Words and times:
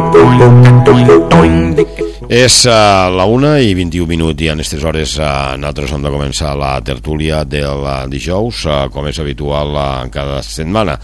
toing, 0.00 0.84
toing, 0.84 1.74
toing, 1.74 2.07
És 2.28 2.66
uh, 2.68 3.08
la 3.08 3.24
1 3.24 3.54
i 3.64 3.70
21 3.72 4.04
minuts 4.04 4.42
i 4.44 4.50
en 4.52 4.58
aquestes 4.60 4.82
hores 4.84 5.14
uh, 5.16 5.54
nosaltres 5.56 5.94
hem 5.96 6.02
de 6.04 6.10
començar 6.12 6.50
la 6.60 6.74
tertúlia 6.84 7.38
del 7.48 7.80
uh, 7.80 8.02
dijous, 8.04 8.66
uh, 8.68 8.82
com 8.92 9.08
és 9.08 9.16
habitual 9.16 9.72
uh, 9.72 10.02
cada 10.12 10.42
setmana. 10.44 10.98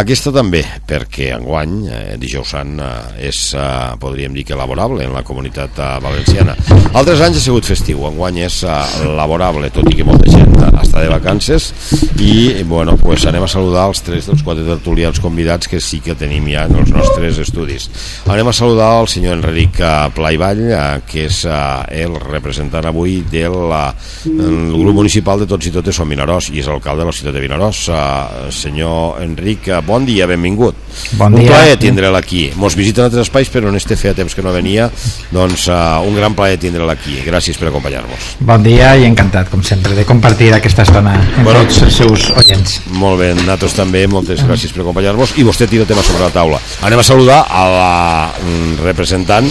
Aquesta 0.00 0.32
també, 0.32 0.62
perquè 0.88 1.34
enguany, 1.36 1.74
uh, 1.84 1.98
dijous 2.22 2.54
sant, 2.56 2.80
uh, 2.80 3.12
és, 3.20 3.42
uh, 3.60 3.92
podríem 4.00 4.32
dir 4.32 4.46
que 4.48 4.56
laborable 4.56 5.04
en 5.04 5.12
la 5.12 5.20
comunitat 5.20 5.76
uh, 5.84 5.90
valenciana. 6.00 6.56
Altres 6.94 7.20
anys 7.28 7.42
ha 7.42 7.44
sigut 7.50 7.68
festiu, 7.68 8.06
enguany 8.08 8.40
és 8.46 8.62
uh, 8.64 8.80
laborable, 9.20 9.68
tot 9.76 9.92
i 9.92 9.98
que 10.00 10.08
molta 10.08 10.32
gent 10.32 10.56
està 10.80 11.04
de 11.04 11.12
vacances 11.12 11.68
i, 12.24 12.64
bueno, 12.64 12.96
pues 12.96 13.28
anem 13.28 13.44
a 13.44 13.52
saludar 13.52 13.84
els 13.92 14.00
tres 14.06 14.32
dels 14.32 14.40
quatre 14.46 14.64
tertulians 14.64 15.20
convidats 15.20 15.68
que 15.68 15.80
sí 15.84 16.00
que 16.00 16.16
tenim 16.16 16.48
ja 16.48 16.64
en 16.64 16.80
els 16.80 16.90
nostres 16.94 17.38
estudis. 17.44 17.90
Anem 18.32 18.48
a 18.48 18.56
saludar 18.56 18.94
el 19.02 19.12
senyor 19.12 19.38
Enric 19.38 19.76
Pla 20.16 20.32
i 20.32 20.40
Vall, 20.40 20.69
eh, 20.72 21.00
que 21.06 21.26
és 21.28 21.42
eh, 21.48 22.02
el 22.04 22.16
representant 22.22 22.88
avui 22.90 23.20
del 23.30 23.58
eh, 23.76 23.86
grup 24.24 25.00
municipal 25.00 25.42
de 25.42 25.48
Tots 25.50 25.70
i 25.70 25.74
Totes 25.74 26.00
som 26.00 26.08
Vinaròs 26.10 26.50
i 26.54 26.62
és 26.62 26.70
alcalde 26.70 27.04
de 27.04 27.10
la 27.10 27.16
ciutat 27.16 27.36
de 27.36 27.44
Vinaròs 27.44 27.82
eh, 27.92 28.50
senyor 28.54 29.20
Enric, 29.24 29.68
eh, 29.68 29.80
bon 29.86 30.06
dia, 30.08 30.28
benvingut. 30.30 30.78
Bon 31.18 31.34
dia. 31.34 31.44
un 31.44 31.52
plaer 31.52 31.78
tindre'l 31.80 32.16
aquí. 32.16 32.48
Mos 32.56 32.76
visita 32.78 33.02
en 33.02 33.10
altres 33.10 33.28
espais 33.28 33.50
però 33.52 33.70
en 33.70 33.78
este 33.78 33.96
feia 33.96 34.14
temps 34.14 34.34
que 34.34 34.42
no 34.42 34.54
venia 34.54 34.90
doncs 35.30 35.68
eh, 35.68 35.80
un 36.06 36.16
gran 36.16 36.34
plaer 36.38 36.58
tindre'l 36.60 36.90
aquí. 36.90 37.20
Gràcies 37.26 37.58
per 37.60 37.70
acompanyar-nos 37.70 38.30
bon 38.40 38.62
dia 38.64 38.94
i 38.98 39.04
encantat 39.06 39.50
com 39.52 39.62
sempre 39.64 39.94
de 39.96 40.04
compartir 40.08 40.50
aquesta 40.56 40.84
estona 40.86 41.14
amb 41.20 41.44
bueno, 41.46 41.62
tots 41.64 41.82
els 41.86 41.98
seus 42.00 42.28
oients. 42.40 42.78
molt 42.98 43.20
bé, 43.20 43.32
nosaltres 43.38 43.76
també, 43.76 44.06
moltes 44.10 44.44
gràcies 44.46 44.72
per 44.74 44.82
acompanyar-nos 44.84 45.36
i 45.38 45.46
vostè 45.46 45.68
tira 45.70 45.86
tema 45.88 46.04
sobre 46.06 46.24
la 46.26 46.32
taula. 46.34 46.60
Anem 46.86 47.02
a 47.02 47.06
saludar 47.06 47.44
a 47.48 47.66
la 47.70 47.92
mm, 48.40 48.80
representant 48.84 49.50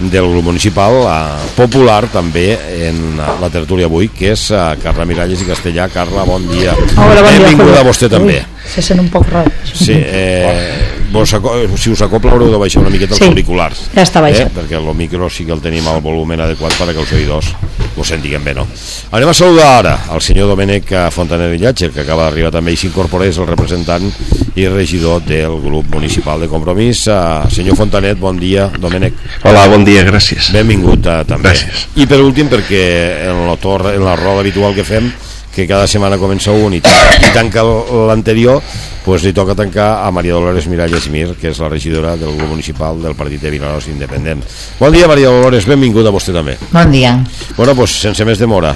del 0.00 0.28
grup 0.30 0.44
municipal 0.48 1.02
eh, 1.04 1.50
popular 1.56 2.06
també 2.12 2.54
en 2.88 3.18
la 3.18 3.50
tertúlia 3.52 3.90
avui 3.90 4.08
que 4.14 4.32
és 4.32 4.46
eh, 4.54 4.62
Carla 4.82 5.04
Miralles 5.08 5.44
i 5.44 5.48
Castellà. 5.48 5.90
Carla, 5.92 6.24
bon 6.28 6.46
dia, 6.48 6.74
Hola, 6.96 7.20
bon 7.20 7.28
benvinguda 7.28 7.76
dia, 7.76 7.84
a 7.84 7.88
vostè 7.90 8.10
també. 8.12 8.40
Ui, 8.40 8.70
se 8.70 8.84
sent 8.84 9.02
un 9.02 9.10
poc 9.12 9.28
rar 9.30 9.46
sí, 9.66 9.96
eh, 9.96 10.99
vos, 11.12 11.34
si 11.80 11.90
us 11.90 12.02
acopla 12.02 12.32
haureu 12.32 12.50
de 12.52 12.58
baixar 12.60 12.82
una 12.82 12.90
miqueta 12.90 13.14
els 13.14 13.20
Sí, 13.22 13.28
auriculars 13.28 13.80
ja 13.94 14.02
està 14.06 14.20
baixat. 14.22 14.48
eh? 14.48 14.54
perquè 14.60 14.78
el 14.78 14.94
micro 14.94 15.28
sí 15.30 15.44
que 15.44 15.52
el 15.52 15.60
tenim 15.60 15.86
al 15.88 16.00
volumen 16.00 16.40
adequat 16.40 16.72
perquè 16.78 16.98
els 17.02 17.12
oïdors 17.12 17.48
ho 17.96 18.04
sentiguem 18.06 18.44
bé 18.44 18.54
no? 18.54 18.66
anem 19.12 19.28
a 19.28 19.34
saludar 19.34 19.70
ara 19.80 19.94
el 20.14 20.20
senyor 20.22 20.48
Domènec 20.52 20.92
Fontaner 21.10 21.50
Illatge 21.56 21.90
que 21.90 22.00
acaba 22.04 22.28
d'arribar 22.28 22.52
també 22.54 22.72
i 22.72 22.78
s'incorpora 22.80 23.26
és 23.26 23.38
el 23.42 23.48
representant 23.50 24.06
i 24.54 24.68
regidor 24.68 25.22
del 25.26 25.58
grup 25.62 25.90
municipal 25.94 26.40
de 26.40 26.48
compromís 26.48 27.06
uh, 27.08 27.42
senyor 27.50 27.76
Fontanet, 27.76 28.18
bon 28.18 28.38
dia 28.38 28.68
Domènec 28.78 29.14
Hola, 29.44 29.66
bon 29.68 29.84
dia, 29.84 30.04
gràcies. 30.06 30.52
benvingut 30.54 31.06
uh, 31.06 31.24
també 31.26 31.50
Gràcies. 31.50 31.88
i 31.96 32.06
per 32.06 32.20
últim 32.22 32.48
perquè 32.48 32.84
en 33.30 33.44
la, 33.48 33.56
torre, 33.60 33.96
en 33.98 34.04
la 34.06 34.14
roda 34.16 34.40
habitual 34.44 34.74
que 34.74 34.84
fem 34.86 35.10
que 35.54 35.66
cada 35.66 35.86
setmana 35.90 36.18
comença 36.18 36.52
un 36.54 36.76
i, 36.76 36.80
i 36.80 37.32
tanca 37.34 37.64
l'anterior 37.64 38.62
pues 39.04 39.24
li 39.24 39.32
toca 39.34 39.56
tancar 39.58 40.04
a 40.04 40.10
Maria 40.14 40.36
Dolores 40.36 40.68
Miralles 40.70 41.08
Mir 41.10 41.34
que 41.40 41.50
és 41.50 41.60
la 41.62 41.70
regidora 41.72 42.16
del 42.20 42.36
grup 42.36 42.52
municipal 42.52 43.00
del 43.02 43.16
Partit 43.18 43.42
de 43.42 43.50
Vinaròs 43.50 43.88
Independent. 43.90 44.44
Bon 44.78 44.92
dia 44.92 45.08
Maria 45.10 45.32
Dolores, 45.32 45.66
benvinguda 45.66 46.12
a 46.12 46.14
vostè 46.14 46.34
també. 46.36 46.56
Bon 46.70 46.90
dia. 46.90 47.18
bueno, 47.56 47.74
pues 47.74 47.98
sense 48.00 48.24
més 48.24 48.38
demora 48.38 48.74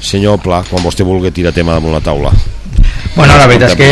senyor 0.00 0.38
Pla, 0.42 0.62
quan 0.68 0.82
vostè 0.82 1.04
vulgui 1.06 1.30
tirar 1.34 1.52
tema 1.52 1.74
damunt 1.74 1.94
la 1.94 2.00
taula. 2.00 2.32
Bueno, 3.14 3.34
la 3.34 3.46
veritat 3.50 3.72
és 3.72 3.78
que 3.78 3.88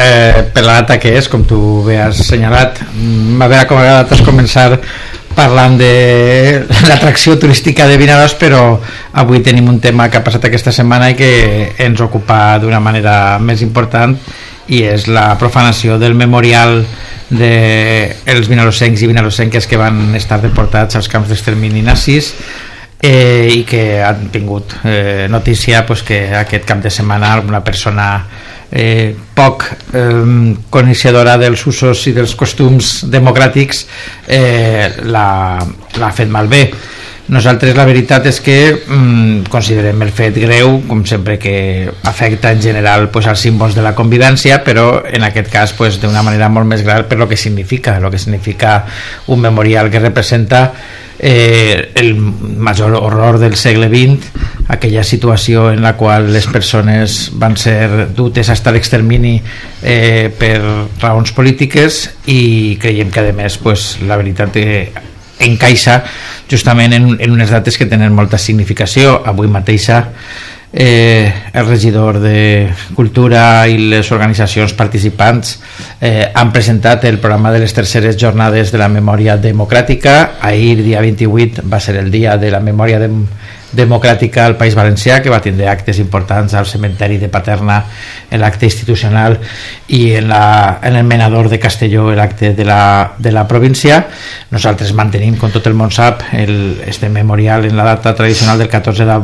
eh, 0.00 0.44
per 0.54 0.64
la 0.64 0.80
data 0.80 0.98
que 1.00 1.12
és, 1.18 1.28
com 1.28 1.44
tu 1.44 1.58
bé 1.86 1.98
has 2.00 2.20
assenyalat, 2.20 2.80
m'haver 2.94 3.60
acabat 3.60 4.10
de 4.10 4.24
començar 4.24 4.70
parlant 5.36 5.76
de 5.78 6.64
l'atracció 6.88 7.36
turística 7.40 7.88
de 7.90 7.98
Vinaròs, 8.00 8.36
però 8.40 8.62
avui 9.20 9.42
tenim 9.44 9.68
un 9.68 9.80
tema 9.80 10.08
que 10.08 10.18
ha 10.18 10.24
passat 10.26 10.48
aquesta 10.48 10.72
setmana 10.72 11.12
i 11.12 11.18
que 11.18 11.30
ens 11.84 12.00
ocupa 12.00 12.58
d'una 12.62 12.80
manera 12.80 13.38
més 13.38 13.62
important 13.62 14.16
i 14.72 14.84
és 14.88 15.08
la 15.12 15.34
profanació 15.38 15.98
del 16.00 16.14
memorial 16.16 16.80
de 17.28 18.14
vinarossencs 18.48 19.02
i 19.02 19.08
vinarossenques 19.10 19.66
que 19.66 19.80
van 19.80 20.14
estar 20.16 20.40
deportats 20.40 20.96
als 20.96 21.08
camps 21.12 21.28
d'extermini 21.28 21.82
nazis 21.84 22.32
eh, 23.00 23.48
i 23.52 23.64
que 23.68 24.02
han 24.04 24.28
tingut 24.32 24.76
eh, 24.84 25.26
notícia 25.28 25.84
pues, 25.86 26.02
que 26.02 26.26
aquest 26.34 26.64
cap 26.64 26.80
de 26.84 26.90
setmana 26.90 27.36
una 27.40 27.64
persona 27.64 28.24
eh, 28.74 29.14
poc 29.34 29.68
eh, 29.94 30.56
coneixedora 30.74 31.38
dels 31.38 31.62
usos 31.70 32.08
i 32.10 32.14
dels 32.16 32.34
costums 32.38 33.04
democràtics 33.10 33.84
eh, 34.26 34.90
l'ha 35.06 36.12
fet 36.14 36.28
malbé 36.28 36.66
nosaltres 37.28 37.72
la 37.76 37.86
veritat 37.88 38.26
és 38.28 38.40
que 38.44 38.56
mm, 38.74 39.46
considerem 39.52 40.02
el 40.04 40.10
fet 40.12 40.36
greu 40.42 40.82
com 40.88 41.04
sempre 41.08 41.38
que 41.40 41.54
afecta 42.04 42.52
en 42.52 42.60
general 42.60 43.08
pues, 43.08 43.28
els 43.30 43.40
símbols 43.40 43.76
de 43.76 43.84
la 43.84 43.94
convivència 43.96 44.60
però 44.64 45.00
en 45.08 45.24
aquest 45.24 45.48
cas 45.52 45.72
pues, 45.72 45.96
d'una 46.02 46.24
manera 46.26 46.50
molt 46.52 46.68
més 46.68 46.84
gran 46.84 47.08
per 47.08 47.18
lo 47.18 47.28
que 47.28 47.40
significa 47.40 47.96
lo 48.00 48.10
que 48.10 48.20
significa 48.20 48.84
un 49.32 49.40
memorial 49.40 49.90
que 49.90 50.02
representa 50.04 50.72
eh, 51.18 51.92
el 51.94 52.14
major 52.16 52.92
horror 52.92 53.38
del 53.38 53.56
segle 53.56 53.88
XX 53.88 54.68
aquella 54.68 55.04
situació 55.04 55.70
en 55.72 55.80
la 55.80 55.96
qual 55.96 56.30
les 56.32 56.46
persones 56.46 57.30
van 57.32 57.56
ser 57.56 58.12
dutes 58.12 58.50
hasta 58.52 58.72
l'extermini 58.72 59.38
eh, 59.80 60.28
per 60.28 60.60
raons 61.00 61.32
polítiques 61.32 62.04
i 62.28 62.76
creiem 62.80 63.08
que 63.08 63.24
a 63.24 63.32
més 63.32 63.56
pues, 63.56 63.94
la 64.04 64.20
veritat 64.20 64.52
que 64.52 65.13
encaixa 65.44 66.02
justament 66.50 66.92
en, 66.92 67.14
en 67.20 67.30
unes 67.30 67.50
dates 67.50 67.78
que 67.78 67.88
tenen 67.88 68.14
molta 68.14 68.38
significació. 68.38 69.20
Avui 69.24 69.48
mateixa 69.48 70.02
eh, 70.76 71.32
el 71.52 71.66
regidor 71.66 72.18
de 72.18 72.68
Cultura 72.94 73.68
i 73.70 73.78
les 73.78 74.10
organitzacions 74.12 74.74
participants 74.74 75.60
eh, 76.00 76.26
han 76.34 76.50
presentat 76.52 77.04
el 77.06 77.20
programa 77.22 77.52
de 77.54 77.60
les 77.62 77.74
terceres 77.74 78.18
jornades 78.18 78.72
de 78.74 78.82
la 78.82 78.90
memòria 78.90 79.36
democràtica. 79.38 80.34
Ahir 80.42 80.82
dia 80.82 81.00
28 81.00 81.62
va 81.70 81.80
ser 81.80 81.96
el 82.02 82.10
dia 82.10 82.36
de 82.36 82.50
la 82.50 82.60
memòria 82.60 82.98
de, 82.98 83.08
democràtica 83.76 84.44
al 84.46 84.56
País 84.56 84.74
Valencià 84.74 85.20
que 85.22 85.32
va 85.32 85.42
tindre 85.44 85.68
actes 85.68 85.98
importants 86.02 86.54
al 86.54 86.66
cementeri 86.66 87.18
de 87.18 87.28
Paterna 87.28 87.80
en 88.30 88.40
l'acte 88.40 88.66
institucional 88.66 89.38
i 89.88 90.14
en, 90.18 90.28
la, 90.28 90.80
en 90.82 90.96
el 90.96 91.04
menador 91.04 91.48
de 91.52 91.60
Castelló 91.60 92.10
l'acte 92.14 92.54
de, 92.54 92.64
la, 92.64 93.14
de 93.18 93.32
la 93.32 93.46
província. 93.48 94.04
Nosaltres 94.50 94.94
mantenim, 94.96 95.38
com 95.38 95.52
tot 95.54 95.66
el 95.70 95.78
món 95.78 95.92
sap 95.94 96.22
el, 96.32 96.82
este 96.86 97.08
memorial 97.08 97.66
en 97.68 97.76
la 97.76 97.84
data 97.94 98.14
tradicional 98.14 98.58
del 98.58 98.68
14 98.68 99.04
de 99.04 99.18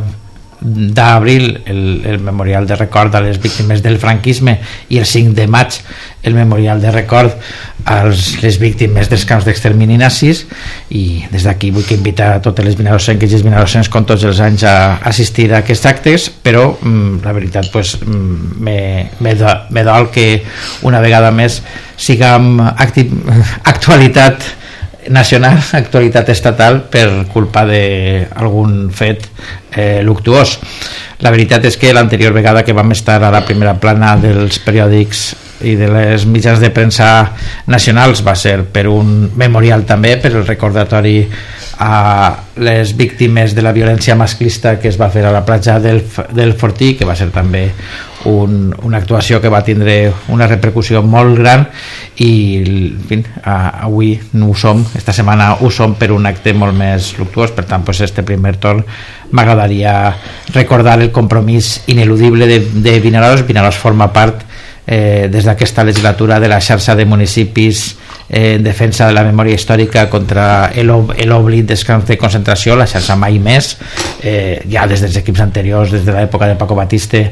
d'abril 0.61 1.63
el, 1.65 2.03
el 2.05 2.19
memorial 2.21 2.67
de 2.67 2.77
record 2.77 3.15
a 3.15 3.23
les 3.25 3.41
víctimes 3.41 3.83
del 3.83 3.99
franquisme 3.99 4.59
i 4.89 5.01
el 5.01 5.07
5 5.09 5.35
de 5.35 5.47
maig 5.49 5.81
el 6.23 6.35
memorial 6.35 6.81
de 6.83 6.91
record 6.93 7.33
a 7.89 8.05
les 8.05 8.59
víctimes 8.61 9.09
dels 9.09 9.25
camps 9.25 9.47
d'extermini 9.49 9.97
nazis. 9.97 10.43
I 10.93 11.25
des 11.33 11.47
d'aquí 11.49 11.71
vull 11.73 11.89
invitar 11.97 12.35
a 12.35 12.43
totes 12.45 12.67
les 12.67 12.77
vinarossenques 12.77 13.33
i 13.33 13.39
els 13.39 13.47
vinarossencs 13.47 13.89
com 13.89 14.05
tots 14.05 14.27
els 14.29 14.41
anys 14.45 14.67
a 14.69 14.77
assistir 15.09 15.49
a 15.55 15.63
aquests 15.65 15.89
actes 15.89 16.29
però 16.45 16.67
mm, 16.77 17.25
la 17.25 17.33
veritat 17.37 17.71
pues, 17.73 17.97
mm, 18.05 18.61
me, 18.61 18.79
me, 19.21 19.35
do, 19.35 19.57
me 19.71 19.85
dol 19.87 20.11
que 20.13 20.43
una 20.85 21.01
vegada 21.01 21.33
més 21.33 21.63
siguem 21.97 22.59
acti, 22.61 23.09
actualitat 23.73 24.60
nacional, 25.09 25.59
actualitat 25.81 26.29
estatal 26.29 26.83
per 26.93 27.27
culpa 27.33 27.65
d'algun 27.69 28.91
fet 28.93 29.27
eh, 29.73 30.01
luctuós. 30.05 30.59
La 31.21 31.33
veritat 31.33 31.65
és 31.69 31.77
que 31.81 31.93
l'anterior 31.93 32.33
vegada 32.37 32.65
que 32.65 32.77
vam 32.77 32.93
estar 32.93 33.23
a 33.23 33.33
la 33.33 33.45
primera 33.45 33.77
plana 33.81 34.17
dels 34.21 34.61
periòdics 34.65 35.50
i 35.63 35.77
de 35.77 35.89
les 35.93 36.27
mitjans 36.27 36.61
de 36.61 36.71
premsa 36.75 37.09
nacionals 37.71 38.25
va 38.27 38.35
ser 38.39 38.63
per 38.73 38.87
un 38.89 39.31
memorial 39.37 39.85
també, 39.89 40.17
per 40.21 40.35
el 40.35 40.47
recordatori 40.47 41.17
a 41.81 42.37
les 42.61 42.93
víctimes 42.97 43.55
de 43.57 43.63
la 43.65 43.73
violència 43.73 44.17
masclista 44.17 44.75
que 44.79 44.91
es 44.91 44.99
va 45.01 45.09
fer 45.09 45.25
a 45.25 45.33
la 45.33 45.45
platja 45.49 45.79
del, 45.81 46.03
del 46.37 46.53
Fortí, 46.53 46.93
que 46.99 47.09
va 47.09 47.17
ser 47.17 47.31
també 47.33 47.71
un, 48.29 48.75
una 48.85 48.99
actuació 49.01 49.41
que 49.41 49.49
va 49.49 49.63
tindre 49.65 50.13
una 50.29 50.49
repercussió 50.51 51.01
molt 51.01 51.39
gran 51.39 51.65
i 52.21 52.33
en 52.61 53.01
fi, 53.09 53.21
avui 53.49 54.13
no 54.37 54.51
ho 54.51 54.59
som, 54.59 54.85
esta 54.97 55.15
setmana 55.17 55.55
ho 55.65 55.71
som 55.73 55.97
per 55.97 56.11
un 56.13 56.29
acte 56.29 56.53
molt 56.53 56.77
més 56.77 57.15
luctuós, 57.17 57.55
per 57.57 57.65
tant 57.65 57.87
pues, 57.87 58.03
este 58.05 58.25
primer 58.29 58.59
torn 58.61 58.85
m'agradaria 59.33 60.13
recordar 60.53 60.99
el 61.01 61.09
compromís 61.17 61.79
ineludible 61.89 62.47
de, 62.51 62.61
de 62.61 62.99
Vinaròs, 63.01 63.47
Vinaròs 63.49 63.81
forma 63.81 64.13
part 64.13 64.50
eh, 64.87 65.29
des 65.31 65.45
d'aquesta 65.45 65.85
legislatura 65.85 66.41
de 66.41 66.49
la 66.49 66.61
xarxa 66.61 66.95
de 66.95 67.05
municipis 67.05 67.97
eh, 68.29 68.55
en 68.55 68.63
defensa 68.63 69.07
de 69.07 69.15
la 69.15 69.25
memòria 69.25 69.55
històrica 69.55 70.09
contra 70.11 70.71
l'oblit 70.83 71.67
dels 71.67 71.85
camps 71.85 72.07
de 72.07 72.17
concentració, 72.19 72.77
la 72.79 72.87
xarxa 72.87 73.17
mai 73.19 73.39
més 73.43 73.77
eh, 74.23 74.63
ja 74.71 74.87
des 74.87 75.03
dels 75.03 75.17
equips 75.21 75.43
anteriors 75.43 75.91
des 75.91 76.05
de 76.07 76.15
l'època 76.15 76.49
de 76.49 76.57
Paco 76.57 76.79
Batiste 76.79 77.25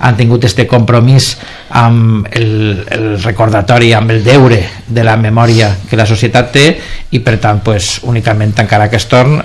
han 0.00 0.16
tingut 0.16 0.44
este 0.44 0.66
compromís 0.66 1.34
amb 1.70 2.26
el, 2.30 2.84
el 2.90 3.06
recordatori, 3.22 3.92
amb 3.92 4.10
el 4.10 4.24
deure 4.24 4.60
de 4.86 5.04
la 5.04 5.16
memòria 5.16 5.72
que 5.88 5.98
la 5.98 6.06
societat 6.06 6.52
té 6.52 6.66
i 7.10 7.20
per 7.20 7.38
tant 7.42 7.62
pues, 7.64 8.00
únicament 8.04 8.54
tancar 8.54 8.82
aquest 8.84 9.10
torn 9.10 9.38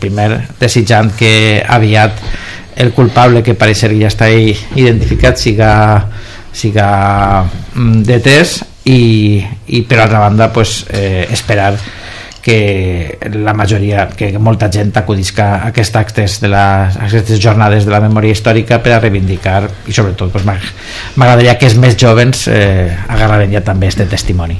primer 0.00 0.30
desitjant 0.60 1.12
que 1.16 1.62
aviat 1.66 2.24
el 2.80 2.92
culpable 2.96 3.42
que 3.44 3.54
pareix 3.54 3.84
que 3.84 3.96
ja 4.00 4.08
està 4.08 4.28
identificat 4.30 5.38
siga 5.40 5.70
siga 6.52 7.44
mm, 7.44 8.02
detès 8.06 8.60
i, 8.84 9.40
i 9.66 9.82
per 9.86 10.00
altra 10.00 10.22
banda 10.26 10.50
pues, 10.52 10.84
eh, 10.90 11.26
esperar 11.30 11.74
que 12.40 13.18
la 13.34 13.52
majoria, 13.52 14.08
que 14.08 14.32
molta 14.38 14.70
gent 14.72 14.94
acudisca 14.96 15.50
a 15.58 15.68
aquests 15.70 15.96
actes 16.00 16.38
de 16.40 16.48
les, 16.48 16.96
aquestes 16.96 17.40
jornades 17.40 17.84
de 17.84 17.92
la 17.92 18.00
memòria 18.00 18.32
històrica 18.32 18.80
per 18.80 18.96
a 18.96 19.00
reivindicar 19.02 19.62
i 19.86 19.92
sobretot 19.92 20.32
pues, 20.32 20.46
m'agradaria 21.16 21.58
que 21.60 21.68
els 21.68 21.76
més 21.76 21.98
jovens 22.00 22.46
eh, 22.48 22.88
agarraren 23.08 23.52
ja 23.52 23.64
també 23.64 23.90
aquest 23.90 24.08
testimoni. 24.08 24.56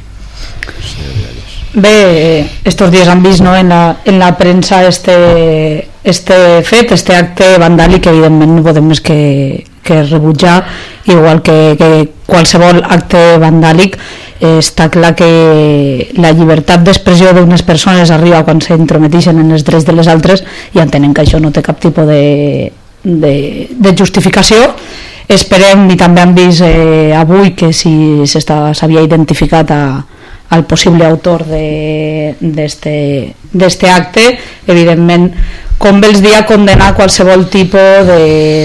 Bé, 1.73 2.51
estos 2.67 2.91
dies 2.91 3.09
han 3.09 3.23
vist 3.23 3.45
no, 3.47 3.55
en, 3.57 3.69
la, 3.71 4.01
en 4.05 4.19
la 4.19 4.33
premsa 4.37 4.83
este, 4.89 5.87
este 6.03 6.63
fet, 6.67 6.93
este 6.93 7.15
acte 7.15 7.53
vandàlic 7.63 8.03
que 8.05 8.11
evidentment 8.11 8.57
no 8.59 8.65
podem 8.67 8.91
més 8.91 9.01
que, 9.01 9.21
que 9.87 10.03
rebutjar 10.03 10.65
igual 11.06 11.43
que, 11.43 11.76
que 11.79 11.91
qualsevol 12.26 12.82
acte 12.85 13.38
vandàlic 13.41 13.97
eh, 14.41 14.58
està 14.58 14.88
clar 14.93 15.14
que 15.17 15.31
la 16.20 16.32
llibertat 16.37 16.85
d'expressió 16.85 17.32
d'unes 17.37 17.64
persones 17.67 18.11
arriba 18.11 18.44
quan 18.44 18.61
s'intrometixen 18.61 19.38
en 19.41 19.50
els 19.55 19.64
drets 19.64 19.87
de 19.88 19.97
les 19.97 20.08
altres 20.08 20.44
i 20.75 20.82
entenen 20.82 21.14
que 21.14 21.25
això 21.25 21.41
no 21.41 21.52
té 21.52 21.62
cap 21.64 21.81
tipus 21.81 22.06
de, 22.08 22.73
de, 23.05 23.35
de 23.70 23.97
justificació. 23.97 24.75
Esperem 25.31 25.87
i 25.94 25.97
també 25.97 26.25
hem 26.25 26.35
vist 26.35 26.64
eh, 26.67 27.12
avui 27.17 27.55
que 27.55 27.73
si 27.73 28.26
s'havia 28.26 29.05
identificat 29.06 29.70
a, 29.70 29.82
al 30.50 30.64
possible 30.67 31.06
autor 31.06 31.44
d'este 32.41 33.91
acte 33.91 34.25
evidentment 34.67 35.31
com 35.81 36.00
bé 36.02 36.11
els 36.11 36.20
dia 36.20 36.43
condenar 36.44 36.94
qualsevol 36.99 37.47
tipus 37.49 38.11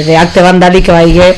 d'acte 0.08 0.42
vandàlic 0.44 0.90
que 0.90 0.96
vagi 0.96 1.30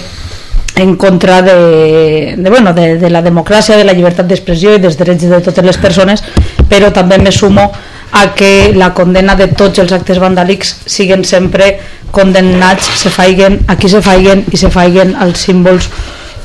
en 0.77 0.95
contra 0.95 1.41
de, 1.41 2.35
de, 2.37 2.49
bueno, 2.49 2.73
de, 2.73 2.97
de 2.97 3.09
la 3.09 3.21
democràcia, 3.25 3.77
de 3.77 3.83
la 3.83 3.95
llibertat 3.97 4.27
d'expressió 4.29 4.75
i 4.75 4.81
dels 4.81 4.97
drets 4.99 5.25
de 5.25 5.41
totes 5.41 5.65
les 5.65 5.79
persones, 5.81 6.23
però 6.69 6.91
també 6.93 7.17
me 7.17 7.33
sumo 7.33 7.65
a 8.11 8.23
que 8.37 8.73
la 8.75 8.93
condena 8.93 9.35
de 9.35 9.49
tots 9.57 9.81
els 9.83 9.91
actes 9.91 10.21
vandàlics 10.21 10.75
siguen 10.85 11.25
sempre 11.25 11.73
condemnats, 12.11 12.87
se 13.01 13.09
faiguen, 13.11 13.59
aquí 13.67 13.89
se 13.89 14.01
faiguen 14.05 14.45
i 14.53 14.57
se 14.61 14.69
faiguen 14.71 15.15
els 15.25 15.43
símbols 15.49 15.89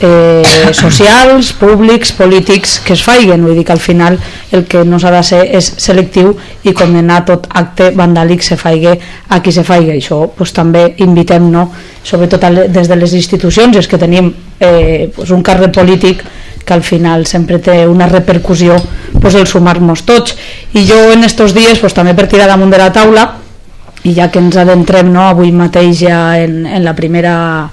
eh, 0.03 0.73
socials, 0.73 1.53
públics, 1.53 2.13
polítics 2.13 2.81
que 2.85 2.95
es 2.97 3.03
faiguen, 3.05 3.45
vull 3.45 3.57
dir 3.57 3.65
que 3.65 3.73
al 3.73 3.81
final 3.81 4.19
el 4.51 4.65
que 4.67 4.85
no 4.85 4.99
s'ha 5.01 5.13
de 5.15 5.23
ser 5.25 5.43
és 5.59 5.69
selectiu 5.85 6.35
i 6.67 6.75
condenar 6.77 7.23
tot 7.29 7.47
acte 7.49 7.93
vandàlic 7.97 8.43
se 8.43 8.59
faigue 8.61 8.97
a 9.29 9.41
qui 9.43 9.53
se 9.55 9.65
faigue, 9.65 9.95
això 9.97 10.27
pues, 10.37 10.53
també 10.53 10.89
invitem 11.05 11.51
no? 11.51 11.69
sobretot 12.03 12.45
des 12.69 12.89
de 12.89 12.97
les 12.97 13.15
institucions. 13.15 13.77
És 13.79 13.89
que 13.89 13.99
tenim 13.99 14.33
eh, 14.59 15.11
pues, 15.15 15.31
un 15.31 15.43
càrrec 15.43 15.73
polític 15.75 16.25
que 16.65 16.75
al 16.75 16.83
final 16.83 17.27
sempre 17.27 17.59
té 17.59 17.87
una 17.87 18.09
repercussió 18.09 18.77
pues, 19.21 19.35
el 19.35 19.47
sumar-nos 19.47 20.03
tots. 20.07 20.37
I 20.75 20.87
jo 20.89 20.99
en 21.13 21.25
estos 21.25 21.55
dies 21.55 21.79
pues, 21.79 21.95
també 21.95 22.15
per 22.15 22.29
tirar 22.29 22.51
damunt 22.51 22.75
de 22.75 22.83
la 22.83 22.93
taula 22.93 23.29
i 24.03 24.17
ja 24.17 24.29
que 24.35 24.41
ens 24.43 24.57
adentrem 24.59 25.13
no, 25.13 25.29
avui 25.31 25.53
mateix 25.55 26.01
ja 26.03 26.23
en, 26.43 26.65
en 26.67 26.83
la 26.83 26.95
primera 26.99 27.71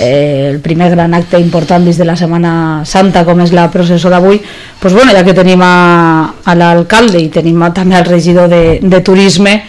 eh, 0.00 0.50
el 0.50 0.60
primer 0.60 0.90
gran 0.90 1.14
acte 1.14 1.38
important 1.38 1.84
des 1.84 1.98
de 1.98 2.04
la 2.04 2.16
Setmana 2.16 2.82
Santa 2.84 3.24
com 3.24 3.40
és 3.44 3.52
la 3.54 3.68
processó 3.70 4.10
d'avui 4.10 4.40
doncs 4.82 4.94
bueno, 4.94 5.12
ja 5.12 5.24
que 5.24 5.34
tenim 5.36 5.62
a, 5.62 6.34
a 6.44 6.54
l'alcalde 6.54 7.20
i 7.22 7.30
tenim 7.32 7.62
a, 7.62 7.72
també 7.74 7.98
al 7.98 8.08
regidor 8.08 8.48
de, 8.48 8.78
de 8.82 9.00
turisme 9.00 9.62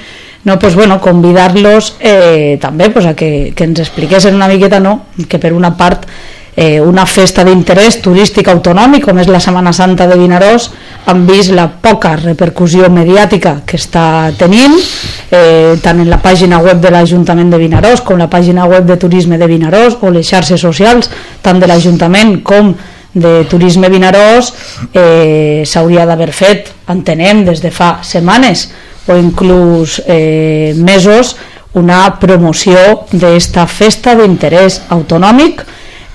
no, 0.45 0.59
pues 0.59 0.75
bueno, 0.75 1.01
convidar-los 1.01 1.95
eh, 1.99 2.59
també 2.61 2.91
pues, 2.91 3.05
a 3.05 3.15
que, 3.15 3.53
que 3.55 3.65
ens 3.65 3.81
expliquessin 3.81 4.35
una 4.35 4.47
miqueta 4.47 4.79
no? 4.79 5.07
que 5.27 5.39
per 5.41 5.53
una 5.53 5.73
part 5.77 6.05
eh, 6.55 6.79
una 6.79 7.05
festa 7.05 7.43
d'interès 7.43 7.99
turístic 8.01 8.47
autonòmic 8.47 9.05
com 9.05 9.19
és 9.19 9.29
la 9.31 9.41
Setmana 9.43 9.73
Santa 9.75 10.07
de 10.07 10.17
Vinaròs 10.19 10.69
han 11.11 11.25
vist 11.27 11.51
la 11.53 11.67
poca 11.69 12.15
repercussió 12.17 12.89
mediàtica 12.89 13.59
que 13.67 13.77
està 13.77 14.31
tenint 14.39 14.75
eh, 14.75 15.75
tant 15.83 15.99
en 15.99 16.09
la 16.09 16.21
pàgina 16.23 16.61
web 16.63 16.81
de 16.81 16.91
l'Ajuntament 16.95 17.51
de 17.51 17.59
Vinaròs 17.61 18.01
com 18.07 18.19
la 18.21 18.29
pàgina 18.31 18.65
web 18.71 18.87
de 18.87 18.97
Turisme 18.97 19.37
de 19.41 19.49
Vinaròs 19.51 19.99
o 20.01 20.11
les 20.15 20.27
xarxes 20.27 20.61
socials 20.61 21.11
tant 21.43 21.59
de 21.59 21.67
l'Ajuntament 21.69 22.39
com 22.43 22.73
de 23.15 23.45
Turisme 23.47 23.89
Vinaròs 23.91 24.51
eh, 24.91 25.63
s'hauria 25.67 26.05
d'haver 26.07 26.31
fet, 26.35 26.71
entenem, 26.91 27.45
des 27.47 27.61
de 27.63 27.71
fa 27.71 27.99
setmanes 28.03 28.69
o 29.07 29.15
inclús 29.15 30.01
eh, 30.07 30.73
mesos 30.75 31.35
una 31.75 32.07
promoció 32.19 33.05
d'esta 33.11 33.67
festa 33.67 34.15
d'interès 34.15 34.81
autonòmic 34.95 35.63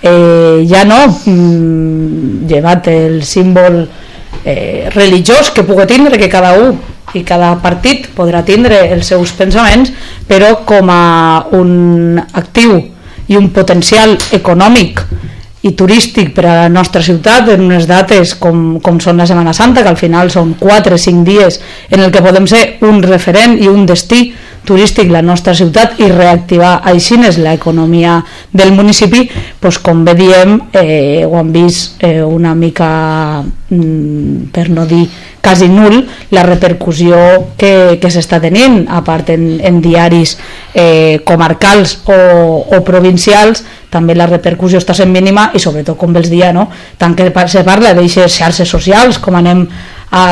eh, 0.02 0.66
ja 0.68 0.84
no 0.84 1.00
mm, 1.08 2.46
llevat 2.48 2.88
el 2.92 3.22
símbol 3.24 3.82
eh, 4.44 4.88
religiós 4.94 5.50
que 5.50 5.64
pugui 5.66 5.86
tindre 5.86 6.18
que 6.18 6.30
cada 6.32 6.54
un 6.58 6.78
i 7.14 7.24
cada 7.26 7.56
partit 7.62 8.06
podrà 8.14 8.44
tindre 8.46 8.78
els 8.94 9.08
seus 9.10 9.32
pensaments 9.34 9.90
però 10.28 10.60
com 10.66 10.90
a 10.92 11.46
un 11.56 12.20
actiu 12.32 12.78
i 13.30 13.38
un 13.38 13.50
potencial 13.54 14.16
econòmic 14.34 15.02
i 15.60 15.74
turístic 15.76 16.30
per 16.32 16.46
a 16.48 16.54
la 16.62 16.68
nostra 16.72 17.02
ciutat 17.04 17.50
en 17.52 17.66
unes 17.66 17.84
dates 17.88 18.32
com, 18.40 18.78
com 18.80 19.00
són 19.02 19.20
la 19.20 19.26
Setmana 19.28 19.52
Santa 19.52 19.82
que 19.84 19.92
al 19.92 19.98
final 20.00 20.30
són 20.32 20.54
4 20.60 20.96
o 20.96 21.00
5 21.00 21.26
dies 21.26 21.60
en 21.90 22.00
el 22.00 22.14
que 22.14 22.22
podem 22.24 22.46
ser 22.48 22.78
un 22.88 23.02
referent 23.04 23.58
i 23.60 23.68
un 23.68 23.84
destí 23.86 24.30
turístic 24.66 25.10
la 25.10 25.22
nostra 25.22 25.54
ciutat 25.56 25.98
i 26.00 26.10
reactivar 26.10 26.80
així 26.84 27.16
l'economia 27.20 28.20
del 28.52 28.72
municipi 28.72 29.28
doncs 29.60 29.78
com 29.78 30.04
bé 30.04 30.14
diem 30.14 30.58
eh, 30.72 31.24
ho 31.24 31.38
hem 31.38 31.52
vist 31.52 32.02
eh, 32.04 32.22
una 32.22 32.54
mica 32.54 33.42
mm, 33.42 34.50
per 34.52 34.68
no 34.70 34.86
dir 34.86 35.06
quasi 35.40 35.68
nul 35.68 36.06
la 36.30 36.44
repercussió 36.44 37.16
que, 37.56 37.98
que 38.00 38.10
s'està 38.12 38.40
tenint 38.40 38.84
a 38.88 39.00
part 39.04 39.30
en, 39.32 39.58
en 39.64 39.80
diaris 39.80 40.36
eh, 40.74 41.20
comarcals 41.24 42.00
o, 42.04 42.18
o 42.76 42.82
provincials 42.84 43.64
també 43.90 44.14
la 44.14 44.28
repercussió 44.30 44.78
està 44.78 44.94
sent 44.94 45.10
mínima 45.10 45.50
i 45.54 45.62
sobretot 45.62 45.98
com 45.98 46.14
els 46.16 46.30
dia 46.30 46.52
no? 46.52 46.68
tant 46.98 47.16
que 47.16 47.32
se 47.48 47.64
parla 47.64 47.94
d'aixes 47.96 48.36
xarxes 48.36 48.68
socials 48.68 49.18
com 49.18 49.34
anem 49.34 49.66
a, 50.10 50.24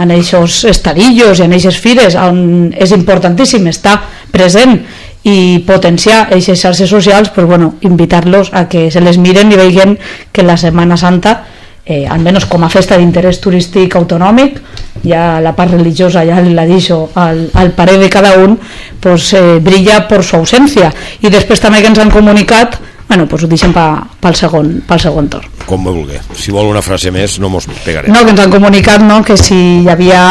en 0.00 0.14
aquests 0.14 0.64
estadillos 0.70 1.40
i 1.40 1.46
en 1.46 1.54
aquestes 1.54 1.80
fires 1.82 2.16
on 2.18 2.72
és 2.72 2.92
importantíssim 2.94 3.66
estar 3.70 3.98
present 4.32 4.78
i 5.22 5.62
potenciar 5.66 6.24
aquestes 6.26 6.62
xarxes 6.64 6.90
socials 6.90 7.30
pues, 7.30 7.46
bueno, 7.46 7.74
invitar-los 7.80 8.50
a 8.52 8.68
que 8.68 8.90
se 8.90 9.00
les 9.00 9.18
miren 9.18 9.52
i 9.52 9.58
vegin 9.60 9.98
que 10.32 10.42
la 10.42 10.56
Setmana 10.56 10.96
Santa 10.96 11.44
eh, 11.84 12.06
almenys 12.06 12.46
com 12.50 12.62
a 12.62 12.70
festa 12.70 12.98
d'interès 12.98 13.40
turístic 13.42 13.94
autonòmic 13.98 14.60
ja 15.02 15.40
la 15.42 15.54
part 15.54 15.74
religiosa 15.74 16.24
ja 16.26 16.38
la 16.42 16.66
deixo 16.66 17.08
al, 17.18 17.48
al 17.54 17.72
parer 17.74 17.98
de 17.98 18.10
cada 18.10 18.36
un 18.38 18.58
pues, 19.00 19.32
eh, 19.34 19.58
brilla 19.60 20.06
per 20.08 20.22
su 20.22 20.36
ausència. 20.36 20.92
I 21.22 21.30
després 21.30 21.60
també 21.60 21.82
que 21.82 21.90
ens 21.90 21.98
han 21.98 22.10
comunicat 22.14 22.78
bueno, 23.08 23.26
pues 23.28 23.44
ho 23.44 23.48
deixem 23.50 23.72
pa, 23.74 23.86
pel, 24.20 24.36
segon, 24.38 24.70
pel 24.88 25.00
segon 25.02 25.28
torn. 25.32 25.48
Com 25.66 25.84
vulgui. 25.84 26.16
Si 26.38 26.54
vol 26.54 26.70
una 26.70 26.82
frase 26.82 27.12
més, 27.14 27.38
no 27.42 27.50
mos 27.52 27.68
pegarem. 27.84 28.12
No, 28.12 28.22
que 28.24 28.32
ens 28.32 28.40
han 28.40 28.54
comunicat 28.54 29.04
no, 29.04 29.20
que 29.26 29.36
si 29.36 29.58
hi 29.82 29.90
havia 29.92 30.22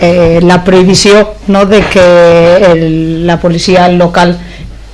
eh, 0.00 0.40
la 0.42 0.62
prohibició 0.64 1.26
no, 1.52 1.66
de 1.66 1.82
que 1.92 2.06
el, 2.72 3.26
la 3.26 3.38
policia 3.40 3.88
local 3.92 4.36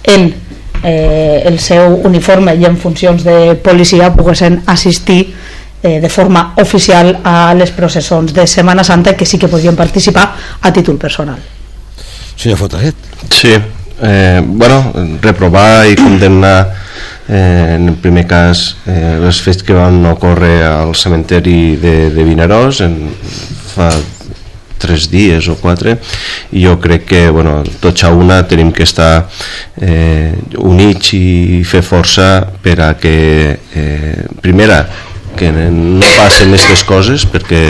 en 0.05 0.35
eh, 0.83 1.43
el 1.45 1.59
seu 1.61 2.01
uniforme 2.07 2.55
i 2.55 2.67
en 2.67 2.77
funcions 2.79 3.25
de 3.27 3.55
policia 3.63 4.13
poguessin 4.15 4.63
assistir 4.67 5.35
eh, 5.83 6.01
de 6.01 6.09
forma 6.09 6.55
oficial 6.57 7.21
a 7.25 7.55
les 7.55 7.71
processons 7.71 8.35
de 8.35 8.47
Setmana 8.47 8.85
Santa 8.85 9.15
que 9.17 9.27
sí 9.27 9.39
que 9.39 9.49
podien 9.49 9.77
participar 9.77 10.35
a 10.61 10.73
títol 10.73 10.99
personal. 10.99 11.39
Senyor 12.37 12.59
Fotaret. 12.59 12.95
Sí, 13.31 13.55
eh, 14.03 14.43
bueno, 14.45 14.93
reprovar 15.21 15.87
i 15.87 15.97
condemnar 15.97 16.88
eh, 17.29 17.75
en 17.77 17.89
el 17.89 17.97
primer 18.01 18.27
cas 18.27 18.77
eh, 18.87 19.19
els 19.21 19.41
fets 19.45 19.63
que 19.63 19.77
van 19.77 20.01
ocórrer 20.11 20.63
al 20.67 20.95
cementeri 20.97 21.77
de, 21.81 21.97
de 22.15 22.25
Vinaròs 22.27 22.83
en, 22.87 22.97
fa 23.75 23.91
tres 24.79 25.09
dies 25.11 25.49
o 25.51 25.57
quatre 25.59 25.97
i 26.55 26.63
jo 26.65 26.77
crec 26.81 27.05
que 27.11 27.23
bueno, 27.35 27.61
tots 27.83 28.05
a 28.07 28.13
una 28.15 28.41
tenim 28.49 28.71
que 28.73 28.87
estar 28.87 29.27
eh, 29.83 30.33
units 30.63 31.13
i 31.19 31.65
fer 31.67 31.83
força 31.83 32.47
per 32.63 32.79
a 32.87 32.93
que 33.01 33.19
eh, 33.75 34.25
primera 34.41 34.85
que 35.39 35.51
no 35.53 36.07
passen 36.17 36.55
aquestes 36.55 36.87
coses 36.87 37.27
perquè 37.29 37.63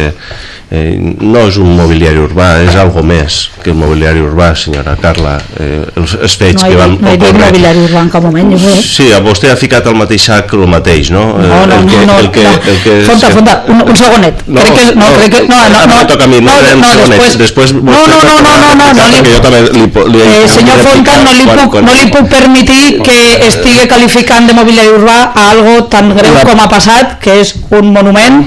eh, 0.70 0.96
no 1.00 1.46
és 1.48 1.56
un 1.60 1.70
mobiliari 1.78 2.20
urbà, 2.20 2.48
és 2.66 2.76
algo 2.76 3.02
més 3.06 3.38
que 3.62 3.72
el 3.72 3.78
mobiliari 3.78 4.20
urbà, 4.20 4.50
senyora 4.58 4.96
Carla. 5.00 5.38
Eh, 5.56 5.80
els, 5.96 6.14
els 6.20 6.36
fets 6.40 6.60
no 6.60 6.68
que 6.68 6.78
van 6.80 6.96
no 7.00 7.12
he 7.12 7.20
dit 7.20 7.38
mobiliari 7.40 7.84
urbà 7.86 8.04
en 8.04 8.10
cap 8.12 8.24
moment, 8.24 8.52
jo 8.52 8.60
crec. 8.62 8.82
Sí, 8.84 9.08
a 9.16 9.20
vostè 9.24 9.52
ha 9.52 9.56
ficat 9.60 9.88
al 9.88 9.96
mateix 9.98 10.28
sac 10.28 10.52
el 10.58 10.66
mateix, 10.68 11.12
no? 11.14 11.24
No, 11.40 11.62
no, 11.70 11.80
el 11.80 11.88
que, 11.88 12.02
no, 12.04 12.18
el 12.20 12.30
que, 12.34 12.44
no. 12.44 12.54
El 12.72 12.80
que 12.84 12.98
Fonta, 13.08 13.30
fonta, 13.32 13.56
un, 13.72 13.82
un 13.86 13.96
segonet. 13.96 14.44
No, 14.46 14.60
crec 14.60 14.76
que, 14.76 14.86
no, 14.94 15.08
no, 15.08 15.10
crec 15.16 15.34
que, 15.34 15.42
no, 15.48 15.62
no, 15.72 15.84
no, 15.88 16.00
toca 16.10 16.28
a 16.28 16.30
mi, 16.30 16.40
no, 16.44 16.52
no, 16.52 16.76
no 16.82 17.08
després, 17.08 17.38
després 17.40 17.74
no, 17.78 17.82
no, 17.82 18.20
no, 18.28 18.36
no, 18.44 18.54
no, 18.60 18.74
no, 18.76 18.90
no, 18.98 19.08
li, 19.12 19.22
jo 19.32 19.40
també 19.44 19.62
li, 19.72 19.86
li, 20.12 20.24
eh, 20.24 20.46
senyor 20.52 20.84
Fonta, 20.84 21.18
no 21.24 21.32
li, 21.32 21.44
quan, 21.48 21.64
puc, 21.64 21.78
no 21.84 21.96
li 21.96 22.08
puc 22.12 22.28
permetir 22.32 22.98
que 23.06 23.18
estigui 23.48 23.88
qualificant 23.90 24.48
de 24.48 24.56
mobiliari 24.56 24.92
urbà 24.98 25.18
a 25.32 25.50
algo 25.54 25.80
tan 25.92 26.12
greu 26.16 26.36
com 26.44 26.60
ha 26.60 26.68
passat, 26.70 27.16
que 27.22 27.40
és 27.42 27.54
un 27.72 27.92
monument, 27.94 28.42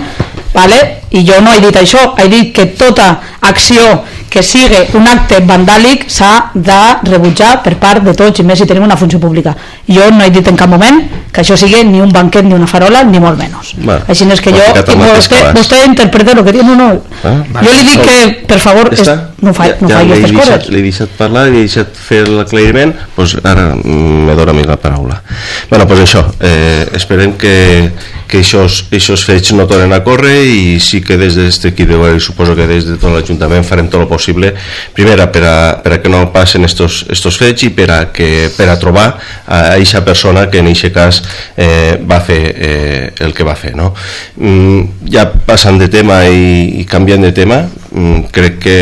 vale? 0.53 1.01
i 1.11 1.25
jo 1.27 1.41
no 1.43 1.51
he 1.51 1.59
dit 1.59 1.75
això, 1.75 2.13
he 2.17 2.27
dit 2.31 2.51
que 2.55 2.65
tota 2.79 3.11
acció 3.41 3.83
que 4.31 4.39
sigui 4.47 4.79
un 4.95 5.07
acte 5.11 5.41
vandàlic 5.43 6.05
s'ha 6.07 6.51
de 6.55 6.77
rebutjar 7.09 7.57
per 7.65 7.73
part 7.81 8.05
de 8.05 8.13
tots 8.15 8.39
i 8.39 8.45
més 8.47 8.61
si 8.61 8.67
tenim 8.69 8.85
una 8.85 8.95
funció 8.95 9.19
pública. 9.19 9.51
Jo 9.91 10.07
no 10.15 10.23
he 10.23 10.31
dit 10.31 10.47
en 10.47 10.55
cap 10.55 10.71
moment 10.71 11.01
que 11.35 11.43
això 11.43 11.57
sigui 11.59 11.81
ni 11.89 11.99
un 11.99 12.13
banquet 12.15 12.47
ni 12.47 12.55
una 12.55 12.67
farola, 12.67 13.03
ni 13.03 13.19
molt 13.19 13.35
menys. 13.39 13.73
Bueno, 13.81 14.05
Així 14.07 14.27
és 14.31 14.43
que 14.43 14.53
jo, 14.55 14.69
mateix 14.77 15.01
vostè, 15.17 15.41
vostè 15.57 15.81
interpreta 15.83 16.37
el 16.37 16.45
que 16.47 16.53
diu, 16.55 16.63
no, 16.63 16.77
no. 16.79 16.87
Ah, 17.27 17.35
jo 17.59 17.75
li 17.75 17.83
dic 17.89 17.99
vale. 17.99 18.07
que, 18.07 18.47
per 18.47 18.59
favor, 18.63 18.91
és, 18.93 19.03
Està? 19.03 19.17
no 19.43 19.51
fa, 19.57 19.67
no 19.81 19.91
fa 19.91 19.99
l'he 19.99 20.15
aquestes 20.15 20.31
deixat, 20.31 20.55
coses. 20.55 20.71
L'he 20.71 20.85
deixat 20.87 21.13
parlar, 21.19 21.45
l'he 21.51 21.65
deixat 21.65 22.01
fer 22.07 22.21
l'aclariment, 22.29 22.95
doncs 23.17 23.35
ara 23.43 23.67
mm, 23.75 24.25
me 24.29 24.39
dóna 24.39 24.55
a 24.55 24.59
mi 24.61 24.63
la 24.63 24.79
paraula. 24.79 25.19
bueno, 25.69 25.85
doncs 25.91 26.07
això, 26.07 26.23
eh, 26.39 26.87
esperem 26.95 27.35
que, 27.35 27.55
que 28.31 28.39
aquests, 28.39 29.25
fets 29.27 29.51
no 29.57 29.67
tornen 29.67 29.91
a 29.93 30.01
córrer 30.05 30.39
i 30.47 30.79
sí 30.79 31.01
que 31.03 31.17
des 31.19 31.35
equip 31.67 31.89
de 31.91 31.99
i 32.15 32.19
suposo 32.23 32.55
que 32.55 32.67
des 32.67 32.85
de 32.87 32.97
tot 32.97 33.11
l'Ajuntament 33.13 33.65
farem 33.67 33.89
tot 33.91 34.01
el 34.01 34.07
possible, 34.07 34.53
primera, 34.95 35.27
per 35.31 35.43
a, 35.43 35.57
per 35.83 35.97
a 35.97 36.01
que 36.01 36.09
no 36.09 36.23
passen 36.31 36.65
estos, 36.65 37.05
estos 37.11 37.37
fets 37.37 37.67
i 37.67 37.71
per 37.75 37.89
a, 37.91 37.99
que, 38.13 38.49
per 38.55 38.69
a 38.71 38.77
trobar 38.79 39.07
a 39.45 39.61
aquesta 39.75 40.03
persona 40.05 40.47
que 40.49 40.61
en 40.63 40.71
aquest 40.71 40.95
cas 40.95 41.21
eh, 41.57 41.99
va 42.07 42.21
fer 42.23 42.41
eh, 42.55 43.13
el 43.19 43.35
que 43.35 43.47
va 43.47 43.55
fer. 43.59 43.75
No? 43.75 43.91
Mm, 44.37 45.07
ja 45.11 45.27
passant 45.45 45.79
de 45.81 45.89
tema 45.91 46.23
i, 46.27 46.81
i 46.81 46.85
canviant 46.89 47.23
de 47.25 47.33
tema, 47.35 47.61
mm, 47.91 48.31
crec 48.33 48.59
que 48.63 48.77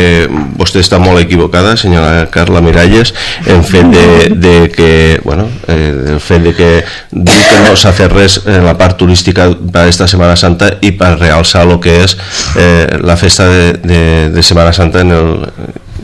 vostè 0.59 0.83
està 0.83 0.99
molt 1.01 1.21
equivocada, 1.23 1.75
senyora 1.79 2.27
Carla 2.33 2.61
Miralles, 2.65 3.13
en 3.49 3.63
fet 3.65 3.89
de, 3.93 4.07
de 4.35 4.55
que, 4.73 4.91
bueno, 5.23 5.49
eh, 5.67 6.13
el 6.15 6.21
fet 6.23 6.45
de 6.45 6.55
que 6.57 6.71
diu 7.11 7.43
que 7.49 7.63
no 7.65 7.75
s'ha 7.79 7.93
fet 7.95 8.13
res 8.13 8.39
en 8.45 8.65
la 8.67 8.75
part 8.77 8.97
turística 8.99 9.38
per 9.73 9.87
esta 9.89 10.07
Setmana 10.09 10.37
Santa 10.39 10.71
i 10.85 10.93
per 10.99 11.15
realçar 11.17 11.65
el 11.67 11.77
que 11.83 11.99
és 12.03 12.15
eh, 12.59 12.99
la 13.03 13.17
festa 13.19 13.47
de, 13.49 13.67
de, 13.83 14.01
de 14.33 14.43
Setmana 14.45 14.73
Santa 14.75 15.05
en 15.05 15.15
el, 15.15 15.31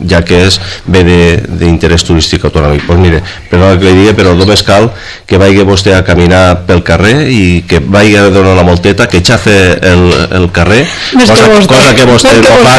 ja 0.08 0.22
que 0.24 0.44
és 0.46 0.58
bé 0.86 1.02
d'interès 1.04 2.04
turístic 2.04 2.44
autonòmic. 2.44 2.84
Pues 2.86 2.98
mire, 2.98 3.22
perdona 3.50 3.78
que 3.78 3.84
li 3.90 3.94
digui, 4.02 4.14
però 4.18 4.34
només 4.36 4.62
cal 4.66 4.90
que 5.26 5.38
vagi 5.38 5.64
vostè 5.66 5.94
a 5.96 6.02
caminar 6.06 6.62
pel 6.66 6.82
carrer 6.86 7.26
i 7.30 7.62
que 7.68 7.80
vagi 7.80 8.16
a 8.16 8.26
donar 8.30 8.54
la 8.56 8.62
volteta, 8.66 9.08
que 9.08 9.22
xafe 9.24 9.56
el, 9.80 10.04
el 10.38 10.50
carrer, 10.52 10.84
Més 11.16 11.30
que 11.30 11.34
cosa, 11.34 11.48
vostè. 11.52 11.66
cosa 11.74 11.94
que 11.94 12.06
vostè 12.10 12.34
que 12.36 12.50
no 12.50 12.62
fa... 12.66 12.76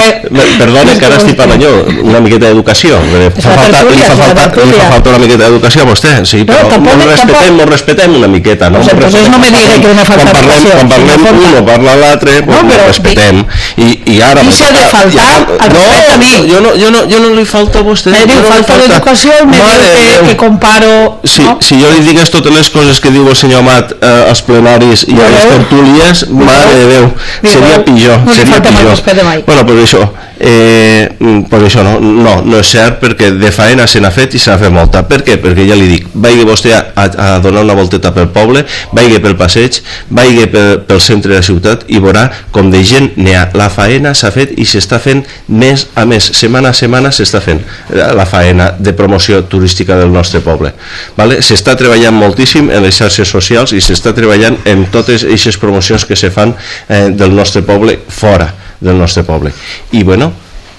Perdona, 0.58 0.94
que 1.00 1.06
ara 1.06 1.18
estic 1.20 1.36
parlant 1.40 1.62
jo, 1.62 1.72
una 2.04 2.20
miqueta 2.24 2.48
d'educació. 2.52 3.00
Fa 3.40 3.56
falta, 3.58 3.84
li 3.88 4.02
fa 4.04 4.16
falta, 4.20 4.48
li 4.66 4.74
fa 4.78 4.88
falta 4.94 5.10
una 5.16 5.20
miqueta 5.26 5.44
d'educació 5.48 5.84
a 5.84 5.90
vostè, 5.92 6.14
sí, 6.26 6.44
No, 6.44 6.54
però 6.54 6.70
tampoc- 6.72 6.98
no 6.98 7.06
respetem, 7.10 7.38
tampoc- 7.38 7.58
no 7.58 7.66
respetem 7.72 8.16
una 8.18 8.28
miqueta, 8.28 8.70
no? 8.70 8.80
Pues 8.80 8.94
entonces 8.94 9.30
no 9.30 9.40
me 9.40 9.52
diga 9.52 9.74
que 9.82 9.94
me 9.94 10.06
falta 10.06 10.24
quan 10.24 10.34
parlem, 10.34 10.52
educació, 10.52 10.76
quan 10.78 10.90
parlem 10.90 11.26
un 11.28 11.58
o 11.58 11.66
parla 11.66 11.96
l'altre, 11.96 12.42
pues 12.44 12.58
No, 12.58 12.64
no, 12.64 12.70
però 12.70 12.88
respetem. 12.88 13.44
I, 13.78 13.90
i 14.16 14.22
ara... 14.22 14.44
S'ha 14.58 14.72
de 14.72 14.84
faltar 14.90 15.28
al 15.38 15.74
no, 15.74 15.80
respecte 15.84 16.14
a 16.14 16.18
mi. 16.18 16.32
Jo 16.52 16.62
no, 16.62 16.72
jo, 16.80 16.92
no, 16.92 17.04
jo 17.10 17.22
no 17.24 17.34
li 17.36 17.46
falto 17.48 17.82
a 17.82 17.86
vostè. 17.88 18.12
Me 18.14 18.22
jo 18.24 18.30
diu 18.32 18.42
no 18.42 18.52
falta 18.52 18.74
falta. 18.74 18.88
d'educació 18.88 19.40
me 19.46 19.58
Mare 19.58 19.90
diu 19.96 20.22
que, 20.22 20.28
que 20.30 20.38
comparo... 20.44 20.92
Si, 21.24 21.42
no? 21.46 21.58
si 21.64 21.80
jo 21.82 21.92
li 21.94 22.04
digués 22.06 22.32
totes 22.34 22.54
les 22.54 22.70
coses 22.74 23.02
que 23.04 23.12
diu 23.14 23.28
el 23.28 23.38
senyor 23.40 23.64
Amat 23.66 23.98
eh, 23.98 24.30
als 24.30 24.44
plenaris 24.48 25.08
i 25.10 25.18
a 25.18 25.32
les 25.34 25.50
tertúlies, 25.50 26.28
mare 26.30 26.78
de 26.78 26.88
Déu, 26.94 27.10
seria 27.44 27.84
pitjor. 27.84 28.24
No 28.26 28.36
seria 28.38 28.58
falta 28.58 28.72
mai 28.72 28.84
pitjor. 28.84 28.96
respecte 28.96 29.24
mai. 29.28 29.44
Bueno, 29.48 29.66
pues 29.66 29.84
això, 29.88 30.08
eh, 30.40 31.10
mm, 31.20 31.42
pues 31.50 31.64
això 31.64 31.84
no, 31.84 32.00
no, 32.00 32.42
no 32.46 32.60
és 32.62 32.72
cert 32.72 33.00
perquè 33.02 33.32
de 33.38 33.52
faena 33.52 33.88
se 33.88 34.02
n'ha 34.04 34.12
fet 34.14 34.36
i 34.36 34.42
se 34.42 34.52
n'ha 34.52 34.60
fet 34.62 34.74
molta. 34.74 35.04
Per 35.08 35.22
què? 35.26 35.38
Perquè 35.42 35.66
ja 35.68 35.78
li 35.78 35.88
dic, 35.90 36.08
vagi 36.14 36.46
vostè 36.48 36.74
a, 36.78 36.84
a 37.06 37.28
donar 37.44 37.66
una 37.66 37.76
volteta 37.78 38.12
pel 38.16 38.30
poble, 38.34 38.66
vagi 38.96 39.20
pel 39.24 39.38
passeig, 39.40 39.82
vagi 40.10 40.48
pel, 40.52 40.82
pel 40.88 41.02
centre 41.04 41.34
de 41.34 41.42
la 41.42 41.46
ciutat 41.46 41.88
i 41.88 42.02
veurà 42.04 42.28
com 42.52 42.72
de 42.74 42.84
gent 42.84 43.12
n'hi 43.18 43.36
ha. 43.36 43.48
La 43.58 43.70
faena 43.74 44.14
s'ha 44.18 44.32
fet 44.34 44.54
i 44.58 44.66
s'està 44.68 45.00
fent 45.02 45.24
mes 45.48 45.88
a 45.96 46.06
mes, 46.06 46.32
setmana 46.38 46.70
a 46.70 46.78
setmana 46.78 46.97
s'està 47.12 47.42
fent 47.44 47.62
eh, 47.62 48.08
la 48.18 48.26
faena 48.26 48.72
de 48.80 48.94
promoció 48.98 49.44
turística 49.50 49.98
del 50.00 50.12
nostre 50.14 50.42
poble. 50.46 50.74
Vale? 51.18 51.42
S'està 51.46 51.76
treballant 51.80 52.16
moltíssim 52.16 52.72
en 52.74 52.84
les 52.86 52.98
xarxes 52.98 53.30
socials 53.30 53.74
i 53.78 53.82
s'està 53.84 54.14
treballant 54.18 54.60
en 54.66 54.88
totes 54.94 55.28
aquestes 55.28 55.60
promocions 55.62 56.06
que 56.06 56.16
se 56.16 56.32
fan 56.34 56.54
eh, 56.88 57.10
del 57.14 57.36
nostre 57.36 57.62
poble 57.68 58.00
fora 58.08 58.50
del 58.80 58.98
nostre 58.98 59.24
poble. 59.24 59.52
I 59.92 60.04
bueno, 60.04 60.32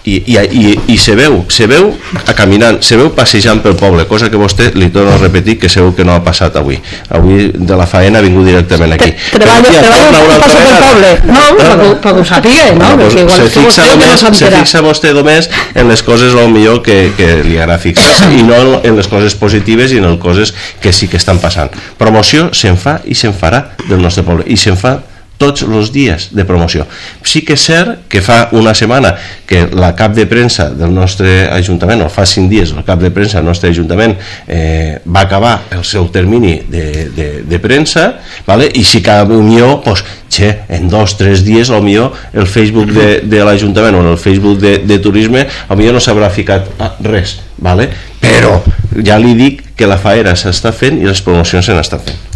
i, 0.09 0.23
i, 0.27 0.37
i, 0.39 0.75
i 0.95 0.97
se 0.99 1.15
veu, 1.19 1.43
se 1.53 1.67
veu 1.71 1.91
a 2.25 2.35
caminant, 2.37 2.81
se 2.85 2.97
veu 2.99 3.11
passejant 3.17 3.61
pel 3.65 3.77
poble, 3.79 4.07
cosa 4.09 4.31
que 4.33 4.41
vostè 4.41 4.71
li 4.79 4.89
torno 4.95 5.15
a 5.15 5.21
repetir 5.21 5.59
que 5.61 5.69
segur 5.73 5.95
que 5.97 6.07
no 6.07 6.15
ha 6.17 6.23
passat 6.25 6.57
avui. 6.61 6.79
Avui 7.15 7.51
de 7.53 7.79
la 7.79 7.87
faena 7.89 8.21
ha 8.21 8.25
vingut 8.25 8.49
directament 8.49 8.95
aquí. 8.97 9.11
Però, 9.35 9.59
torna 9.65 10.01
una 10.09 10.23
un 10.25 10.45
passo 10.45 10.63
pel 10.63 10.79
poble. 10.85 11.13
No, 11.29 11.45
per 11.59 11.69
que, 11.69 11.91
per 12.05 12.15
que 12.15 12.23
ho 12.23 12.27
sàpiga, 12.29 12.71
no? 12.79 12.79
Bueno, 12.79 13.09
Perquè 13.09 13.25
igual 13.25 13.43
se 13.43 13.51
fixa, 13.53 13.67
vostè 13.67 13.89
que 13.89 13.99
no 13.99 14.17
només, 14.23 14.41
se 14.41 14.53
fixa 14.55 14.85
vostè 14.85 15.13
només 15.17 15.51
en 15.75 15.93
les 15.93 16.05
coses 16.07 16.39
el 16.39 16.51
millor 16.55 16.83
que, 16.87 16.99
que 17.19 17.29
li 17.45 17.59
agrada 17.59 17.81
fixar-se 17.83 18.33
i 18.39 18.47
no 18.47 18.81
en 18.83 18.99
les 18.99 19.11
coses 19.11 19.37
positives 19.39 19.93
i 19.93 20.03
en 20.03 20.09
les 20.09 20.19
coses 20.23 20.55
que 20.83 20.93
sí 20.93 21.11
que 21.11 21.21
estan 21.21 21.43
passant. 21.43 21.75
Promoció 22.01 22.49
se'n 22.57 22.79
fa 22.81 22.99
i 23.05 23.19
se'n 23.19 23.37
farà 23.37 23.65
del 23.89 24.01
nostre 24.03 24.25
poble 24.27 24.47
i 24.49 24.57
se'n 24.61 24.79
fa 24.79 24.99
tots 25.39 25.63
els 25.63 25.93
dies 25.95 26.29
de 26.35 26.45
promoció. 26.45 26.85
Sí 27.23 27.45
que 27.47 27.55
és 27.55 27.65
cert 27.65 28.09
que 28.11 28.21
fa 28.25 28.49
una 28.59 28.75
setmana 28.75 29.15
que 29.49 29.65
la 29.73 29.95
cap 29.97 30.13
de 30.17 30.27
premsa 30.29 30.69
del 30.75 30.93
nostre 30.95 31.47
Ajuntament, 31.55 32.03
o 32.05 32.11
fa 32.13 32.27
cinc 32.29 32.51
dies 32.51 32.75
el 32.75 32.85
cap 32.85 33.01
de 33.01 33.11
premsa 33.15 33.39
del 33.39 33.49
nostre 33.49 33.71
Ajuntament 33.71 34.17
eh, 34.47 34.99
va 35.07 35.25
acabar 35.25 35.55
el 35.73 35.85
seu 35.87 36.11
termini 36.13 36.59
de, 36.69 37.09
de, 37.15 37.29
de 37.49 37.61
premsa 37.63 38.11
vale? 38.47 38.69
i 38.75 38.85
si 38.85 39.01
cada 39.05 39.25
unió 39.25 39.79
pues, 39.85 40.05
che, 40.29 40.51
en 40.69 40.89
dos, 40.91 41.17
tres 41.17 41.45
dies 41.47 41.71
o 41.71 41.81
millor 41.81 42.13
el 42.35 42.47
Facebook 42.47 42.93
de, 42.93 43.09
de 43.25 43.45
l'Ajuntament 43.45 43.97
o 43.97 44.05
el 44.11 44.19
Facebook 44.19 44.59
de, 44.61 44.79
de 44.85 44.99
Turisme 44.99 45.47
a 45.47 45.79
millor 45.79 45.97
no 45.97 46.05
s'haurà 46.05 46.29
ficat 46.35 46.69
res 47.07 47.39
vale? 47.57 47.89
però 48.21 48.59
ja 49.05 49.17
li 49.23 49.37
dic 49.39 49.71
que 49.79 49.89
la 49.89 50.01
faena 50.03 50.37
s'està 50.37 50.75
fent 50.75 51.01
i 51.01 51.09
les 51.09 51.23
promocions 51.25 51.65
se 51.65 51.77
n'estan 51.77 52.03
fent 52.05 52.28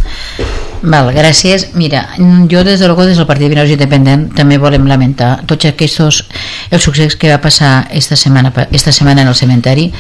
Val, 0.83 1.12
gràcies. 1.15 1.69
Mira, 1.75 2.09
jo 2.51 2.65
des 2.65 2.81
de 2.81 2.87
luego 2.87 3.07
des 3.07 3.17
del 3.17 3.27
Partit 3.27 3.45
de 3.45 3.51
Vinaus 3.51 3.71
Independent 3.71 4.33
també 4.35 4.57
volem 4.59 4.87
lamentar 4.91 5.45
tots 5.47 5.69
aquests 5.69 6.25
el 6.73 6.81
succés 6.81 7.15
que 7.15 7.31
va 7.31 7.39
passar 7.39 7.87
esta 7.93 8.17
setmana, 8.17 8.53
esta 8.73 8.91
setmana 8.91 9.23
en 9.23 9.29
el 9.29 9.35
cementeri 9.35 9.93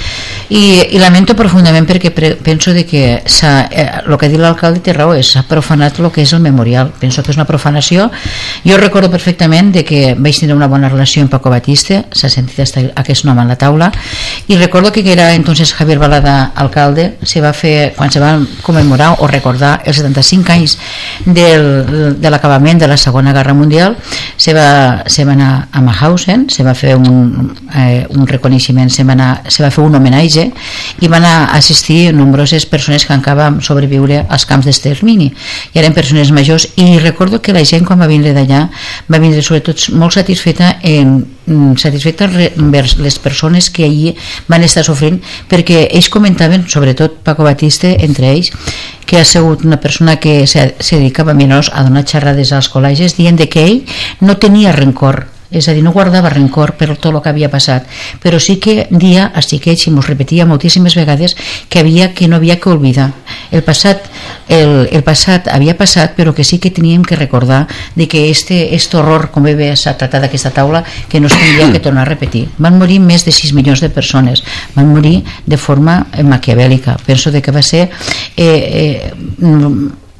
i, 0.48 0.62
i 0.90 0.98
lamento 0.98 1.36
profundament 1.36 1.86
perquè 1.86 2.10
pre, 2.10 2.32
penso 2.34 2.72
de 2.72 2.84
que 2.86 3.22
s'ha, 3.26 3.68
eh, 3.70 3.86
el 4.06 4.16
que 4.18 4.26
ha 4.26 4.30
dit 4.32 4.40
l'alcalde 4.40 4.80
té 4.82 4.92
raó, 4.96 5.14
s'ha 5.22 5.44
profanat 5.46 6.00
el 6.00 6.10
que 6.10 6.22
és 6.22 6.32
el 6.32 6.40
memorial. 6.40 6.90
Penso 6.98 7.22
que 7.22 7.30
és 7.30 7.38
una 7.38 7.46
profanació. 7.46 8.10
Jo 8.64 8.76
recordo 8.80 9.10
perfectament 9.10 9.70
de 9.72 9.84
que 9.84 10.16
vaig 10.18 10.40
tenir 10.40 10.56
una 10.56 10.66
bona 10.66 10.88
relació 10.88 11.22
amb 11.22 11.30
Paco 11.30 11.50
Batiste, 11.50 12.02
s'ha 12.10 12.30
sentit 12.32 12.58
aquest 12.96 13.24
nom 13.24 13.38
a 13.38 13.46
la 13.46 13.56
taula, 13.56 13.92
i 14.48 14.56
recordo 14.56 14.90
que 14.90 15.04
era 15.12 15.32
entonces 15.34 15.74
Javier 15.74 15.98
Balada 15.98 16.52
alcalde, 16.56 17.18
se 17.22 17.40
va 17.40 17.52
fer, 17.52 17.92
quan 17.94 18.10
se 18.10 18.20
va 18.20 18.34
commemorar 18.62 19.16
o 19.20 19.28
recordar 19.30 19.82
els 19.86 20.02
75 20.02 20.52
anys 20.52 20.71
del, 21.24 22.18
de 22.20 22.30
l'acabament 22.30 22.80
de 22.80 22.88
la 22.90 22.96
Segona 22.96 23.32
Guerra 23.32 23.54
Mundial 23.54 23.96
se 24.36 24.54
va, 24.54 25.02
se 25.06 25.24
va 25.24 25.36
anar 25.36 25.68
a 25.72 25.80
Mahausen 25.80 26.48
se 26.50 26.64
va 26.66 26.74
fer 26.74 26.96
un, 26.96 27.52
eh, 27.74 28.06
un 28.10 28.26
reconeixement 28.26 28.90
se 28.90 29.04
va, 29.04 29.16
anar, 29.16 29.42
se 29.48 29.62
va 29.64 29.70
fer 29.70 29.84
un 29.84 29.94
homenatge 29.94 30.48
i 31.00 31.08
van 31.08 31.24
assistir 31.24 32.12
nombroses 32.14 32.66
persones 32.66 33.06
que 33.06 33.14
encara 33.14 33.42
van 33.42 33.60
sobreviure 33.64 34.22
als 34.28 34.44
camps 34.48 34.66
d'extermini. 34.68 35.30
I 35.72 35.80
eren 35.82 35.94
persones 35.96 36.32
majors 36.34 36.68
i 36.76 36.98
recordo 37.00 37.40
que 37.42 37.54
la 37.54 37.64
gent 37.68 37.86
quan 37.88 38.00
va 38.00 38.10
vindre 38.10 38.34
d'allà 38.36 38.64
va 39.10 39.20
vindre 39.22 39.42
sobretot 39.42 39.88
molt 39.98 40.16
satisfeta 40.18 40.76
en, 40.82 41.24
mm, 41.46 41.76
satisfeta 41.76 42.28
envers 42.56 42.96
les 42.98 43.18
persones 43.18 43.70
que 43.70 43.84
allí 43.84 44.14
van 44.48 44.62
estar 44.62 44.84
sofrint 44.84 45.20
perquè 45.48 45.88
ells 45.90 46.08
comentaven, 46.08 46.68
sobretot 46.68 47.22
Paco 47.22 47.44
Batiste 47.44 47.96
entre 48.04 48.30
ells, 48.32 48.52
que 49.12 49.20
ha 49.20 49.26
sigut 49.28 49.60
una 49.68 49.76
persona 49.76 50.14
que 50.16 50.46
se, 50.48 50.62
dedicava 50.80 51.34
menys 51.36 51.68
a 51.68 51.82
donar 51.84 52.06
xerrades 52.08 52.48
als 52.56 52.70
col·legis 52.72 53.12
dient 53.18 53.36
que 53.44 53.60
ell 53.60 53.82
no 54.24 54.38
tenia 54.40 54.72
rencor 54.72 55.26
és 55.52 55.68
a 55.68 55.74
dir, 55.76 55.82
no 55.84 55.92
guardava 55.92 56.30
rencor 56.32 56.74
per 56.78 56.90
tot 56.96 57.12
el 57.12 57.20
que 57.22 57.30
havia 57.30 57.50
passat, 57.52 57.86
però 58.22 58.40
sí 58.40 58.58
que 58.62 58.86
dia 58.90 59.28
a 59.34 59.42
xiquets 59.44 59.86
i 59.86 59.92
mos 59.94 60.08
repetia 60.08 60.46
moltíssimes 60.48 60.96
vegades 60.98 61.36
que 61.68 61.80
havia 61.80 62.12
que 62.14 62.28
no 62.28 62.36
havia 62.36 62.58
que 62.60 62.70
oblidar. 62.70 63.10
El 63.52 63.62
passat, 63.62 64.08
el, 64.48 64.88
el 64.90 65.04
passat 65.04 65.48
havia 65.52 65.76
passat, 65.76 66.16
però 66.16 66.34
que 66.34 66.44
sí 66.44 66.58
que 66.58 66.72
teníem 66.72 67.04
que 67.04 67.16
recordar 67.16 67.66
de 67.94 68.08
que 68.08 68.30
este, 68.30 68.74
este 68.74 68.96
horror, 68.96 69.30
com 69.30 69.44
bé 69.44 69.72
s'ha 69.76 69.96
tratat 69.98 70.24
aquesta 70.28 70.50
taula, 70.50 70.84
que 71.08 71.20
no 71.20 71.28
s'hauria 71.28 71.70
que 71.72 71.80
tornar 71.80 72.06
a 72.06 72.10
repetir. 72.10 72.46
Van 72.58 72.78
morir 72.78 73.00
més 73.00 73.26
de 73.26 73.32
6 73.32 73.52
milions 73.52 73.80
de 73.80 73.90
persones, 73.90 74.44
van 74.74 74.88
morir 74.88 75.22
de 75.46 75.56
forma 75.56 76.06
maquiavèlica. 76.22 76.96
Penso 77.06 77.30
de 77.30 77.42
que 77.42 77.52
va 77.52 77.62
ser 77.62 77.90
eh, 78.36 79.12
eh, 79.12 79.12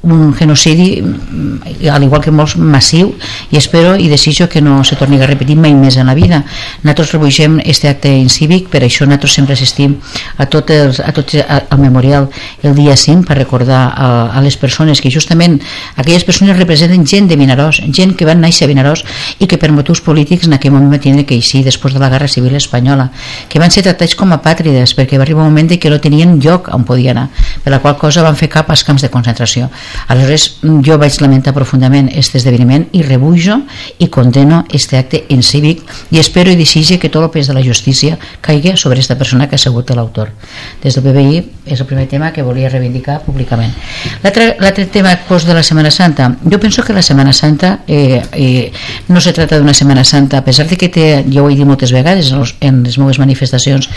un 0.03 0.35
genocidi 0.35 1.01
mm, 1.03 1.89
al 1.89 2.03
igual 2.03 2.23
que 2.23 2.33
molts 2.35 2.57
massiu 2.57 3.13
i 3.51 3.57
espero 3.57 3.95
i 3.97 4.09
desitjo 4.11 4.49
que 4.49 4.61
no 4.61 4.83
se 4.85 4.97
torni 4.97 5.21
a 5.21 5.27
repetir 5.27 5.57
mai 5.57 5.75
més 5.75 5.97
en 5.97 6.07
la 6.07 6.15
vida. 6.15 6.43
Nosaltres 6.83 7.13
rebutgem 7.13 7.61
este 7.65 7.89
acte 7.89 8.11
incívic 8.11 8.69
per 8.69 8.83
això 8.83 9.07
nosaltres 9.07 9.37
sempre 9.39 9.55
assistim 9.55 9.97
a 10.39 10.47
tot, 10.47 10.71
els, 10.71 10.99
a 11.01 11.13
tot 11.15 11.35
al 11.47 11.79
memorial 11.79 12.29
el 12.63 12.75
dia 12.75 12.97
5 12.97 13.27
per 13.29 13.37
recordar 13.39 13.83
a, 13.95 14.09
a 14.35 14.43
les 14.43 14.57
persones 14.57 15.01
que 15.01 15.11
justament 15.11 15.61
aquelles 15.97 16.25
persones 16.25 16.59
representen 16.59 17.07
gent 17.07 17.29
de 17.31 17.39
Vinaròs 17.39 17.83
gent 17.95 18.17
que 18.19 18.27
van 18.27 18.43
néixer 18.43 18.67
a 18.67 18.73
Vinaròs 18.73 19.05
i 19.39 19.47
que 19.47 19.59
per 19.59 19.71
motius 19.73 20.03
polítics 20.03 20.49
en 20.49 20.59
aquell 20.59 20.75
moment 20.75 21.01
tindre 21.03 21.25
que 21.27 21.39
eixir 21.39 21.63
després 21.65 21.95
de 21.95 22.03
la 22.03 22.11
Guerra 22.11 22.29
Civil 22.29 22.57
Espanyola 22.59 23.11
que 23.49 23.63
van 23.63 23.71
ser 23.71 23.87
tractats 23.87 24.17
com 24.19 24.35
a 24.35 24.41
pàtrides 24.43 24.97
perquè 24.99 25.19
va 25.19 25.27
arribar 25.27 25.47
un 25.47 25.53
moment 25.53 25.71
que 25.79 25.91
no 25.91 26.01
tenien 26.03 26.39
lloc 26.43 26.69
on 26.75 26.85
podien 26.85 27.17
anar 27.17 27.29
per 27.63 27.71
la 27.73 27.81
qual 27.81 27.97
cosa 27.99 28.23
van 28.27 28.37
fer 28.37 28.51
cap 28.51 28.71
als 28.71 28.83
camps 28.85 29.03
de 29.03 29.11
concentració 29.13 29.71
Aleshores, 30.09 30.59
jo 30.63 30.99
vaig 30.99 31.19
lamentar 31.23 31.55
profundament 31.57 32.09
aquest 32.11 32.37
esdeveniment 32.41 32.89
i 32.93 33.03
rebujo 33.07 33.61
i 33.99 34.09
condeno 34.09 34.65
este 34.73 34.99
acte 34.99 35.25
incívic 35.29 35.83
i 36.11 36.21
espero 36.21 36.53
i 36.53 36.59
desitge 36.59 36.99
que 36.99 37.11
tot 37.13 37.25
el 37.25 37.31
pes 37.31 37.49
de 37.49 37.57
la 37.57 37.65
justícia 37.65 38.19
caigui 38.41 38.77
sobre 38.77 38.99
aquesta 38.99 39.17
persona 39.19 39.49
que 39.49 39.57
ha 39.57 39.63
sigut 39.63 39.91
l'autor. 39.91 40.31
Des 40.83 40.95
del 40.95 41.05
BBI 41.05 41.43
és 41.67 41.81
el 41.81 41.87
primer 41.87 42.09
tema 42.09 42.33
que 42.33 42.43
volia 42.43 42.71
reivindicar 42.71 43.21
públicament. 43.27 43.73
L'altre 44.23 44.87
tema 44.87 45.15
post 45.29 45.47
de 45.47 45.55
la 45.55 45.63
Setmana 45.63 45.91
Santa, 45.91 46.31
jo 46.45 46.59
penso 46.61 46.83
que 46.83 46.93
la 46.93 47.03
Setmana 47.03 47.33
Santa 47.33 47.81
eh, 47.87 48.23
eh, 48.33 48.73
no 49.09 49.21
se 49.21 49.33
trata 49.33 49.59
d'una 49.59 49.75
Setmana 49.75 50.05
Santa, 50.05 50.39
a 50.39 50.45
pesar 50.45 50.67
de 50.69 50.77
que 50.77 50.89
té, 50.89 51.25
jo 51.29 51.45
ho 51.45 51.51
he 51.51 51.57
dit 51.57 51.67
moltes 51.67 51.93
vegades 51.93 52.33
en 52.33 52.83
les 52.83 52.99
meves 52.99 53.19
manifestacions, 53.19 53.89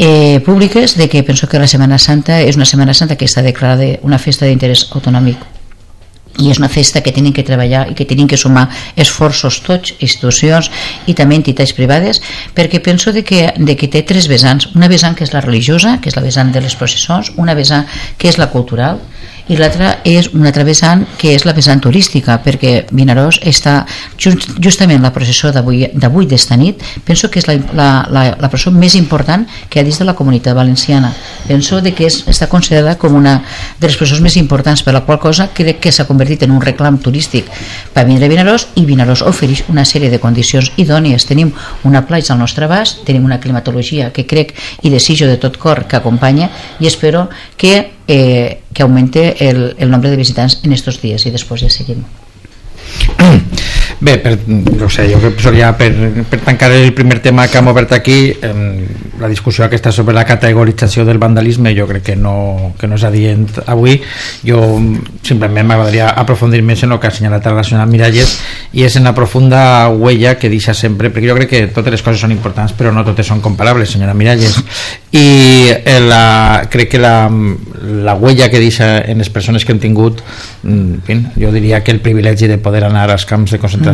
eh, 0.00 0.40
públiques 0.40 0.96
de 0.96 1.08
que 1.10 1.22
penso 1.22 1.46
que 1.46 1.58
la 1.58 1.68
Setmana 1.68 1.98
Santa 1.98 2.40
és 2.40 2.56
una 2.56 2.64
Setmana 2.64 2.94
Santa 2.96 3.18
que 3.20 3.28
està 3.28 3.42
declarada 3.44 3.98
una 4.00 4.18
festa 4.18 4.48
d'interès 4.48 4.86
autonòmic. 4.96 5.42
I 6.40 6.48
és 6.48 6.60
una 6.62 6.70
festa 6.72 7.02
que 7.04 7.12
tenen 7.12 7.34
que 7.36 7.44
treballar 7.44 7.82
i 7.90 7.94
que 7.98 8.06
tenen 8.08 8.30
que 8.30 8.38
sumar 8.40 8.70
esforços 8.96 9.58
tots, 9.66 9.92
institucions 10.00 10.70
i 11.04 11.12
també 11.18 11.36
entitats 11.36 11.74
privades 11.76 12.22
perquè 12.56 12.80
penso 12.80 13.12
de 13.12 13.20
que, 13.26 13.50
de 13.58 13.76
que 13.76 13.90
té 13.92 14.00
tres 14.08 14.30
vessants. 14.30 14.70
Una 14.72 14.88
vessant 14.88 15.18
que 15.18 15.26
és 15.28 15.34
la 15.34 15.44
religiosa, 15.44 15.98
que 16.00 16.08
és 16.08 16.16
la 16.16 16.24
vessant 16.24 16.48
de 16.54 16.64
les 16.64 16.78
processons, 16.80 17.34
una 17.36 17.54
vessant 17.58 17.84
que 18.16 18.32
és 18.32 18.40
la 18.40 18.48
cultural 18.48 19.02
i 19.50 19.58
l'altra 19.58 19.96
és 20.06 20.30
una 20.32 20.50
altra 20.50 20.64
vessant 20.64 21.02
que 21.18 21.34
és 21.34 21.44
la 21.46 21.54
vessant 21.56 21.82
turística 21.82 22.38
perquè 22.44 22.86
Vinaròs 22.94 23.40
està 23.46 23.80
just, 24.16 24.46
justament 24.62 25.02
la 25.02 25.12
processó 25.14 25.50
d'avui 25.52 26.28
d'esta 26.30 26.56
nit 26.60 26.84
penso 27.04 27.30
que 27.30 27.42
és 27.42 27.48
la, 27.48 27.56
la, 27.74 27.88
la, 28.08 28.24
la 28.38 28.50
processó 28.50 28.70
més 28.70 28.94
important 28.98 29.46
que 29.68 29.80
ha 29.80 29.86
dins 29.86 29.98
de 29.98 30.06
la 30.06 30.14
comunitat 30.14 30.54
valenciana. 30.56 31.12
Penso 31.48 31.80
de 31.82 31.92
que 31.96 32.06
és, 32.08 32.20
està 32.30 32.48
considerada 32.50 32.96
com 32.98 33.14
una 33.18 33.40
de 33.80 33.88
les 33.88 33.98
processons 33.98 34.22
més 34.24 34.36
importants 34.40 34.84
per 34.86 34.94
la 34.94 35.02
qual 35.06 35.20
cosa 35.20 35.48
crec 35.54 35.80
que 35.84 35.92
s'ha 35.92 36.06
convertit 36.08 36.44
en 36.46 36.54
un 36.54 36.62
reclam 36.62 36.98
turístic. 37.02 37.50
Per 37.94 38.06
vindre 38.08 38.28
a 38.28 38.32
Vinaròs 38.32 38.68
i 38.80 38.86
Vinaròs 38.88 39.24
ofereix 39.26 39.64
una 39.72 39.84
sèrie 39.84 40.10
de 40.12 40.22
condicions 40.22 40.72
idònies. 40.80 41.26
Tenim 41.28 41.52
una 41.84 42.04
platja 42.06 42.34
al 42.34 42.42
nostre 42.42 42.68
abast 42.68 43.04
tenim 43.04 43.24
una 43.24 43.40
climatologia 43.40 44.10
que 44.12 44.26
crec 44.26 44.54
i 44.82 44.92
desitjo 44.92 45.26
de 45.26 45.38
tot 45.40 45.58
cor 45.58 45.86
que 45.88 45.98
acompanya 45.98 46.50
i 46.80 46.86
espero 46.86 47.28
que 47.56 47.99
eh, 48.12 48.62
que 48.74 48.82
aumente 48.82 49.48
el, 49.48 49.76
el 49.78 49.90
nombre 49.90 50.10
de 50.10 50.16
visitants 50.16 50.58
en 50.64 50.72
estos 50.74 50.98
dies 50.98 51.26
i 51.26 51.30
després 51.30 51.62
ja 51.62 51.70
seguim. 51.70 52.02
Bé, 54.00 54.16
per, 54.16 54.38
no 54.48 54.88
sé, 54.88 55.04
jo 55.12 55.18
crec 55.20 55.34
que 55.36 55.50
ja 55.58 55.74
per, 55.76 55.90
per 56.24 56.38
tancar 56.40 56.70
el 56.72 56.94
primer 56.96 57.18
tema 57.20 57.44
que 57.52 57.58
hem 57.60 57.66
obert 57.68 57.90
aquí, 57.92 58.32
eh, 58.32 58.86
la 59.20 59.28
discussió 59.28 59.66
aquesta 59.66 59.92
sobre 59.92 60.14
la 60.16 60.24
categorització 60.24 61.04
del 61.04 61.18
vandalisme 61.20 61.74
jo 61.76 61.84
crec 61.86 62.06
que 62.06 62.16
no, 62.16 62.72
que 62.80 62.88
no 62.88 62.96
és 62.96 63.04
adient 63.04 63.44
avui. 63.68 63.98
Jo 64.40 64.62
simplement 65.26 65.68
m'agradaria 65.68 66.14
aprofundir 66.16 66.62
més 66.64 66.80
en 66.86 66.96
el 66.96 67.00
que 67.00 67.10
ha 67.10 67.12
assenyalat 67.12 67.50
la 67.52 67.64
senyora 67.66 67.84
Miralles 67.90 68.38
i 68.72 68.86
és 68.88 68.96
en 68.96 69.04
la 69.04 69.12
profunda 69.12 69.90
huella 69.92 70.38
que 70.40 70.48
deixa 70.48 70.72
sempre, 70.72 71.12
perquè 71.12 71.28
jo 71.28 71.36
crec 71.36 71.52
que 71.52 71.62
totes 71.68 71.98
les 71.98 72.06
coses 72.06 72.24
són 72.24 72.32
importants 72.32 72.72
però 72.72 72.94
no 72.96 73.04
totes 73.04 73.28
són 73.28 73.44
comparables, 73.44 73.92
senyora 73.92 74.16
Miralles. 74.16 74.56
I 75.12 75.76
eh, 75.76 76.00
la, 76.00 76.64
crec 76.72 76.94
que 76.94 77.02
la, 77.02 77.28
la 77.28 78.16
huella 78.16 78.48
que 78.48 78.64
deixa 78.64 79.04
en 79.04 79.20
les 79.20 79.28
persones 79.28 79.68
que 79.68 79.76
han 79.76 79.84
tingut, 79.84 80.24
mm, 80.62 81.04
en 81.04 81.04
fi, 81.04 81.20
jo 81.44 81.52
diria 81.52 81.84
que 81.84 81.92
el 81.92 82.00
privilegi 82.00 82.48
de 82.48 82.56
poder 82.56 82.86
anar 82.88 83.10
als 83.10 83.28
camps 83.28 83.52
de 83.52 83.60
concentració 83.60 83.89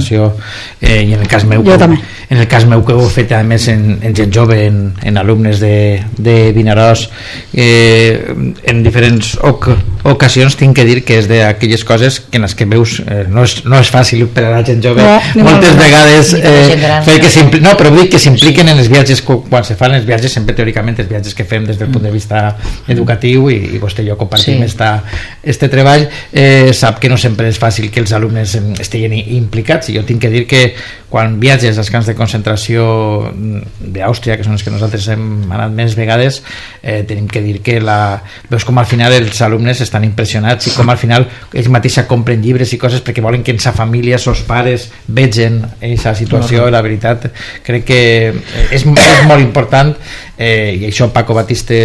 eh, 0.81 1.03
i 1.03 1.15
en 1.15 1.21
el 1.21 1.29
cas 1.29 1.47
meu 1.49 1.65
jo 1.65 1.79
també. 1.79 1.99
en 2.29 2.39
el 2.39 2.49
cas 2.49 2.67
meu 2.67 2.85
que 2.85 2.95
ho 2.95 3.07
he 3.07 3.13
fet 3.13 3.33
a 3.33 3.43
més 3.47 3.69
en, 3.73 3.99
en 4.03 4.17
gent 4.17 4.33
jove 4.35 4.59
en, 4.67 4.81
en 5.03 5.19
alumnes 5.19 5.61
de, 5.63 6.03
de 6.19 6.53
Vinaròs 6.57 7.09
eh, 7.55 8.35
en 8.65 8.83
diferents 8.85 9.37
oc 9.43 9.71
ocasions 10.07 10.55
tinc 10.57 10.77
que 10.77 10.85
dir 10.87 11.01
que 11.05 11.19
és 11.21 11.29
d'aquelles 11.31 11.83
coses 11.87 12.21
que 12.21 12.39
en 12.39 12.47
les 12.47 12.55
que 12.55 12.67
veus 12.69 13.01
eh, 13.03 13.25
no, 13.29 13.45
és, 13.47 13.57
no 13.67 13.81
és 13.83 13.91
fàcil 13.93 14.27
per 14.33 14.47
a 14.47 14.53
la 14.55 14.63
gent 14.67 14.83
jove. 14.85 15.03
No, 15.03 15.47
moltes 15.47 15.75
no, 15.75 15.81
vegades 15.83 16.33
eh, 16.39 16.77
fer 17.07 17.17
que 17.23 17.61
no, 17.65 17.75
però 17.79 17.91
vull 17.93 18.05
dir 18.05 18.11
que 18.15 18.21
s'impliquen 18.23 18.71
en 18.73 18.83
els 18.83 18.91
viatges 18.93 19.23
quan 19.27 19.67
se 19.67 19.77
fan 19.79 19.97
els 19.99 20.07
viatges 20.07 20.37
sempre 20.37 20.55
teòricament 20.57 21.01
els 21.03 21.11
viatges 21.11 21.35
que 21.37 21.47
fem 21.49 21.67
des 21.67 21.79
del 21.81 21.91
punt 21.93 22.07
de 22.07 22.13
vista 22.15 22.49
educatiu 22.93 23.51
i, 23.51 23.59
i 23.77 23.83
vostè 23.83 24.05
i 24.05 24.11
jo 24.11 24.19
compartim 24.21 24.61
sí. 24.61 24.69
esta, 24.69 24.91
este 25.43 25.71
treball. 25.73 26.07
Eh, 26.33 26.73
sap 26.77 27.01
que 27.03 27.11
no 27.11 27.19
sempre 27.21 27.51
és 27.51 27.59
fàcil 27.61 27.91
que 27.91 28.03
els 28.05 28.15
alumnes 28.17 28.57
estiguin 28.83 29.17
implicats 29.17 29.86
i 29.91 29.97
jo 29.97 30.05
tinc 30.07 30.23
que 30.23 30.31
dir 30.33 30.47
que 30.49 30.63
quan 31.09 31.39
viatges 31.41 31.79
als 31.79 31.89
camps 31.93 32.09
de 32.11 32.17
concentració 32.19 32.85
d'Àustria, 33.79 34.35
que 34.37 34.45
són 34.45 34.57
els 34.57 34.65
que 34.67 34.73
nosaltres 34.75 35.07
hem 35.15 35.47
anat 35.55 35.73
més 35.73 35.95
vegades, 35.97 36.41
eh, 36.83 37.05
tenim 37.09 37.29
que 37.31 37.41
dir 37.45 37.61
que 37.65 37.79
la, 37.81 38.19
veus 38.51 38.67
com 38.67 38.79
al 38.79 38.89
final 38.91 39.15
els 39.15 39.41
alumnes 39.47 39.81
estan 39.85 40.05
impressionats 40.05 40.67
i 40.67 40.75
com 40.75 40.91
al 40.91 40.99
final 41.01 41.29
ells 41.55 41.71
mateixos 41.73 42.09
compren 42.11 42.43
llibres 42.43 42.75
i 42.75 42.81
coses 42.83 43.05
perquè 43.07 43.25
volen 43.25 43.47
que 43.47 43.55
en 43.55 43.63
sa 43.63 43.73
família, 43.77 44.19
sos 44.19 44.43
pares, 44.49 44.91
vegen 45.07 45.63
aquesta 45.79 46.17
situació, 46.19 46.67
la 46.75 46.83
veritat 46.85 47.31
crec 47.65 47.87
que 47.87 48.03
és, 48.75 48.83
és 48.83 48.87
molt 48.87 49.41
important 49.41 49.95
eh, 50.37 50.77
i 50.81 50.85
això 50.89 51.09
Paco 51.13 51.35
Batiste 51.35 51.77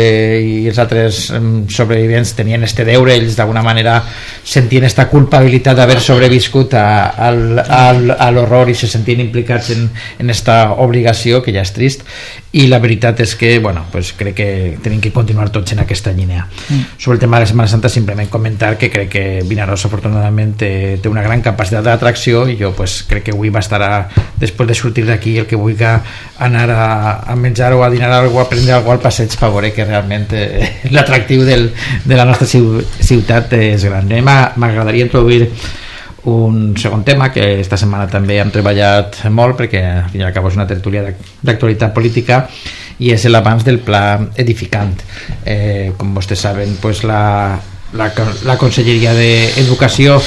i 0.42 0.68
els 0.68 0.80
altres 0.82 1.24
sobrevivents 1.72 2.34
tenien 2.36 2.64
este 2.68 2.86
deure, 2.88 3.16
ells 3.16 3.38
d'alguna 3.38 3.64
manera 3.64 4.00
sentien 4.44 4.84
esta 4.84 5.08
culpabilitat 5.12 5.78
d'haver 5.78 6.00
sobreviscut 6.04 6.76
a, 6.76 6.86
al, 7.30 7.60
al, 7.62 8.16
a 8.18 8.30
l'horror 8.34 8.72
i 8.72 8.76
se 8.76 8.90
sentien 8.92 9.22
implicats 9.24 9.72
en, 9.76 9.88
en 10.20 10.30
esta 10.30 10.74
obligació 10.84 11.42
que 11.42 11.56
ja 11.56 11.64
és 11.64 11.74
trist 11.76 12.04
i 12.52 12.66
la 12.68 12.82
veritat 12.84 13.22
és 13.24 13.36
que 13.40 13.54
bueno, 13.64 13.86
pues 13.92 14.12
crec 14.18 14.36
que 14.36 14.50
tenim 14.84 15.00
que 15.00 15.14
continuar 15.16 15.50
tots 15.56 15.72
en 15.72 15.80
aquesta 15.86 16.12
línia 16.12 16.44
mm. 16.44 16.98
sobre 16.98 17.16
el 17.16 17.22
tema 17.22 17.38
de 17.38 17.46
la 17.46 17.48
Setmana 17.48 17.72
Santa 17.72 17.90
simplement 17.90 18.28
comentar 18.30 18.78
que 18.78 18.92
crec 18.92 19.10
que 19.12 19.24
Vinaròs 19.48 19.86
afortunadament 19.88 20.58
té, 20.60 20.72
té 21.00 21.10
una 21.10 21.24
gran 21.24 21.42
capacitat 21.42 21.86
d'atracció 21.88 22.44
i 22.52 22.58
jo 22.60 22.74
pues, 22.76 23.02
crec 23.08 23.30
que 23.30 23.36
avui 23.36 23.52
a, 23.52 23.92
després 24.40 24.68
de 24.68 24.76
sortir 24.76 25.06
d'aquí 25.08 25.38
el 25.40 25.48
que 25.48 25.56
vulgui 25.56 25.86
anar 25.86 26.70
a, 26.70 27.22
a 27.32 27.36
menjar 27.36 27.74
o 27.74 27.84
a 27.86 27.90
dinar 27.90 28.12
alguna 28.12 28.41
a 28.42 28.50
prendre 28.50 28.74
alguna 28.76 28.98
al 28.98 29.04
passeig 29.04 29.36
per 29.40 29.52
veure 29.54 29.72
que 29.76 29.86
realment 29.86 30.28
eh, 30.38 30.72
l'atractiu 30.96 31.46
de 31.46 32.18
la 32.18 32.26
nostra 32.26 32.48
ciutat 32.48 33.54
és 33.60 33.86
gran. 33.86 34.12
M'agradaria 34.58 35.08
introduir 35.08 35.48
un 36.24 36.78
segon 36.78 37.04
tema 37.04 37.32
que 37.32 37.60
esta 37.60 37.78
setmana 37.78 38.06
també 38.10 38.38
hem 38.38 38.52
treballat 38.54 39.24
molt 39.34 39.58
perquè 39.58 39.82
al 40.04 40.10
final 40.12 40.30
i 40.30 40.48
és 40.48 40.60
una 40.60 40.68
tertúlia 40.70 41.04
d'actualitat 41.42 41.94
política 41.94 42.44
i 43.02 43.10
és 43.10 43.26
l'abans 43.26 43.66
del 43.66 43.80
pla 43.82 44.20
edificant 44.38 44.94
eh, 45.46 45.92
com 45.98 46.14
vostès 46.14 46.44
saben 46.46 46.78
pues 46.82 47.02
la, 47.04 47.58
la, 47.98 48.12
la 48.46 48.58
Conselleria 48.62 49.16
d'Educació 49.18 50.20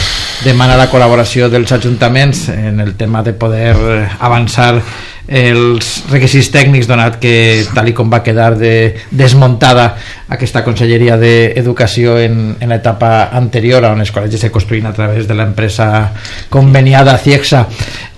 demana 0.43 0.77
la 0.81 0.91
col·laboració 0.91 1.49
dels 1.53 1.71
ajuntaments 1.73 2.49
en 2.51 2.81
el 2.83 2.97
tema 2.99 3.23
de 3.23 3.33
poder 3.33 3.77
avançar 4.19 4.83
els 5.27 5.91
requisits 6.11 6.51
tècnics 6.53 6.89
donat 6.89 7.17
que 7.21 7.65
tal 7.75 7.89
i 7.89 7.95
com 7.97 8.11
va 8.13 8.23
quedar 8.23 8.53
de, 8.61 8.95
desmuntada 9.11 9.95
aquesta 10.29 10.65
conselleria 10.65 11.17
d'Educació 11.21 12.19
en, 12.21 12.57
en 12.61 12.73
l'etapa 12.73 13.31
anterior 13.33 13.87
on 13.89 14.05
els 14.05 14.13
col·legis 14.13 14.45
se 14.45 14.53
construïen 14.53 14.91
a 14.91 14.97
través 14.97 15.29
de 15.29 15.37
l'empresa 15.37 16.11
conveniada 16.53 17.17
CIEXA 17.19 17.67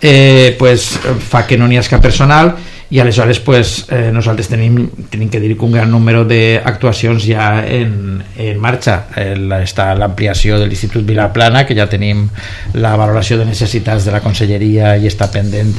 eh, 0.00 0.56
pues, 0.58 0.96
fa 1.28 1.46
que 1.46 1.58
no 1.58 1.68
n'hi 1.70 1.78
ha 1.78 1.86
cap 1.86 2.02
personal 2.02 2.56
i 2.88 3.00
aleshores 3.00 3.40
pues, 3.40 3.86
eh, 3.90 4.10
nosaltres 4.14 4.48
tenim, 4.48 4.76
tenim 5.10 5.28
que 5.28 5.40
dir 5.40 5.56
que 5.56 5.64
un 5.64 5.72
gran 5.72 5.90
número 5.90 6.22
d'actuacions 6.24 7.24
ja 7.26 7.64
en, 7.66 8.22
en 8.38 8.60
marxa. 8.62 9.08
Eh, 9.16 9.34
està 9.58 9.88
l'ampliació 9.98 10.60
de 10.60 10.68
l'Institut 10.70 11.02
Vilaplana 11.06 11.64
que 11.66 11.74
ja 11.74 11.88
tenim 11.90 12.28
la 12.78 12.94
valoració 12.94 13.40
de 13.40 13.48
necessitats 13.48 14.06
de 14.06 14.14
la 14.14 14.22
Conselleria 14.22 14.94
i 14.96 15.10
està 15.10 15.26
pendent 15.34 15.74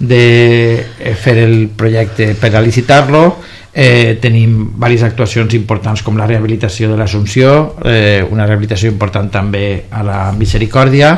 de 0.00 0.80
eh, 0.98 1.14
fer 1.14 1.36
el 1.38 1.68
projecte 1.76 2.32
per 2.40 2.54
a 2.56 2.62
licitar-lo 2.64 3.24
eh, 3.72 4.18
tenim 4.20 4.72
diverses 4.72 5.04
actuacions 5.06 5.52
importants 5.54 6.02
com 6.02 6.16
la 6.18 6.26
rehabilitació 6.26 6.88
de 6.90 6.96
l'Assumpció 6.98 7.76
eh, 7.84 8.24
una 8.24 8.46
rehabilitació 8.48 8.90
important 8.90 9.30
també 9.30 9.84
a 9.92 10.02
la 10.02 10.20
Misericòrdia 10.32 11.12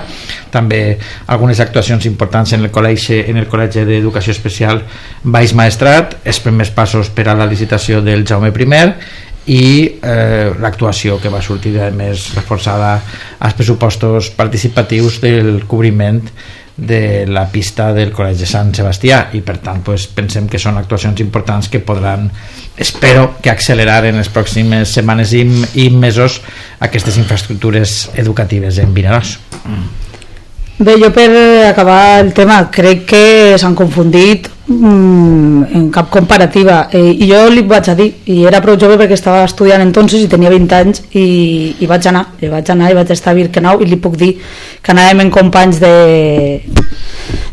també 0.53 0.99
algunes 1.33 1.63
actuacions 1.65 2.05
importants 2.11 2.53
en 2.53 2.67
el 2.67 2.73
col·legi, 2.75 3.23
en 3.31 3.39
el 3.41 3.49
col·legi 3.49 3.87
d'Educació 3.89 4.35
Especial 4.35 4.83
Baix 5.23 5.55
Maestrat 5.55 6.19
els 6.25 6.43
primers 6.45 6.75
passos 6.75 7.09
per 7.15 7.31
a 7.31 7.39
la 7.39 7.47
licitació 7.47 8.03
del 8.03 8.27
Jaume 8.27 8.53
I 8.53 8.83
i 9.43 9.99
eh, 9.99 10.53
l'actuació 10.63 11.17
que 11.19 11.31
va 11.31 11.41
sortir 11.43 11.73
més 11.91 12.29
reforçada 12.37 13.01
als 13.41 13.55
pressupostos 13.59 14.31
participatius 14.31 15.19
del 15.21 15.65
cobriment 15.67 16.21
de 16.77 17.27
la 17.29 17.45
pista 17.53 17.91
del 17.93 18.13
Col·legi 18.17 18.47
Sant 18.49 18.73
Sebastià 18.75 19.27
i 19.37 19.43
per 19.45 19.59
tant 19.65 19.83
pues, 19.85 20.07
pensem 20.09 20.49
que 20.49 20.61
són 20.61 20.79
actuacions 20.81 21.21
importants 21.21 21.69
que 21.69 21.83
podran, 21.85 22.31
espero 22.77 23.35
que 23.43 23.53
accelerar 23.53 24.05
en 24.09 24.21
les 24.21 24.31
pròximes 24.33 24.95
setmanes 24.97 25.35
i, 25.37 25.45
i 25.85 25.91
mesos 25.91 26.41
aquestes 26.81 27.19
infraestructures 27.21 28.11
educatives 28.17 28.81
en 28.81 28.95
Vinaròs. 28.95 29.37
Bé, 30.83 30.97
jo 30.99 31.13
per 31.15 31.29
acabar 31.69 32.21
el 32.23 32.33
tema 32.35 32.57
crec 32.73 33.05
que 33.13 33.25
s'han 33.61 33.77
confundit 33.79 34.49
en 34.81 35.91
cap 35.91 36.11
comparativa. 36.11 36.89
Eh, 36.93 37.13
i 37.13 37.29
jo 37.31 37.43
li 37.51 37.63
vaig 37.69 37.91
a 37.91 37.95
dir 37.99 38.09
i 38.33 38.43
era 38.49 38.63
prou 38.65 38.79
jove 38.81 38.97
perquè 39.01 39.17
estava 39.19 39.45
estudiant 39.45 39.83
entonces 39.85 40.25
i 40.25 40.31
tenia 40.31 40.53
20 40.53 40.79
anys 40.79 41.03
i, 41.13 41.27
i 41.81 41.89
vaig 41.91 42.09
anar 42.11 42.27
i 42.41 42.51
vaig 42.53 42.71
anar 42.73 42.91
i 42.91 42.99
vaig 42.99 43.13
estar 43.15 43.33
a 43.33 43.39
Birkenau 43.39 43.83
i 43.83 43.89
li 43.91 44.01
puc 44.01 44.17
dir 44.21 44.35
que 44.83 44.93
anàvem 44.95 45.27
en 45.27 45.33
companys 45.35 45.81
de 45.83 45.95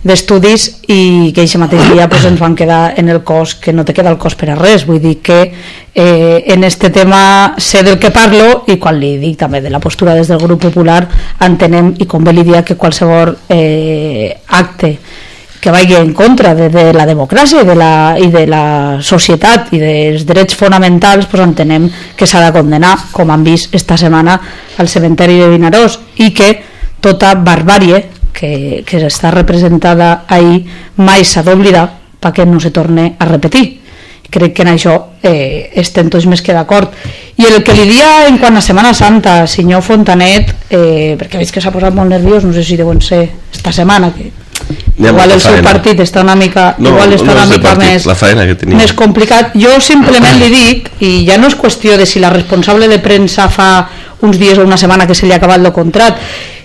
d'estudis 0.03 0.65
i 0.87 1.31
que 1.35 1.43
aquest 1.43 1.59
mateix 1.59 1.83
dia 1.91 2.07
pues, 2.09 2.23
ens 2.25 2.39
van 2.39 2.55
quedar 2.55 2.93
en 2.97 3.09
el 3.11 3.21
cos 3.27 3.55
que 3.59 3.73
no 3.73 3.83
te 3.85 3.93
queda 3.93 4.09
el 4.09 4.17
cos 4.17 4.35
per 4.39 4.49
a 4.53 4.55
res. 4.55 4.85
Vull 4.87 5.01
dir 5.03 5.17
que 5.21 5.39
eh, 5.93 6.43
en 6.47 6.63
este 6.63 6.89
tema 6.89 7.55
sé 7.57 7.83
del 7.83 7.99
que 7.99 8.11
parlo 8.15 8.63
i 8.67 8.77
quan 8.79 8.99
li 8.99 9.17
dic 9.19 9.37
també 9.43 9.61
de 9.61 9.69
la 9.69 9.81
postura 9.83 10.15
des 10.15 10.31
del 10.31 10.39
grup 10.39 10.61
popular 10.69 11.01
entenem 11.45 11.93
i 11.99 12.07
com 12.07 12.23
bé 12.23 12.33
li 12.33 12.47
dia 12.47 12.63
que 12.63 12.79
qualsevol 12.79 13.35
eh, 13.49 14.31
acte 14.47 14.95
que 15.59 15.71
vagi 15.71 15.95
en 15.95 16.13
contra 16.13 16.55
de, 16.55 16.69
de 16.69 16.93
la 16.95 17.05
democràcia 17.05 17.63
i 17.63 17.67
de 17.67 17.75
la, 17.75 18.15
i 18.19 18.29
de 18.31 18.45
la 18.47 18.63
societat 19.03 19.73
i 19.75 19.81
dels 19.81 20.23
drets 20.27 20.55
fonamentals 20.55 21.27
pues 21.27 21.43
entenem 21.43 21.89
que 22.15 22.27
s'ha 22.27 22.45
de 22.45 22.53
condenar 22.55 22.95
com 23.11 23.31
han 23.31 23.43
vist 23.43 23.75
esta 23.75 23.97
setmana 23.99 24.39
al 24.79 24.87
cementeri 24.87 25.39
de 25.41 25.49
Vinaròs 25.51 25.99
i 26.23 26.31
que 26.33 26.53
tota 27.03 27.33
barbàrie 27.35 28.05
que, 28.33 28.83
que 28.87 29.03
està 29.07 29.33
representada 29.35 30.23
ahir 30.27 30.63
mai 30.97 31.25
s'ha 31.27 31.43
d'oblidar 31.43 31.87
perquè 32.19 32.45
no 32.45 32.59
se 32.59 32.71
torne 32.71 33.13
a 33.19 33.25
repetir. 33.25 33.79
Crec 34.29 34.53
que 34.53 34.61
en 34.61 34.69
això 34.75 34.93
eh, 35.25 35.71
estem 35.81 36.09
tots 36.11 36.27
més 36.29 36.43
que 36.45 36.53
d'acord. 36.53 36.91
I 37.39 37.47
el 37.47 37.63
que 37.65 37.73
li 37.73 37.87
dia 37.89 38.27
en 38.27 38.37
quant 38.37 38.59
a 38.59 38.61
Setmana 38.61 38.91
Santa 38.93 39.47
senyor 39.47 39.81
Fontanet 39.81 40.51
eh, 40.69 41.15
perquè 41.17 41.39
veig 41.39 41.51
que 41.55 41.63
s'ha 41.63 41.73
posat 41.73 41.95
molt 41.95 42.11
nerviós 42.11 42.45
no 42.45 42.53
sé 42.53 42.63
si 42.67 42.77
deuen 42.77 43.01
ser 43.01 43.23
esta 43.55 43.73
setmana 43.73 44.11
que 44.13 44.29
igual 44.99 45.31
el 45.31 45.41
seu 45.41 45.57
partit 45.65 46.01
està 46.03 46.21
una 46.25 46.35
mica 46.39 46.73
no, 46.77 46.91
igual 46.91 47.15
està 47.15 47.31
no 47.31 47.37
una 47.37 47.47
mica 47.49 47.71
partit, 47.71 47.95
més, 47.95 48.05
la 48.09 48.17
feina 48.19 48.45
que 48.49 48.57
tenia. 48.59 48.77
més 48.77 48.93
complicat 48.97 49.55
jo 49.57 49.79
simplement 49.83 50.37
li 50.41 50.51
dic 50.53 50.91
i 51.05 51.11
ja 51.27 51.39
no 51.41 51.49
és 51.49 51.57
qüestió 51.59 51.97
de 51.97 52.05
si 52.09 52.21
la 52.21 52.31
responsable 52.33 52.89
de 52.91 52.99
premsa 53.03 53.49
fa 53.49 53.71
uns 54.21 54.39
dies 54.39 54.59
o 54.59 54.67
una 54.67 54.77
setmana 54.77 55.07
que 55.07 55.15
se 55.15 55.25
li 55.25 55.33
ha 55.33 55.39
acabat 55.39 55.63
el 55.63 55.73
contrat 55.73 56.19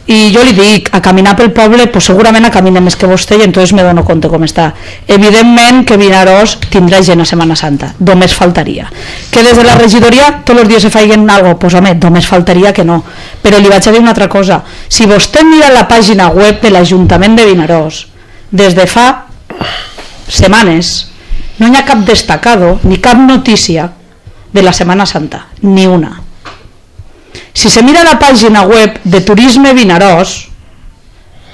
i 0.06 0.34
jo 0.34 0.42
li 0.44 0.52
dic, 0.52 0.90
a 0.92 1.00
caminar 1.00 1.32
pel 1.36 1.48
poble 1.56 1.86
pues 1.88 2.04
segurament 2.10 2.44
a 2.44 2.50
caminar 2.52 2.82
més 2.84 2.96
que 3.00 3.08
vostè 3.08 3.38
i 3.38 3.44
entonces 3.46 3.72
me 3.72 3.82
dono 3.86 4.04
compte 4.04 4.28
com 4.28 4.42
està. 4.44 4.66
Evidentment 5.08 5.84
que 5.88 5.96
Vinaròs 5.96 6.58
tindrà 6.68 7.00
gent 7.02 7.24
a 7.24 7.28
Setmana 7.28 7.56
Santa 7.56 7.94
només 8.04 8.34
faltaria. 8.36 8.90
Que 9.32 9.42
des 9.46 9.56
de 9.56 9.64
la 9.64 9.78
regidoria 9.80 10.28
tots 10.44 10.60
els 10.60 10.68
dies 10.68 10.84
se 10.84 10.92
faiguen 10.92 11.24
algo 11.32 11.54
pues 11.58 11.76
home, 11.78 11.94
només 12.02 12.28
faltaria 12.28 12.74
que 12.76 12.84
no. 12.84 13.00
Però 13.40 13.60
li 13.60 13.72
vaig 13.72 13.88
a 13.88 13.94
dir 13.94 14.02
una 14.02 14.12
altra 14.12 14.28
cosa. 14.28 14.60
Si 14.88 15.08
vostè 15.08 15.44
mira 15.48 15.72
la 15.72 15.86
pàgina 15.88 16.28
web 16.34 16.60
de 16.60 16.74
l'Ajuntament 16.74 17.40
de 17.40 17.48
Vinaròs 17.48 18.04
des 18.52 18.76
de 18.76 18.84
fa 18.86 19.08
setmanes 20.28 20.92
no 21.58 21.70
hi 21.70 21.78
ha 21.78 21.86
cap 21.86 22.04
destacado 22.04 22.78
ni 22.84 23.00
cap 23.00 23.16
notícia 23.16 23.88
de 24.52 24.62
la 24.62 24.72
Setmana 24.72 25.06
Santa 25.06 25.46
ni 25.62 25.86
una 25.86 26.23
si 27.54 27.70
se 27.70 27.82
mira 27.82 28.02
la 28.04 28.18
pàgina 28.18 28.66
web 28.66 28.98
de 29.04 29.20
Turisme 29.22 29.72
Vinaròs, 29.72 30.34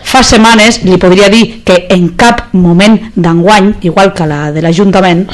fa 0.02 0.22
setmanes 0.24 0.80
li 0.82 0.96
podria 0.98 1.28
dir 1.28 1.60
que 1.62 1.84
en 1.92 2.08
cap 2.18 2.48
moment 2.56 2.96
d'enguany, 3.14 3.74
igual 3.86 4.14
que 4.16 4.26
la 4.26 4.48
de 4.50 4.64
l'Ajuntament, 4.64 5.26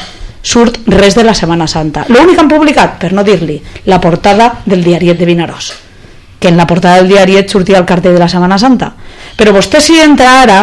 surt 0.42 0.82
res 0.90 1.14
de 1.14 1.24
la 1.24 1.34
Setmana 1.34 1.66
Santa. 1.66 2.04
L'únic 2.10 2.36
que 2.36 2.42
han 2.44 2.50
publicat, 2.50 2.98
per 3.00 3.12
no 3.14 3.24
dir-li, 3.26 3.56
la 3.86 4.00
portada 4.02 4.52
del 4.66 4.82
diariet 4.84 5.18
de 5.18 5.26
Vinaròs, 5.26 5.72
que 6.38 6.50
en 6.50 6.58
la 6.58 6.66
portada 6.66 7.00
del 7.00 7.08
diariet 7.14 7.50
sortia 7.50 7.78
el 7.78 7.86
cartell 7.86 8.14
de 8.14 8.22
la 8.22 8.28
Setmana 8.28 8.58
Santa. 8.58 8.92
Però 9.38 9.54
vostè 9.54 9.80
si 9.80 9.98
entra 10.02 10.42
ara 10.42 10.58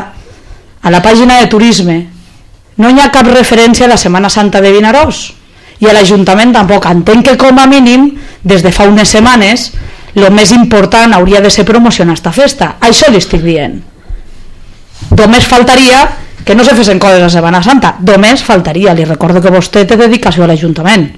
a 0.81 0.91
la 0.91 1.01
pàgina 1.03 1.39
de 1.39 1.47
Turisme, 1.51 1.97
no 2.77 2.89
hi 2.89 2.99
ha 2.99 3.11
cap 3.11 3.27
referència 3.27 3.87
a 3.87 3.91
la 3.91 3.99
Setmana 3.99 4.29
Santa 4.29 4.61
de 4.61 4.71
Vinaròs 4.71 5.23
i 5.79 5.89
a 5.89 5.95
l'Ajuntament 5.95 6.53
tampoc. 6.55 6.87
Entenc 6.87 7.27
que 7.27 7.37
com 7.37 7.59
a 7.59 7.67
mínim, 7.67 8.13
des 8.43 8.63
de 8.63 8.71
fa 8.71 8.87
unes 8.87 9.11
setmanes, 9.11 9.71
el 10.21 10.29
més 10.33 10.51
important 10.53 11.15
hauria 11.17 11.41
de 11.41 11.49
ser 11.49 11.65
promocionar 11.65 12.13
esta 12.13 12.31
festa. 12.31 12.75
Això 12.81 13.09
li 13.09 13.21
estic 13.21 13.41
dient. 13.41 13.79
Només 15.17 15.47
faltaria 15.49 16.03
que 16.45 16.55
no 16.55 16.63
se 16.63 16.75
fessin 16.75 16.99
coses 16.99 17.23
a 17.23 17.31
Setmana 17.31 17.63
Santa. 17.63 17.95
Només 18.05 18.43
faltaria. 18.43 18.93
Li 18.93 19.07
recordo 19.09 19.41
que 19.41 19.53
vostè 19.53 19.87
té 19.87 19.97
dedicació 19.97 20.43
a 20.43 20.51
l'Ajuntament. 20.51 21.09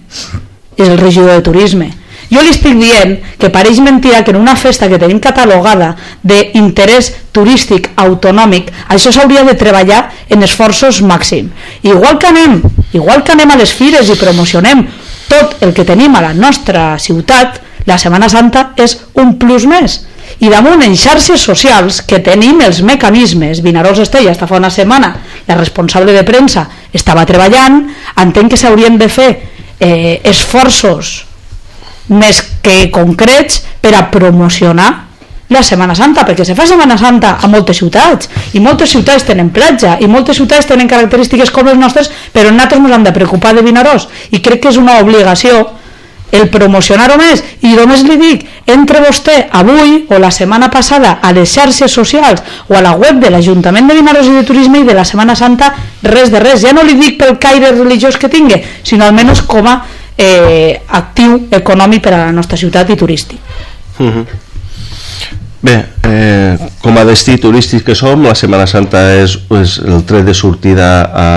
És 0.77 0.87
el 0.87 0.99
regidor 0.99 1.35
de 1.35 1.45
Turisme. 1.45 1.91
Jo 2.31 2.41
li 2.41 2.49
estic 2.49 2.73
dient 2.79 3.19
que 3.37 3.51
pareix 3.53 3.79
mentira 3.83 4.23
que 4.25 4.33
en 4.33 4.39
una 4.39 4.55
festa 4.57 4.87
que 4.89 4.97
tenim 5.01 5.19
catalogada 5.21 5.91
d'interès 6.25 7.11
turístic 7.35 7.91
autonòmic 8.01 8.71
això 8.89 9.11
s'hauria 9.13 9.43
de 9.45 9.53
treballar 9.59 10.07
en 10.29 10.43
esforços 10.43 11.03
màxim. 11.05 11.51
Igual 11.83 12.17
que 12.17 12.31
anem, 12.31 12.61
igual 12.93 13.23
que 13.23 13.35
anem 13.35 13.53
a 13.53 13.59
les 13.61 13.75
fires 13.77 14.09
i 14.09 14.17
promocionem 14.17 14.87
tot 15.29 15.61
el 15.61 15.73
que 15.73 15.85
tenim 15.85 16.15
a 16.15 16.23
la 16.25 16.33
nostra 16.33 16.95
ciutat, 17.01 17.61
la 17.85 17.97
Setmana 18.01 18.29
Santa 18.29 18.71
és 18.77 18.97
un 19.21 19.35
plus 19.39 19.67
més. 19.69 20.01
I 20.41 20.49
damunt 20.49 20.81
en 20.83 20.95
xarxes 20.97 21.43
socials 21.45 22.01
que 22.07 22.19
tenim 22.19 22.59
els 22.65 22.81
mecanismes. 22.83 23.61
Vinaròs 23.63 24.01
Estella 24.03 24.33
està 24.33 24.49
fa 24.49 24.57
una 24.57 24.73
setmana 24.73 25.13
la 25.47 25.57
responsable 25.59 26.15
de 26.15 26.25
premsa 26.25 26.65
estava 26.93 27.25
treballant 27.29 27.83
entenc 28.21 28.53
que 28.53 28.59
s'haurien 28.59 28.97
de 28.97 29.09
fer 29.11 29.29
eh, 29.79 30.19
esforços 30.23 31.21
més 32.09 32.41
que 32.65 32.89
concrets 32.93 33.61
per 33.81 33.93
a 33.95 34.05
promocionar 34.11 34.91
la 35.49 35.61
Setmana 35.61 35.93
Santa, 35.93 36.23
perquè 36.25 36.45
se 36.45 36.55
fa 36.57 36.65
Setmana 36.65 36.97
Santa 36.97 37.35
a 37.37 37.47
moltes 37.49 37.77
ciutats, 37.77 38.29
i 38.57 38.61
moltes 38.61 38.89
ciutats 38.95 39.27
tenen 39.27 39.51
platja, 39.53 39.95
i 40.01 40.07
moltes 40.09 40.39
ciutats 40.39 40.65
tenen 40.65 40.89
característiques 40.89 41.51
com 41.53 41.69
les 41.69 41.77
nostres, 41.77 42.09
però 42.33 42.49
nosaltres 42.49 42.81
ens 42.81 42.95
hem 42.97 43.05
de 43.05 43.13
preocupar 43.13 43.53
de 43.53 43.61
Vinaròs, 43.65 44.07
i 44.33 44.41
crec 44.41 44.63
que 44.63 44.73
és 44.73 44.79
una 44.81 44.97
obligació 45.03 45.67
el 46.31 46.49
promocionar-ho 46.49 47.17
més 47.19 47.43
i 47.61 47.73
només 47.75 48.03
li 48.03 48.17
dic, 48.17 48.45
entre 48.67 49.01
vostè 49.03 49.35
avui 49.51 50.05
o 50.09 50.19
la 50.19 50.31
setmana 50.31 50.69
passada 50.73 51.19
a 51.21 51.31
les 51.35 51.51
xarxes 51.51 51.91
socials 51.91 52.41
o 52.67 52.75
a 52.75 52.81
la 52.81 52.95
web 52.95 53.21
de 53.21 53.29
l'Ajuntament 53.29 53.87
de 53.87 53.97
Vinaròs 53.99 54.27
i 54.27 54.37
de 54.39 54.43
Turisme 54.47 54.81
i 54.81 54.87
de 54.87 54.93
la 54.97 55.05
Setmana 55.05 55.35
Santa 55.35 55.73
res 56.03 56.31
de 56.31 56.39
res, 56.39 56.61
ja 56.61 56.73
no 56.73 56.83
li 56.83 56.97
dic 56.99 57.19
pel 57.19 57.37
caire 57.39 57.71
religiós 57.75 58.17
que 58.17 58.29
tingui, 58.29 58.61
sinó 58.83 59.05
almenys 59.05 59.45
com 59.45 59.67
a 59.69 59.79
eh, 60.17 60.81
actiu 60.87 61.47
econòmic 61.51 62.03
per 62.03 62.13
a 62.13 62.25
la 62.25 62.35
nostra 62.35 62.57
ciutat 62.57 62.89
i 62.89 62.99
turístic 62.99 63.39
Uh 63.97 64.11
-huh. 64.11 64.25
Bé, 65.65 65.75
eh, 66.03 66.57
com 66.83 66.97
a 66.99 67.03
destí 67.07 67.39
turístic 67.41 67.87
que 67.87 67.95
som, 67.97 68.21
la 68.21 68.35
Setmana 68.37 68.67
Santa 68.69 68.99
és, 69.17 69.33
és 69.57 69.79
el 69.81 70.03
tret 70.05 70.27
de 70.27 70.35
sortida 70.37 70.89
a, 71.09 71.29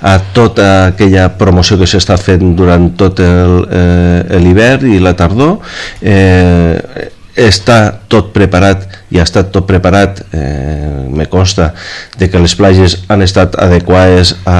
a 0.00 0.14
tota 0.32 0.68
aquella 0.86 1.26
promoció 1.36 1.76
que 1.80 1.88
s'està 1.90 2.16
fent 2.16 2.54
durant 2.56 2.86
tot 2.96 3.20
eh, 3.20 4.38
l'hivern 4.40 4.88
i 4.94 5.02
la 5.02 5.12
tardor. 5.18 5.58
Eh, 6.00 7.10
està 7.34 7.78
tot 8.10 8.30
preparat 8.34 8.84
i 9.10 9.18
ha 9.18 9.24
estat 9.26 9.50
tot 9.54 9.66
preparat 9.66 10.20
eh, 10.34 11.06
me 11.10 11.26
consta 11.30 11.72
de 12.18 12.28
que 12.30 12.38
les 12.38 12.54
platges 12.54 13.00
han 13.10 13.22
estat 13.26 13.56
adequades 13.58 14.36
a, 14.46 14.58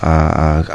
a, 0.00 0.14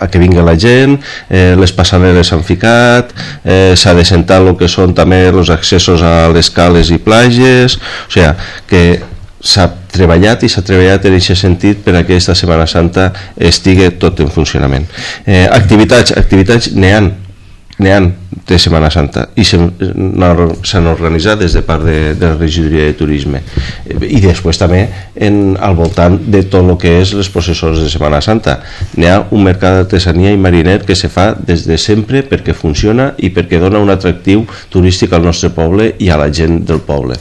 a 0.03 0.09
que 0.12 0.19
vingui 0.19 0.43
la 0.43 0.57
gent 0.59 0.97
eh, 1.29 1.55
les 1.59 1.71
passaneres 1.75 2.27
s'han 2.31 2.43
ficat 2.43 3.15
eh, 3.43 3.71
s'ha 3.79 3.95
de 3.95 4.03
sentar 4.07 4.41
el 4.43 4.51
que 4.59 4.67
són 4.67 4.95
també 4.95 5.23
els 5.29 5.51
accessos 5.53 6.03
a 6.03 6.27
les 6.33 6.51
cales 6.51 6.91
i 6.91 6.99
platges 6.99 7.79
o 7.79 8.12
sigui 8.12 8.31
que 8.67 8.83
s'ha 9.43 9.67
treballat 9.91 10.43
i 10.43 10.49
s'ha 10.49 10.63
treballat 10.65 11.05
en 11.07 11.17
aquest 11.17 11.39
sentit 11.43 11.83
per 11.83 11.97
a 11.97 12.03
que 12.03 12.15
aquesta 12.15 12.36
Setmana 12.36 12.65
Santa 12.69 13.09
estigui 13.36 13.89
tot 13.99 14.21
en 14.23 14.31
funcionament. 14.31 14.88
Eh, 15.27 15.43
activitats, 15.51 16.15
activitats 16.15 16.71
n'hi 16.71 16.93
ha, 16.95 17.01
n'hi 17.03 17.91
ha 17.91 17.99
de 18.47 18.57
Setmana 18.59 18.89
Santa 18.93 19.27
i 19.39 19.45
s'han 19.45 20.87
organitzat 20.89 21.39
des 21.41 21.53
de 21.55 21.61
part 21.65 21.85
de, 21.85 22.13
de 22.17 22.25
la 22.25 22.37
regidoria 22.37 22.87
de 22.89 22.95
turisme. 22.97 23.41
I 23.87 24.21
després 24.23 24.59
també 24.59 24.83
en, 25.15 25.55
al 25.59 25.75
voltant 25.77 26.17
de 26.17 26.43
tot 26.49 26.65
el 26.65 26.77
que 26.81 26.95
és 27.01 27.13
les 27.17 27.29
processons 27.33 27.79
de 27.79 27.89
Setmana 27.91 28.21
Santa. 28.23 28.59
N'hi 28.97 29.09
ha 29.09 29.19
un 29.31 29.45
mercat 29.45 29.77
d'artesania 29.79 30.33
i 30.33 30.39
mariner 30.39 30.79
que 30.87 30.97
se 30.97 31.09
fa 31.11 31.31
des 31.37 31.65
de 31.67 31.77
sempre 31.81 32.23
perquè 32.27 32.55
funciona 32.57 33.11
i 33.17 33.31
perquè 33.33 33.59
dona 33.61 33.81
un 33.83 33.93
atractiu 33.93 34.45
turístic 34.73 35.13
al 35.13 35.25
nostre 35.25 35.53
poble 35.53 35.91
i 35.99 36.09
a 36.09 36.19
la 36.19 36.29
gent 36.33 36.63
del 36.67 36.81
poble. 36.85 37.17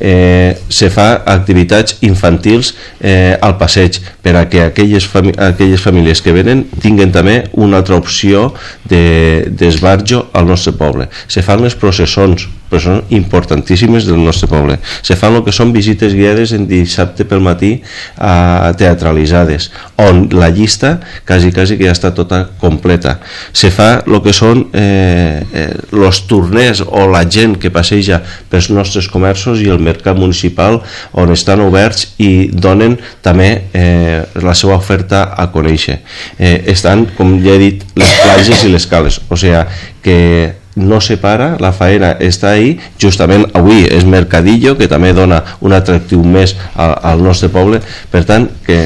Eh, 0.00 0.56
se 0.68 0.90
fa 0.92 1.22
activitats 1.36 1.98
infantils 2.06 2.74
eh, 3.00 3.36
al 3.40 3.56
passeig 3.60 4.00
per 4.22 4.36
a 4.36 4.46
que 4.50 4.62
aquelles, 4.64 5.08
aquelles 5.36 5.82
famílies 5.82 6.22
que 6.22 6.34
venen 6.34 6.64
tinguen 6.82 7.12
també 7.14 7.38
una 7.54 7.80
altra 7.82 7.96
opció 7.96 8.50
d'esbarjo 8.90 10.22
de, 10.24 10.38
al 10.38 10.46
nostre 10.46 10.55
nostre 10.56 10.74
poble. 10.76 11.10
Se 11.28 11.44
fan 11.44 11.62
les 11.62 11.76
processons, 11.78 12.48
processons 12.70 13.10
importantíssimes 13.14 14.06
del 14.06 14.22
nostre 14.22 14.48
poble. 14.50 14.78
Se 15.02 15.16
fan 15.18 15.36
el 15.38 15.44
que 15.46 15.54
són 15.54 15.72
visites 15.74 16.14
guiades 16.16 16.52
en 16.56 16.66
dissabte 16.68 17.26
pel 17.28 17.42
matí 17.44 17.76
a 18.16 18.72
teatralitzades, 18.78 19.70
on 20.02 20.26
la 20.36 20.50
llista 20.50 20.96
quasi, 21.26 21.52
quasi 21.54 21.78
que 21.78 21.88
ja 21.88 21.94
està 21.94 22.12
tota 22.16 22.42
completa. 22.60 23.18
Se 23.56 23.70
fa 23.74 24.02
el 24.06 24.18
que 24.24 24.34
són 24.36 24.66
eh, 24.76 25.42
eh, 25.52 26.14
torners 26.28 26.82
o 26.86 27.06
la 27.10 27.24
gent 27.28 27.56
que 27.60 27.70
passeja 27.74 28.20
pels 28.50 28.70
nostres 28.74 29.08
comerços 29.12 29.62
i 29.62 29.70
el 29.72 29.82
mercat 29.82 30.18
municipal 30.18 30.80
on 31.16 31.32
estan 31.34 31.62
oberts 31.64 32.14
i 32.22 32.48
donen 32.52 32.96
també 33.24 33.50
eh, 33.72 34.22
la 34.42 34.54
seva 34.54 34.76
oferta 34.76 35.26
a 35.36 35.48
conèixer. 35.52 36.00
Eh, 36.38 36.62
estan, 36.72 37.06
com 37.16 37.38
ja 37.44 37.56
he 37.56 37.62
dit, 37.62 37.84
les 37.96 38.14
platges 38.22 38.64
i 38.66 38.72
les 38.72 38.86
cales, 38.90 39.20
o 39.30 39.38
sigui 39.38 39.64
que 40.02 40.65
no 40.76 41.00
se 41.00 41.16
para, 41.16 41.56
la 41.60 41.72
faena 41.72 42.14
està 42.22 42.52
ahí, 42.52 42.76
justament 43.00 43.46
avui 43.56 43.86
és 43.88 44.04
Mercadillo, 44.04 44.76
que 44.76 44.88
també 44.88 45.14
dona 45.16 45.42
un 45.64 45.72
atractiu 45.72 46.22
més 46.22 46.54
al, 46.76 46.94
al 47.02 47.24
nostre 47.24 47.48
poble, 47.52 47.80
per 48.12 48.24
tant, 48.28 48.48
que 48.66 48.84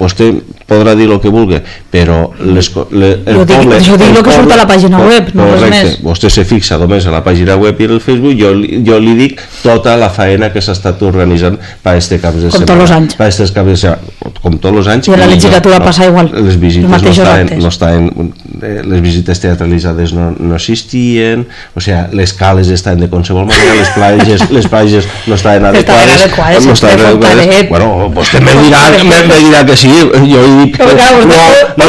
vostè 0.00 0.32
podrà 0.70 0.94
dir 0.98 1.08
el 1.10 1.18
que 1.22 1.32
vulgui, 1.32 1.58
però 1.90 2.20
les, 2.38 2.70
le, 2.94 3.10
el 3.26 3.40
jo 3.40 3.44
dic, 3.48 3.56
poble... 3.58 3.80
Jo 3.84 3.98
dic 4.00 4.14
el 4.14 4.24
que 4.26 4.36
surt 4.36 4.54
a 4.54 4.60
la 4.60 4.66
pàgina 4.70 5.02
web, 5.02 5.32
no 5.34 5.48
res 5.56 5.74
més. 5.74 5.96
Vostè 6.06 6.30
se 6.32 6.46
fixa 6.48 6.78
només 6.80 7.06
a 7.10 7.14
la 7.14 7.22
pàgina 7.26 7.58
web 7.60 7.80
i 7.80 7.88
el 7.90 8.00
Facebook, 8.04 8.36
jo, 8.38 8.52
jo 8.86 9.00
li 9.02 9.16
dic 9.18 9.42
tota 9.64 9.96
la 10.00 10.10
faena 10.14 10.52
que 10.54 10.62
s'ha 10.62 10.76
estat 10.78 11.02
organitzant 11.06 11.58
per 11.82 11.96
este 11.98 12.20
cap 12.22 12.36
de 12.38 12.48
com 12.48 12.60
setmana. 12.60 12.66
Com 12.66 12.70
tots 12.70 12.86
els 12.86 12.96
anys. 12.98 13.18
Per 13.18 13.28
estes 13.32 13.54
caps 13.56 13.72
de 13.72 13.78
setmana, 13.82 14.34
com 14.40 14.58
tots 14.62 14.82
els 14.82 14.90
anys. 14.94 15.10
I 15.10 15.16
a 15.16 15.20
la 15.20 15.30
legislatura 15.30 15.80
no, 15.80 15.88
passa 15.88 16.06
igual. 16.08 16.30
Les 16.46 16.58
visites 16.60 16.90
no 16.90 17.14
estaven, 17.14 17.52
no 17.60 17.72
estaven, 17.74 18.32
eh, 18.62 18.74
les 18.86 19.02
visites 19.04 19.42
teatralitzades 19.42 20.14
no, 20.16 20.30
no 20.38 20.56
existien, 20.58 21.46
o 21.74 21.82
sigui, 21.82 22.20
les 22.20 22.34
cales 22.38 22.70
estaven 22.72 23.02
de 23.02 23.10
qualsevol 23.10 23.48
manera, 23.50 23.76
les 23.80 23.92
platges, 23.96 24.46
les 24.54 24.70
platges 24.70 25.08
no 25.26 25.36
estaven 25.36 25.66
adequades. 25.70 26.14
Estaven 26.14 26.22
adequades, 26.22 26.66
no 26.66 26.78
estaven 26.78 27.06
adequades. 27.06 27.68
Bueno, 27.70 28.10
vostè 28.14 28.42
me 28.44 28.54
dirà, 28.62 28.86
me, 29.04 29.20
me 29.28 29.40
dirà 29.42 29.64
que 29.66 29.76
sí, 29.78 29.92
jo 30.30 30.44
dic, 30.60 30.78
no, 30.78 31.08
no, 31.30 31.40
no 31.80 31.88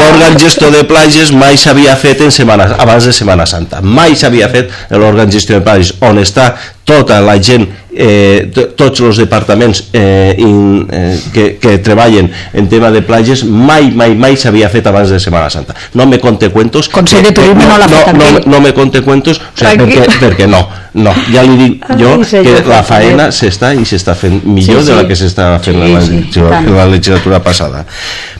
l'òrgan 0.00 0.38
gestor 0.40 0.72
de 0.74 0.84
platges 0.88 1.32
mai 1.36 1.58
s'havia 1.60 1.96
fet 2.00 2.22
en 2.24 2.32
setmana, 2.34 2.70
abans 2.82 3.08
de 3.08 3.14
Setmana 3.16 3.46
Santa. 3.48 3.82
Mai 3.82 4.16
s'havia 4.18 4.48
fet 4.52 4.72
l'òrgan 4.94 5.32
gestor 5.32 5.60
de 5.60 5.66
platges 5.66 5.94
on 6.06 6.22
està 6.22 6.52
tota 6.86 7.18
la 7.20 7.34
gent 7.42 7.66
eh, 7.90 8.46
tots 8.78 9.00
els 9.02 9.18
departaments 9.18 9.80
eh, 9.90 10.36
in, 10.38 10.84
eh, 10.92 11.16
que, 11.34 11.46
que 11.58 11.72
treballen 11.82 12.28
en 12.54 12.68
tema 12.70 12.92
de 12.94 13.02
platges 13.02 13.42
mai, 13.42 13.88
mai, 13.90 14.14
mai 14.14 14.38
s'havia 14.38 14.68
fet 14.70 14.86
abans 14.86 15.10
de 15.10 15.18
Setmana 15.22 15.50
Santa. 15.50 15.74
No 15.98 16.06
me 16.06 16.20
conte 16.22 16.52
cuentos 16.54 16.88
Consell 16.92 17.26
de 17.26 17.32
Turisme 17.34 17.64
no, 17.64 17.72
no 17.72 17.80
l'ha 17.82 17.90
fet 17.90 18.12
no, 18.14 18.30
no, 18.36 18.44
no 18.54 18.62
me 18.62 18.72
conte 18.76 19.02
cuentos 19.02 19.40
o 19.42 19.58
sea, 19.58 19.74
perquè, 19.74 20.06
perquè 20.20 20.46
no, 20.50 20.62
no, 21.02 21.14
ja 21.32 21.42
li 21.42 21.58
dic 21.64 21.90
jo 21.98 22.14
Ai, 22.20 22.42
que 22.46 22.56
la 22.70 22.82
faena 22.86 23.30
s'està 23.34 23.72
i 23.74 23.86
s'està 23.88 24.14
fent 24.18 24.44
millor 24.44 24.82
sí, 24.82 24.86
sí. 24.86 24.92
de 24.92 25.00
la 25.00 25.06
que 25.08 25.18
s'està 25.18 25.50
fent 25.64 25.82
sí, 25.82 25.94
la, 25.96 26.04
sí, 26.06 26.44
la, 26.44 26.60
la 26.82 26.90
legislatura 26.94 27.42
passada. 27.42 27.82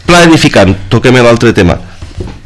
Planificant, 0.06 0.76
toquem 0.92 1.18
l'altre 1.18 1.50
tema. 1.56 1.80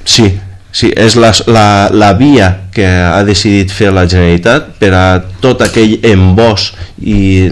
Sí, 0.08 0.30
sí, 0.72 0.92
és 0.96 1.16
la, 1.16 1.32
la, 1.46 1.68
la 1.92 2.12
via 2.18 2.50
que 2.74 2.86
ha 2.86 3.22
decidit 3.26 3.72
fer 3.74 3.90
la 3.94 4.06
Generalitat 4.08 4.70
per 4.78 4.92
a 4.94 5.04
tot 5.42 5.62
aquell 5.64 5.98
embòs 6.06 6.70
i 7.00 7.48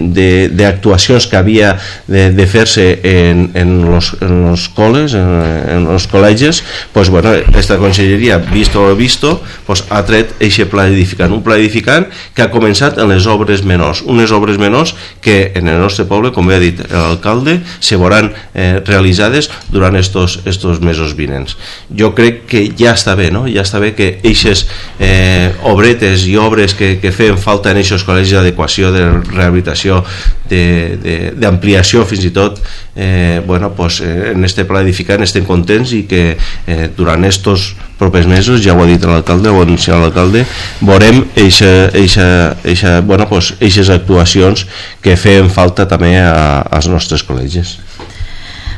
d'actuacions 0.53 1.25
que 1.27 1.37
havia 1.39 1.73
de, 2.07 2.29
de 2.35 2.45
fer-se 2.47 2.85
en, 3.03 3.47
en, 3.57 3.73
los, 3.85 4.13
en 4.21 4.43
los 4.45 4.67
coles, 4.69 5.15
en, 5.17 5.29
en 5.73 5.87
los 5.89 6.05
col·legis, 6.09 6.61
pues, 6.93 7.09
bueno, 7.09 7.33
esta 7.33 7.77
conselleria, 7.77 8.37
visto 8.37 8.87
lo 8.87 8.95
visto, 8.95 9.41
pues, 9.65 9.83
ha 9.89 10.03
tret 10.05 10.35
aquest 10.37 10.69
pla 10.69 10.85
edificant, 10.87 11.33
un 11.33 11.41
pla 11.43 11.57
edificant 11.57 12.07
que 12.35 12.45
ha 12.45 12.51
començat 12.53 13.01
en 13.01 13.09
les 13.09 13.25
obres 13.27 13.65
menors, 13.65 14.03
unes 14.05 14.31
obres 14.31 14.61
menors 14.61 14.93
que 15.21 15.51
en 15.55 15.67
el 15.67 15.81
nostre 15.81 16.05
poble, 16.05 16.31
com 16.31 16.49
ha 16.49 16.61
dit 16.61 16.79
l'alcalde, 16.93 17.59
se 17.81 17.97
veuran 17.97 18.31
eh, 18.53 18.79
realitzades 18.85 19.49
durant 19.73 19.97
estos, 19.97 20.39
estos 20.45 20.79
mesos 20.81 21.15
vinents. 21.17 21.57
Jo 21.89 22.13
crec 22.15 22.45
que 22.49 22.67
ja 22.77 22.93
està 22.93 23.08
bé, 23.17 23.29
no? 23.31 23.45
ja 23.49 23.63
està 23.65 23.79
bé 23.81 23.93
que 23.97 24.09
eixes 24.25 24.65
eh, 24.99 25.51
obretes 25.69 26.25
i 26.29 26.35
obres 26.37 26.75
que, 26.77 26.97
que 27.01 27.13
feien 27.15 27.37
falta 27.39 27.71
en 27.71 27.81
aquests 27.81 28.05
col·legis 28.07 28.37
d'adequació, 28.37 28.91
de 28.95 29.05
rehabilitació, 29.31 30.03
d'ampliació 30.49 32.05
fins 32.09 32.25
i 32.25 32.31
tot, 32.33 32.61
eh, 32.95 33.41
bueno, 33.45 33.71
pues, 33.77 34.01
eh, 34.01 34.31
en 34.33 34.45
este 34.45 34.65
pla 34.65 34.81
edificant 34.81 35.23
estem 35.23 35.45
contents 35.45 35.93
i 35.93 36.03
que 36.09 36.23
eh, 36.35 36.89
durant 36.97 37.25
estos 37.25 37.73
propers 37.99 38.27
mesos, 38.27 38.63
ja 38.63 38.73
ho 38.73 38.81
ha 38.83 38.87
dit 38.87 39.03
l'alcalde, 39.03 39.51
ho 39.51 39.61
ha 39.61 39.99
l'alcalde, 39.99 40.45
veurem 40.81 41.25
eixa, 41.35 41.89
eixa, 41.93 42.55
eixa, 42.63 42.99
bueno, 43.01 43.27
pues, 43.29 43.53
eixes 43.59 43.91
actuacions 43.93 44.65
que 45.03 45.17
feien 45.19 45.51
falta 45.51 45.87
també 45.87 46.15
a, 46.19 46.63
als 46.63 46.87
nostres 46.87 47.25
col·legis. 47.27 47.77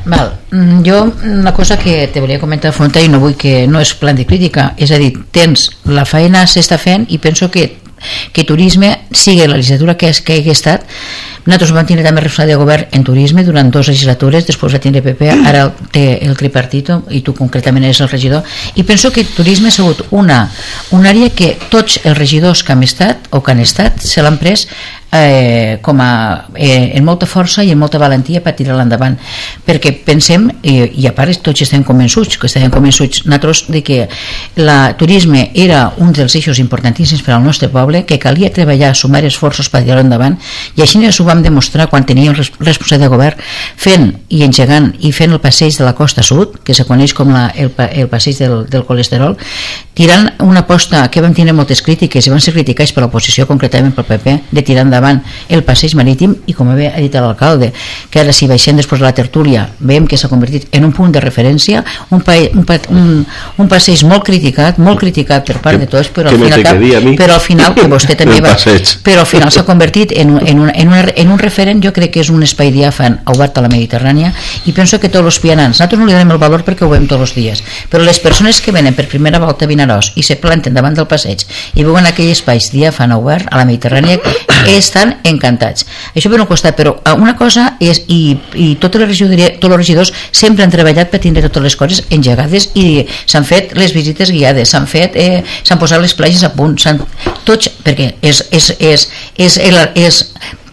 Val. 0.06 0.34
Mm, 0.52 0.82
jo 0.86 1.14
una 1.24 1.54
cosa 1.54 1.78
que 1.78 2.08
te 2.08 2.22
volia 2.22 2.40
comentar 2.40 2.74
fronta 2.74 3.02
i 3.02 3.10
no 3.10 3.20
vull 3.22 3.38
que 3.38 3.68
no 3.68 3.82
és 3.82 3.94
plan 3.94 4.18
de 4.18 4.26
crítica 4.26 4.72
és 4.78 4.92
a 4.92 5.00
dir, 5.02 5.14
tens 5.32 5.70
la 5.86 6.06
feina 6.10 6.48
s'està 6.50 6.80
fent 6.82 7.06
i 7.10 7.22
penso 7.22 7.52
que 7.52 7.70
que 8.34 8.44
turisme 8.44 9.06
sigui 9.12 9.46
la 9.46 9.58
legislatura 9.58 9.96
que, 9.98 10.10
és, 10.10 10.22
que 10.26 10.40
hagi 10.40 10.50
estat 10.50 10.88
nosaltres 11.46 11.74
vam 11.74 11.88
tenir 11.90 12.04
també 12.06 12.22
responsable 12.22 12.54
de 12.54 12.60
govern 12.62 12.96
en 12.98 13.04
turisme 13.06 13.44
durant 13.46 13.72
dues 13.74 13.90
legislatures, 13.90 14.46
després 14.46 14.76
va 14.76 14.82
tenir 14.82 15.02
PP, 15.02 15.30
ara 15.50 15.64
té 15.94 16.20
el 16.22 16.36
tripartito 16.38 17.02
i 17.10 17.24
tu 17.26 17.34
concretament 17.38 17.88
eres 17.88 18.02
el 18.06 18.12
regidor, 18.12 18.46
i 18.78 18.86
penso 18.86 19.12
que 19.12 19.26
turisme 19.26 19.72
ha 19.72 19.74
sigut 19.74 20.04
una, 20.12 20.44
una 20.94 21.10
àrea 21.10 21.32
que 21.34 21.56
tots 21.74 21.98
els 22.04 22.18
regidors 22.18 22.62
que 22.64 22.76
han 22.76 22.86
estat 22.86 23.32
o 23.32 23.42
que 23.42 23.56
han 23.56 23.64
estat 23.66 24.06
se 24.06 24.22
l'han 24.22 24.38
pres 24.42 24.68
eh, 25.12 25.80
com 25.82 26.00
a, 26.00 26.46
eh, 26.56 26.92
en 26.96 27.04
molta 27.06 27.26
força 27.26 27.64
i 27.64 27.72
en 27.72 27.80
molta 27.80 28.00
valentia 28.00 28.42
per 28.42 28.56
tirar-la 28.56 28.86
endavant. 28.88 29.18
Perquè 29.66 29.92
pensem, 30.06 30.50
eh, 30.64 30.92
i 30.96 31.08
a 31.08 31.14
part 31.14 31.42
tots 31.44 31.62
estem 31.62 31.84
convençuts, 31.84 32.38
que 32.38 32.48
estem 32.48 32.70
convençuts 32.72 33.26
nosaltres 33.26 33.66
de 33.70 33.82
que 33.84 34.08
la 34.56 34.94
turisme 34.98 35.52
era 35.54 35.94
un 35.98 36.12
dels 36.12 36.36
eixos 36.36 36.60
importantíssims 36.60 37.22
per 37.22 37.36
al 37.36 37.44
nostre 37.44 37.70
poble, 37.70 38.06
que 38.06 38.20
calia 38.20 38.52
treballar, 38.54 38.96
sumar 38.96 39.24
esforços 39.26 39.70
per 39.70 39.84
tirar-lo 39.84 40.06
endavant 40.06 40.38
i 40.76 40.82
així 40.82 41.02
ho 41.02 41.26
vam 41.26 41.42
demostrar 41.42 41.88
quan 41.90 42.06
teníem 42.06 42.34
responsable 42.34 43.02
de 43.02 43.10
govern 43.10 43.38
fent 43.76 44.12
i 44.30 44.44
engegant 44.46 44.92
i 45.00 45.12
fent 45.12 45.32
el 45.32 45.40
passeig 45.40 45.76
de 45.78 45.84
la 45.84 45.94
costa 45.94 46.22
sud, 46.24 46.60
que 46.64 46.74
se 46.74 46.86
coneix 46.86 47.14
com 47.14 47.32
la, 47.34 47.48
el, 47.56 47.72
el 47.92 48.08
passeig 48.08 48.38
del, 48.38 48.66
del 48.70 48.86
colesterol 48.86 49.36
tirant 49.94 50.30
una 50.40 50.62
aposta 50.62 51.04
que 51.12 51.22
vam 51.22 51.34
tenir 51.34 51.54
moltes 51.54 51.82
crítiques 51.82 52.26
i 52.26 52.32
van 52.34 52.42
ser 52.42 52.54
criticats 52.56 52.94
per 52.94 53.04
l'oposició 53.04 53.48
concretament 53.50 53.94
pel 53.96 54.08
PP, 54.08 54.38
de 54.52 54.64
tirar 54.66 54.86
endavant 54.86 55.01
endavant 55.02 55.22
el 55.50 55.64
passeig 55.66 55.96
marítim 55.98 56.36
i 56.48 56.54
com 56.54 56.70
ha 56.72 56.78
dit 56.78 57.16
l'alcalde 57.16 57.72
que 58.12 58.22
ara 58.22 58.34
si 58.34 58.48
baixem 58.48 58.78
després 58.78 59.02
de 59.02 59.06
la 59.08 59.14
tertúlia 59.18 59.68
veiem 59.80 60.08
que 60.08 60.18
s'ha 60.18 60.30
convertit 60.30 60.68
en 60.76 60.86
un 60.86 60.94
punt 60.94 61.12
de 61.12 61.22
referència 61.24 61.84
un, 62.12 62.22
pa, 62.22 62.38
un, 62.54 62.66
pa, 62.68 62.78
un, 62.94 63.26
un 63.58 63.72
passeig 63.72 64.04
molt 64.08 64.26
criticat, 64.28 64.80
molt 64.80 65.02
criticat 65.02 65.46
per 65.48 65.58
part 65.64 65.78
que, 65.78 65.86
de 65.86 65.92
tots 65.92 66.12
però 66.14 66.32
al, 66.32 66.40
final, 66.40 66.64
cap, 66.64 66.80
però 67.20 67.38
al 67.38 67.44
final 67.44 67.76
que 67.76 67.88
vostè 67.92 68.18
també 68.22 68.40
va, 68.44 68.56
però 69.04 69.26
al 69.26 69.30
final 69.30 69.52
s'ha 69.52 69.66
convertit 69.68 70.14
en 70.16 70.36
un, 70.38 70.46
en, 70.46 70.64
un, 70.66 70.72
en, 70.74 70.94
una, 70.94 71.04
en 71.16 71.34
un 71.34 71.42
referent 71.42 71.82
jo 71.84 71.94
crec 71.96 72.16
que 72.16 72.24
és 72.24 72.32
un 72.34 72.44
espai 72.46 72.72
diàfan 72.74 73.22
obert 73.34 73.58
a 73.58 73.66
la 73.66 73.72
Mediterrània 73.72 74.34
i 74.70 74.76
penso 74.76 75.00
que 75.02 75.10
tots 75.10 75.26
els 75.26 75.42
pianants 75.44 75.78
nosaltres 75.78 76.00
no 76.00 76.10
li 76.10 76.16
donem 76.16 76.36
el 76.36 76.42
valor 76.42 76.66
perquè 76.68 76.86
ho 76.86 76.92
veiem 76.92 77.08
tots 77.10 77.30
els 77.30 77.36
dies 77.38 77.64
però 77.92 78.04
les 78.06 78.20
persones 78.22 78.62
que 78.62 78.74
venen 78.76 78.98
per 78.98 79.08
primera 79.12 79.42
volta 79.42 79.66
a 79.66 79.72
Vinaròs 79.72 80.14
i 80.20 80.26
se 80.26 80.38
planten 80.42 80.76
davant 80.78 80.98
del 80.98 81.10
passeig 81.10 81.46
i 81.76 81.86
veuen 81.88 82.08
aquell 82.08 82.32
espai 82.34 82.62
diàfan 82.72 83.16
obert 83.16 83.50
a 83.50 83.62
la 83.62 83.68
Mediterrània 83.68 84.20
és 84.70 84.91
estan 84.92 85.16
encantats. 85.24 85.88
Això 86.12 86.30
per 86.32 86.42
un 86.44 86.50
costat, 86.50 86.76
però 86.76 86.98
eh, 87.00 87.16
una 87.16 87.36
cosa 87.40 87.72
és, 87.80 88.04
i, 88.12 88.36
i 88.60 88.76
regidoria, 89.08 89.54
tots 89.58 89.72
els 89.72 89.80
regidors 89.80 90.14
sempre 90.36 90.66
han 90.66 90.74
treballat 90.74 91.12
per 91.12 91.22
tindre 91.24 91.48
totes 91.48 91.70
les 91.70 91.80
coses 91.80 92.04
engegades 92.12 92.70
i 92.76 93.06
s'han 93.26 93.48
fet 93.48 93.76
les 93.80 93.96
visites 93.96 94.32
guiades, 94.34 94.74
s'han 94.74 94.88
fet, 94.92 95.16
eh, 95.16 95.44
s'han 95.64 95.80
posat 95.82 96.04
les 96.04 96.16
platges 96.18 96.44
a 96.44 96.52
punt, 96.56 96.78
tots, 97.48 97.72
perquè 97.86 98.14
és, 98.22 98.44
és, 98.52 98.74
és, 98.80 99.08
és, 99.38 99.58
és, 99.58 99.80
és 99.96 100.26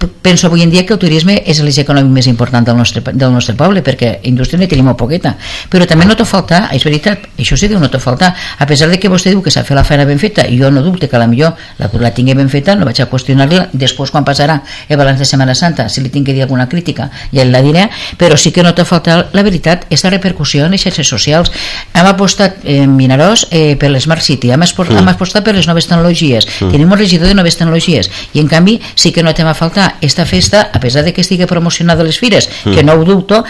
penso 0.07 0.47
avui 0.47 0.63
en 0.63 0.71
dia 0.71 0.85
que 0.87 0.95
el 0.95 1.01
turisme 1.01 1.35
és 1.47 1.59
l'eix 1.65 1.79
econòmic 1.83 2.11
més 2.13 2.29
important 2.31 2.65
del 2.65 2.77
nostre, 2.79 3.03
del 3.03 3.33
nostre 3.33 3.55
poble 3.59 3.83
perquè 3.83 4.19
indústria 4.31 4.61
ne 4.61 4.69
tenim 4.71 4.87
molt 4.87 4.99
poqueta. 4.99 5.35
Però 5.71 5.87
també 5.89 6.07
no 6.07 6.15
t'ho 6.17 6.27
falta, 6.29 6.69
és 6.75 6.85
veritat 6.87 7.27
això 7.39 7.59
sí 7.59 7.69
diu 7.71 7.81
no 7.83 7.91
t'ho 7.91 8.01
falta, 8.03 8.31
a 8.59 8.67
pesar 8.67 8.89
de 8.91 8.99
que 9.01 9.11
vostè 9.11 9.33
diu 9.33 9.43
que 9.43 9.51
s'ha 9.51 9.65
fet 9.67 9.77
la 9.77 9.85
feina 9.85 10.07
ben 10.07 10.19
feta 10.19 10.47
jo 10.51 10.71
no 10.71 10.83
dubte 10.83 11.09
que 11.09 11.19
la 11.19 11.27
millor 11.27 11.57
la, 11.79 11.91
la 11.99 12.13
tingui 12.15 12.37
ben 12.39 12.49
feta, 12.49 12.77
no 12.79 12.87
vaig 12.87 13.01
a 13.03 13.09
qüestionar-la. 13.11 13.69
Després 13.73 14.13
quan 14.15 14.27
passarà 14.27 14.61
el 14.89 15.01
balanç 15.01 15.25
de 15.25 15.29
Setmana 15.29 15.55
Santa 15.59 15.89
si 15.89 16.03
li 16.05 16.13
tinc 16.15 16.27
que 16.27 16.37
dir 16.37 16.45
alguna 16.47 16.69
crítica 16.69 17.11
ja 17.33 17.45
la 17.45 17.63
diré. 17.63 17.89
Però 18.19 18.37
sí 18.37 18.53
que 18.53 18.63
no 18.63 18.75
t'ha 18.75 18.87
faltat 18.87 19.35
la 19.35 19.43
veritat 19.43 19.89
aquesta 19.89 20.11
repercussió 20.15 20.67
en 20.67 20.77
les 20.77 20.85
xarxes 20.85 21.09
socials 21.09 21.51
hem 21.95 22.07
apostat 22.07 22.63
en 22.65 22.97
Vinaròs 22.99 23.49
eh, 23.51 23.75
per 23.81 23.91
l'Smart 23.91 24.23
City 24.23 24.53
hem, 24.55 24.63
mm. 24.63 24.99
hem 25.01 25.13
apostat 25.15 25.45
per 25.45 25.57
les 25.57 25.67
noves 25.67 25.89
tecnologies. 25.89 26.47
Mm. 26.61 26.73
tenim 26.73 26.93
un 26.93 26.99
regidor 26.99 27.29
de 27.29 27.35
noves 27.35 27.57
tecnologies. 27.57 28.11
I 28.35 28.43
en 28.43 28.49
canvi 28.49 28.79
sí 28.95 29.13
que 29.13 29.23
no 29.23 29.35
t'hem 29.35 29.49
a 29.49 29.57
faltar 29.89 29.99
esta 30.01 30.27
festa 30.27 30.71
a 30.73 30.81
pesar 30.81 31.05
de 31.05 31.13
que 31.13 31.21
estigui 31.21 31.47
promocionada 31.47 32.03
a 32.03 32.07
les 32.07 32.19
fires 32.19 32.49
mm. 32.65 32.75
que 32.75 32.83
no 32.83 32.95
ho 32.95 33.05
dubto, 33.05 33.45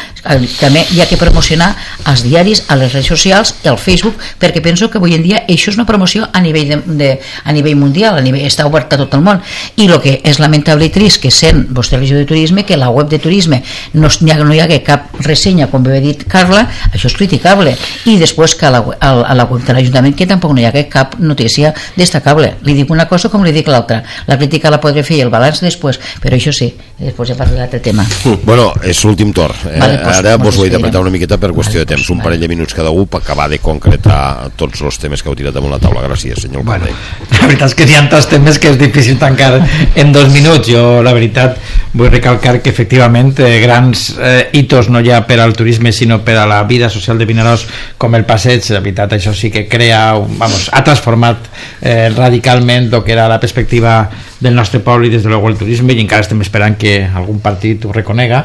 també 0.60 0.84
hi 0.92 1.00
ha 1.00 1.06
que 1.08 1.16
promocionar 1.16 1.74
als 2.04 2.22
diaris, 2.22 2.64
a 2.68 2.76
les 2.76 2.92
redes 2.92 3.06
socials 3.06 3.54
i 3.64 3.68
al 3.68 3.78
Facebook, 3.78 4.16
perquè 4.40 4.62
penso 4.62 4.90
que 4.90 4.98
avui 4.98 5.14
en 5.14 5.22
dia 5.22 5.44
això 5.48 5.70
és 5.70 5.78
una 5.78 5.86
promoció 5.86 6.28
a 6.32 6.40
nivell, 6.40 6.68
de, 6.68 6.78
de, 6.98 7.10
a 7.44 7.52
nivell 7.52 7.76
mundial, 7.76 8.18
a 8.18 8.24
nivell, 8.24 8.46
està 8.46 8.66
obert 8.66 8.92
a 8.92 8.98
tot 8.98 9.14
el 9.14 9.22
món. 9.22 9.40
I 9.76 9.88
el 9.88 10.00
que 10.02 10.18
és 10.24 10.40
lamentable 10.40 10.86
i 10.86 10.92
trist 10.92 11.20
que 11.22 11.30
sent 11.30 11.66
vostè 11.74 11.98
regió 11.98 12.18
de 12.18 12.26
turisme, 12.28 12.64
que 12.64 12.76
la 12.76 12.90
web 12.90 13.08
de 13.08 13.18
turisme 13.18 13.62
no, 13.94 14.08
hi 14.08 14.32
ha, 14.32 14.38
no 14.42 14.54
hi 14.54 14.62
ha 14.62 14.68
cap 14.84 15.14
ressenya 15.24 15.68
com 15.68 15.84
havia 15.86 16.02
dit 16.02 16.24
Carla, 16.28 16.66
això 16.92 17.08
és 17.08 17.16
criticable. 17.16 17.74
I 18.06 18.18
després 18.20 18.54
que 18.58 18.66
a 18.68 18.72
la, 18.72 18.82
a, 19.00 19.12
a 19.22 19.34
la 19.36 19.48
web 19.48 19.64
de 19.66 19.74
l'Ajuntament 19.74 20.16
que 20.16 20.28
tampoc 20.28 20.54
no 20.54 20.62
hi 20.62 20.68
ha 20.68 20.74
cap 20.88 21.18
notícia 21.18 21.74
destacable. 21.96 22.54
Li 22.64 22.76
dic 22.78 22.90
una 22.90 23.08
cosa 23.08 23.30
com 23.32 23.44
li 23.44 23.52
dic 23.52 23.68
l'altra. 23.68 24.02
La 24.28 24.38
crítica 24.38 24.70
la 24.70 24.80
podré 24.80 25.04
fer 25.06 25.18
i 25.18 25.24
el 25.24 25.32
balanç 25.32 25.62
després 25.64 25.98
però 26.22 26.27
això 26.36 26.52
sí, 26.52 26.68
després 26.98 27.30
ja 27.30 27.36
parlaré 27.38 27.62
d'altre 27.62 27.80
tema. 27.80 28.04
Bueno, 28.44 28.72
és 28.84 29.00
l'últim 29.04 29.32
torn. 29.32 29.56
Eh? 29.68 29.78
vale, 29.80 29.98
pues, 30.02 30.18
ara 30.18 30.36
vos 30.40 30.58
ho 30.58 30.66
he 30.66 30.70
d'apretar 30.72 31.00
una 31.00 31.12
miqueta 31.14 31.38
per 31.40 31.52
qüestió 31.54 31.78
vale, 31.78 31.86
de 31.86 31.94
temps 31.94 32.10
un 32.14 32.20
parell 32.24 32.42
de 32.42 32.48
minuts 32.50 32.76
cada 32.76 32.90
un 32.90 33.06
per 33.06 33.22
acabar 33.22 33.48
de 33.48 33.60
concretar 33.62 34.50
tots 34.58 34.82
els 34.82 34.98
temes 35.00 35.22
que 35.22 35.30
heu 35.30 35.36
tirat 35.38 35.56
damunt 35.56 35.72
la 35.74 35.80
taula. 35.82 36.02
Gràcies 36.04 36.42
senyor 36.44 36.64
bueno, 36.68 36.90
la 37.32 37.46
veritat 37.46 37.70
és 37.70 37.76
que 37.78 37.88
hi 37.88 37.96
ha 37.96 38.04
tants 38.10 38.28
temes 38.30 38.58
que 38.58 38.72
és 38.74 38.78
difícil 38.80 39.18
tancar 39.20 39.54
en 39.94 40.12
dos 40.12 40.30
minuts. 40.34 40.68
Jo 40.68 41.02
la 41.04 41.14
veritat 41.16 41.58
vull 41.94 42.10
recalcar 42.12 42.58
que 42.62 42.70
efectivament 42.70 43.32
eh, 43.40 43.58
grans 43.62 44.08
eh, 44.18 44.48
hitos 44.58 44.90
no 44.92 45.02
ja 45.04 45.22
per 45.26 45.40
al 45.40 45.54
turisme 45.56 45.92
sinó 45.92 46.20
per 46.24 46.36
a 46.42 46.46
la 46.48 46.62
vida 46.68 46.90
social 46.92 47.18
de 47.18 47.28
Vinaròs 47.28 47.66
com 47.98 48.14
el 48.18 48.26
passeig, 48.28 48.66
la 48.74 48.82
veritat 48.84 49.16
això 49.16 49.34
sí 49.34 49.52
que 49.54 49.66
crea, 49.68 50.12
vamos, 50.18 50.68
ha 50.72 50.84
transformat 50.84 51.48
eh, 51.80 52.08
radicalment 52.14 52.92
el 52.92 53.04
que 53.04 53.14
era 53.16 53.28
la 53.28 53.40
perspectiva 53.40 54.00
del 54.40 54.54
nostre 54.54 54.80
poble 54.80 55.08
i 55.08 55.10
des 55.10 55.22
de 55.22 55.28
luego 55.28 55.48
el 55.48 55.56
turisme 55.58 55.94
i 55.94 56.02
encara 56.02 56.22
estem 56.26 56.40
esperant 56.44 56.76
que 56.78 57.00
algun 57.06 57.40
partit 57.42 57.84
ho 57.84 57.92
reconega 57.94 58.44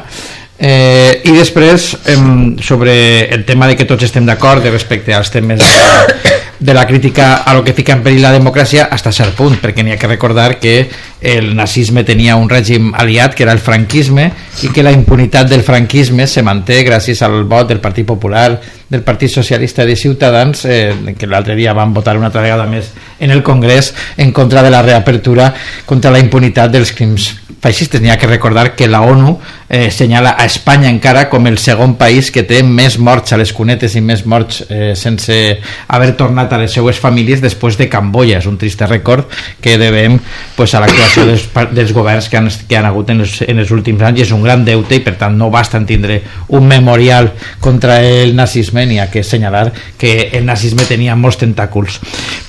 Eh, 0.56 1.20
I 1.24 1.32
després, 1.32 1.96
eh, 2.06 2.16
sobre 2.62 3.28
el 3.34 3.44
tema 3.44 3.66
de 3.66 3.74
que 3.74 3.84
tots 3.84 4.06
estem 4.06 4.24
d'acord 4.26 4.62
respecte 4.70 5.12
als 5.12 5.32
temes 5.34 5.58
de, 5.58 6.36
de 6.60 6.74
la 6.74 6.86
crítica 6.86 7.42
a 7.42 7.54
lo 7.54 7.64
que 7.64 7.74
fica 7.74 7.92
en 7.92 8.04
perill 8.04 8.22
la 8.22 8.30
democràcia 8.32 8.86
fins 8.92 9.08
a 9.10 9.12
cert 9.12 9.34
punt, 9.34 9.58
perquè 9.58 9.82
n'hi 9.82 9.96
ha 9.96 9.98
que 9.98 10.08
recordar 10.08 10.60
que 10.62 10.76
el 11.20 11.54
nazisme 11.56 12.04
tenia 12.04 12.36
un 12.36 12.48
règim 12.48 12.92
aliat 12.94 13.34
que 13.34 13.42
era 13.42 13.52
el 13.52 13.58
franquisme 13.58 14.30
i 14.62 14.70
que 14.70 14.84
la 14.84 14.92
impunitat 14.94 15.50
del 15.50 15.64
franquisme 15.66 16.28
se 16.30 16.44
manté 16.46 16.84
gràcies 16.86 17.22
al 17.26 17.42
vot 17.50 17.68
del 17.68 17.80
Partit 17.82 18.06
Popular, 18.06 18.60
del 18.88 19.02
Partit 19.02 19.32
Socialista 19.32 19.84
de 19.84 19.96
Ciutadans, 19.96 20.64
eh, 20.64 21.16
que 21.18 21.26
l'altre 21.26 21.56
dia 21.56 21.74
van 21.74 21.92
votar 21.92 22.16
una 22.16 22.30
altra 22.30 22.44
vegada 22.44 22.68
més 22.70 22.92
en 23.18 23.32
el 23.32 23.42
Congrés 23.42 23.94
en 24.16 24.30
contra 24.30 24.62
de 24.62 24.70
la 24.70 24.82
reapertura 24.82 25.52
contra 25.84 26.12
la 26.14 26.22
impunitat 26.22 26.70
dels 26.70 26.92
crims 26.92 27.32
feixistes. 27.64 28.00
N'hi 28.00 28.12
ha 28.12 28.18
que 28.20 28.28
recordar 28.28 28.74
que 28.76 28.86
la 28.86 29.00
ONU 29.00 29.38
eh, 29.74 29.90
senyala 29.90 30.36
a 30.38 30.44
Espanya 30.46 30.88
encara 30.88 31.26
com 31.28 31.48
el 31.50 31.56
segon 31.58 31.96
país 31.98 32.30
que 32.30 32.44
té 32.46 32.60
més 32.62 32.94
morts 33.02 33.34
a 33.34 33.38
les 33.40 33.50
cunetes 33.52 33.96
i 33.98 34.02
més 34.04 34.22
morts 34.30 34.60
eh, 34.68 34.92
sense 34.94 35.34
haver 35.90 36.12
tornat 36.14 36.52
a 36.54 36.60
les 36.62 36.70
seues 36.70 37.00
famílies 37.02 37.42
després 37.42 37.74
de 37.80 37.88
Camboya. 37.90 38.38
És 38.38 38.46
un 38.46 38.54
trist 38.60 38.84
record 38.86 39.26
que 39.64 39.74
devem 39.80 40.20
pues, 40.54 40.76
a 40.78 40.84
l'actuació 40.84 41.26
dels, 41.26 41.48
dels 41.74 41.90
governs 41.96 42.30
que 42.30 42.38
han, 42.38 42.48
que 42.68 42.78
han 42.78 42.86
hagut 42.86 43.10
en 43.10 43.24
els, 43.26 43.40
en 43.42 43.64
els 43.64 43.74
últims 43.74 44.06
anys 44.06 44.22
i 44.22 44.26
és 44.28 44.34
un 44.36 44.46
gran 44.46 44.62
deute 44.64 44.94
i 44.94 45.02
per 45.02 45.16
tant 45.18 45.34
no 45.34 45.50
bastant 45.50 45.88
tindre 45.90 46.20
un 46.54 46.70
memorial 46.70 47.32
contra 47.58 47.98
el 48.06 48.36
nazisme 48.38 48.86
ni 48.86 49.00
ha 49.02 49.10
que 49.10 49.26
assenyalar 49.26 49.72
que 49.98 50.30
el 50.38 50.46
nazisme 50.46 50.86
tenia 50.86 51.18
molts 51.18 51.42
tentáculos. 51.42 51.98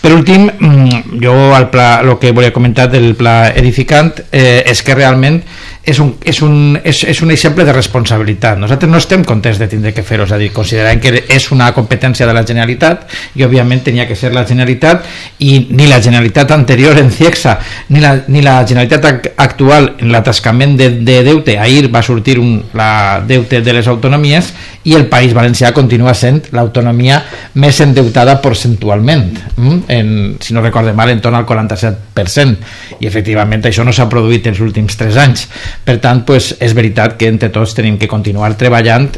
Per 0.02 0.14
últim, 0.14 0.46
mm, 0.46 1.18
jo 1.24 1.34
el 1.58 1.72
pla, 1.74 2.02
el 2.06 2.20
que 2.22 2.36
volia 2.38 2.54
comentar 2.54 2.86
del 2.92 3.16
pla 3.18 3.50
edificant 3.50 4.14
eh, 4.30 4.62
és 4.62 4.86
que 4.86 4.94
realment 4.94 5.42
és 5.86 6.00
un, 6.00 6.15
és, 6.26 6.41
un, 6.41 6.80
és, 6.84 7.04
és 7.06 7.21
un 7.21 7.32
exemple 7.32 7.63
de 7.65 7.74
responsabilitat. 7.74 8.58
Nosaltres 8.58 8.89
no 8.89 8.98
estem 8.98 9.24
contents 9.24 9.60
de 9.62 9.67
tindre 9.69 9.93
que 9.93 10.04
fer-ho, 10.04 10.26
és 10.26 10.34
a 10.34 10.39
dir, 10.41 10.50
considerem 10.54 11.00
que 11.02 11.13
és 11.36 11.50
una 11.54 11.69
competència 11.76 12.26
de 12.26 12.34
la 12.34 12.43
Generalitat 12.48 13.06
i 13.38 13.45
òbviament 13.45 13.84
tenia 13.86 14.08
que 14.10 14.17
ser 14.17 14.34
la 14.34 14.45
Generalitat 14.50 15.06
i 15.45 15.67
ni 15.69 15.86
la 15.89 16.02
Generalitat 16.02 16.56
anterior 16.58 16.98
en 16.98 17.12
CIEXA 17.13 17.58
ni 17.93 18.02
la, 18.02 18.15
ni 18.28 18.41
la 18.41 18.58
Generalitat 18.65 19.32
actual 19.38 19.91
en 20.00 20.12
l'atascament 20.15 20.74
de, 20.80 20.89
de 21.06 21.21
deute, 21.28 21.60
ahir 21.62 21.91
va 21.93 22.02
sortir 22.02 22.39
un, 22.41 22.58
la 22.74 23.21
deute 23.28 23.62
de 23.62 23.78
les 23.78 23.88
autonomies 23.88 24.54
i 24.86 24.93
el 24.93 25.08
País 25.10 25.34
Valencià 25.34 25.71
continua 25.74 26.13
sent 26.17 26.52
l'autonomia 26.56 27.19
més 27.62 27.80
endeutada 27.82 28.38
percentualment 28.41 29.26
mm? 29.56 29.80
en, 29.89 30.12
si 30.41 30.54
no 30.54 30.63
recorde 30.65 30.93
mal 30.93 31.10
en 31.13 31.21
torn 31.24 31.38
al 31.39 31.48
47% 31.50 33.00
i 33.02 33.10
efectivament 33.10 33.65
això 33.65 33.86
no 33.86 33.93
s'ha 33.95 34.10
produït 34.12 34.48
els 34.52 34.62
últims 34.62 34.98
3 35.00 35.19
anys 35.26 35.48
per 35.86 35.98
tant 36.04 36.24
pues, 36.28 36.54
és 36.60 36.78
veritat 36.78 37.17
que 37.17 37.32
entre 37.32 37.50
tots 37.50 37.74
tenim 37.78 37.98
que 37.98 38.12
continuar 38.12 38.54
treballant 38.60 39.10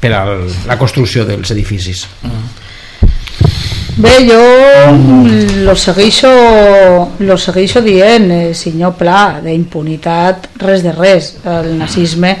per 0.00 0.12
a 0.12 0.24
la 0.66 0.78
construcció 0.80 1.24
dels 1.28 1.54
edificis 1.54 2.06
mm. 2.22 2.62
Bé, 3.96 4.26
jo 4.26 4.40
lo 5.62 5.76
segueixo, 5.76 6.28
lo 7.20 7.36
segueixo 7.38 7.78
dient, 7.80 8.26
eh, 8.34 8.54
senyor 8.54 8.96
Pla, 8.98 9.38
d'impunitat, 9.44 10.48
res 10.58 10.82
de 10.82 10.90
res. 10.90 11.28
El 11.46 11.76
nazisme, 11.78 12.32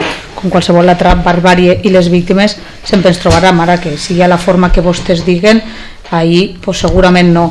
com 0.44 0.52
qualsevol 0.52 0.92
altra 0.92 1.14
barbàrie 1.16 1.80
i 1.88 1.92
les 1.94 2.10
víctimes, 2.12 2.58
sempre 2.84 3.08
ens 3.10 3.22
trobarem 3.22 3.64
ara 3.64 3.78
que 3.80 3.96
sigui 3.96 4.26
la 4.28 4.38
forma 4.38 4.68
que 4.70 4.84
vostès 4.84 5.24
diguen, 5.24 5.62
ahir 6.10 6.58
pues, 6.60 6.84
segurament 6.84 7.32
no. 7.32 7.46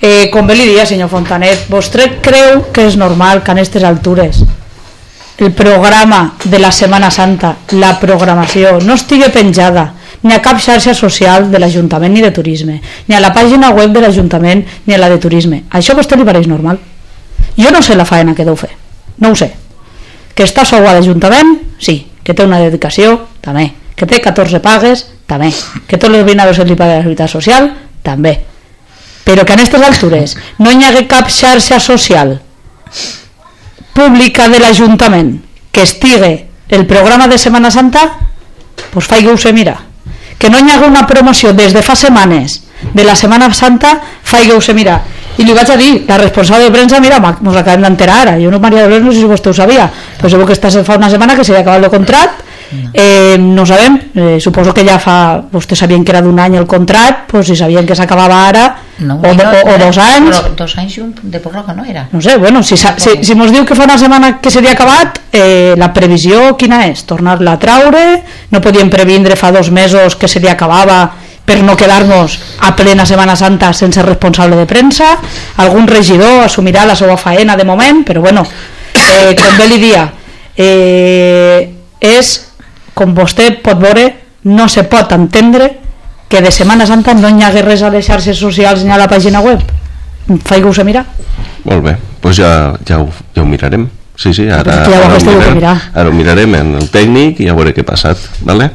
Eh, 0.00 0.30
com 0.30 0.46
bé 0.46 0.54
li 0.54 0.68
dia, 0.70 0.86
senyor 0.86 1.10
Fontanet, 1.10 1.66
vostè 1.72 2.20
creu 2.22 2.68
que 2.72 2.86
és 2.86 2.96
normal 2.96 3.42
que 3.42 3.50
en 3.50 3.58
aquestes 3.58 3.84
altures 3.84 4.44
el 5.38 5.52
programa 5.52 6.34
de 6.44 6.58
la 6.58 6.70
Setmana 6.72 7.10
Santa, 7.10 7.56
la 7.76 7.98
programació, 8.00 8.78
no 8.80 8.94
estigui 8.96 9.28
penjada 9.34 9.90
ni 10.22 10.32
a 10.32 10.40
cap 10.40 10.56
xarxa 10.62 10.94
social 10.96 11.50
de 11.52 11.60
l'Ajuntament 11.60 12.14
ni 12.14 12.22
de 12.24 12.30
Turisme, 12.32 12.80
ni 13.06 13.14
a 13.14 13.20
la 13.20 13.34
pàgina 13.36 13.68
web 13.76 13.92
de 13.92 14.00
l'Ajuntament 14.00 14.64
ni 14.86 14.94
a 14.94 14.98
la 14.98 15.10
de 15.12 15.20
Turisme. 15.20 15.64
Això 15.70 15.92
a 15.92 16.00
vostè 16.00 16.16
li 16.16 16.24
pareix 16.24 16.48
normal? 16.48 16.80
Jo 17.56 17.70
no 17.70 17.82
sé 17.84 17.96
la 17.96 18.08
faena 18.08 18.34
que 18.34 18.48
deu 18.48 18.56
fer, 18.56 18.72
no 19.20 19.34
ho 19.34 19.36
sé. 19.36 19.52
Que 20.34 20.44
està 20.48 20.64
sou 20.64 20.84
a 20.86 20.96
l'Ajuntament? 20.96 21.58
Sí. 21.78 21.98
Que 22.26 22.34
té 22.34 22.42
una 22.42 22.58
dedicació? 22.58 23.20
També. 23.40 23.68
Que 23.94 24.06
té 24.10 24.18
14 24.22 24.58
pagues? 24.64 25.04
També. 25.30 25.52
Que 25.86 25.96
tots 25.96 26.14
els 26.14 26.26
vinadors 26.26 26.58
li 26.66 26.74
paga 26.74 26.98
la 26.98 27.04
Seguretat 27.04 27.30
Social? 27.30 27.70
També. 28.02 28.34
Però 29.26 29.44
que 29.46 29.54
en 29.54 29.62
aquestes 29.62 29.86
altures 29.86 30.36
no 30.58 30.72
hi 30.74 30.84
hagi 30.86 31.06
cap 31.10 31.30
xarxa 31.30 31.78
social 31.82 32.36
pública 33.96 34.46
de 34.52 34.60
l'Ajuntament 34.60 35.32
que 35.72 35.82
estigui 35.82 36.34
el 36.68 36.86
programa 36.86 37.26
de 37.26 37.38
Setmana 37.38 37.70
Santa, 37.70 38.04
pues 38.92 39.06
faigui-ho 39.06 39.36
mira 39.54 39.78
que 40.38 40.50
no 40.50 40.58
hi 40.58 40.70
hagués 40.70 40.88
una 40.88 41.06
promoció 41.06 41.52
des 41.52 41.72
de 41.72 41.82
fa 41.82 41.96
setmanes 41.96 42.62
de 42.92 43.04
la 43.04 43.16
Setmana 43.16 43.52
Santa, 43.54 44.00
faigueu-se 44.22 44.74
mirar. 44.74 45.00
I 45.36 45.44
li 45.44 45.52
vaig 45.56 45.70
a 45.70 45.76
dir, 45.76 45.92
la 46.08 46.16
responsable 46.18 46.64
de 46.64 46.72
premsa, 46.72 47.00
mira, 47.00 47.20
ens 47.20 47.60
acabem 47.60 47.84
d'enterar 47.84 48.22
ara, 48.24 48.36
jo 48.40 48.50
no, 48.50 48.60
Maria 48.62 48.86
Dolors, 48.86 49.04
no 49.04 49.12
sé 49.12 49.20
si 49.20 49.28
vostè 49.28 49.52
ho 49.52 49.56
sabia, 49.56 49.88
però 50.16 50.32
segur 50.32 50.48
que 50.48 50.56
està 50.56 50.70
fa 50.82 50.96
una 50.96 51.10
setmana 51.12 51.36
que 51.36 51.44
s'ha 51.44 51.58
acabat 51.60 51.84
el 51.84 51.92
contracte, 51.92 52.46
eh, 52.92 53.36
no 53.38 53.66
sabem, 53.66 53.98
eh, 54.14 54.38
suposo 54.40 54.72
que 54.74 54.84
ja 54.86 54.98
fa, 54.98 55.42
vostès 55.52 55.78
sabien 55.84 56.04
que 56.04 56.12
era 56.14 56.22
d'un 56.24 56.38
any 56.40 56.56
el 56.56 56.66
contracte, 56.66 57.28
pues, 57.32 57.46
si 57.46 57.56
sabien 57.56 57.86
que 57.86 57.94
s'acabava 57.94 58.46
ara, 58.48 58.64
no, 58.98 59.18
o, 59.20 59.34
no, 59.34 59.44
o, 59.44 59.74
o 59.74 59.78
dos 59.78 59.98
anys... 60.00 60.32
Però 60.32 60.54
dos 60.56 60.76
anys 60.80 60.96
de 61.20 61.40
pròrroga 61.44 61.74
no 61.76 61.84
era? 61.84 62.06
No 62.12 62.20
sé, 62.24 62.38
bueno, 62.40 62.62
si, 62.62 62.78
si, 62.78 63.18
si 63.20 63.36
mos 63.36 63.52
diu 63.52 63.66
que 63.68 63.76
fa 63.76 63.84
una 63.84 63.98
setmana 64.00 64.38
que 64.40 64.50
seria 64.50 64.72
acabat, 64.72 65.20
eh, 65.36 65.74
la 65.76 65.92
previsió 65.92 66.54
quina 66.56 66.86
és? 66.88 67.04
Tornar-la 67.04 67.58
a 67.58 67.60
traure? 67.60 68.06
No 68.50 68.64
podíem 68.64 68.88
previndre 68.88 69.36
fa 69.36 69.52
dos 69.52 69.70
mesos 69.70 70.16
que 70.16 70.28
seria 70.32 70.56
acabava 70.56 71.25
per 71.46 71.62
no 71.62 71.76
quedar-nos 71.78 72.36
a 72.66 72.74
plena 72.76 73.06
Setmana 73.06 73.36
Santa 73.38 73.70
sense 73.72 74.02
responsable 74.02 74.58
de 74.58 74.66
premsa? 74.66 75.14
Algun 75.62 75.86
regidor 75.86 76.42
assumirà 76.44 76.84
la 76.84 76.98
seva 76.98 77.16
faena 77.16 77.56
de 77.56 77.64
moment, 77.64 78.02
però 78.04 78.20
bueno, 78.20 78.42
eh, 78.92 79.32
com 79.38 79.56
bé 79.56 79.70
li 79.70 79.78
dia, 79.80 80.04
eh, 80.56 81.70
és, 82.02 82.32
com 82.94 83.14
vostè 83.14 83.52
pot 83.62 83.78
veure, 83.80 84.08
no 84.50 84.68
se 84.68 84.84
pot 84.90 85.12
entendre 85.14 85.70
que 86.28 86.42
de 86.42 86.50
Setmana 86.50 86.86
Santa 86.86 87.14
no 87.14 87.30
hi 87.30 87.44
hagués 87.46 87.64
res 87.64 87.82
a 87.86 87.90
les 87.94 88.06
xarxes 88.06 88.38
socials 88.38 88.82
ni 88.84 88.90
a 88.90 88.98
la 88.98 89.08
pàgina 89.08 89.40
web. 89.40 89.62
Faigeu-se 90.44 90.82
mirar. 90.84 91.04
Molt 91.66 91.84
bé, 91.84 91.94
doncs 92.22 92.40
ja, 92.42 92.50
ja, 92.86 92.98
ho, 92.98 93.06
ja 93.34 93.44
ho 93.44 93.46
mirarem. 93.46 93.86
Sí, 94.16 94.32
sí, 94.32 94.46
ara, 94.48 94.62
Però 94.86 94.96
ara, 94.96 95.14
ho 95.16 95.20
mirarem, 95.20 95.54
mirar. 95.58 95.74
ara 95.92 96.08
ho 96.08 96.12
mirarem 96.16 96.54
en 96.56 96.70
el 96.78 96.86
tècnic 96.88 97.40
i 97.44 97.48
a 97.52 97.54
veure 97.54 97.74
què 97.76 97.82
ha 97.84 97.88
passat. 97.90 98.16
¿vale? 98.40 98.70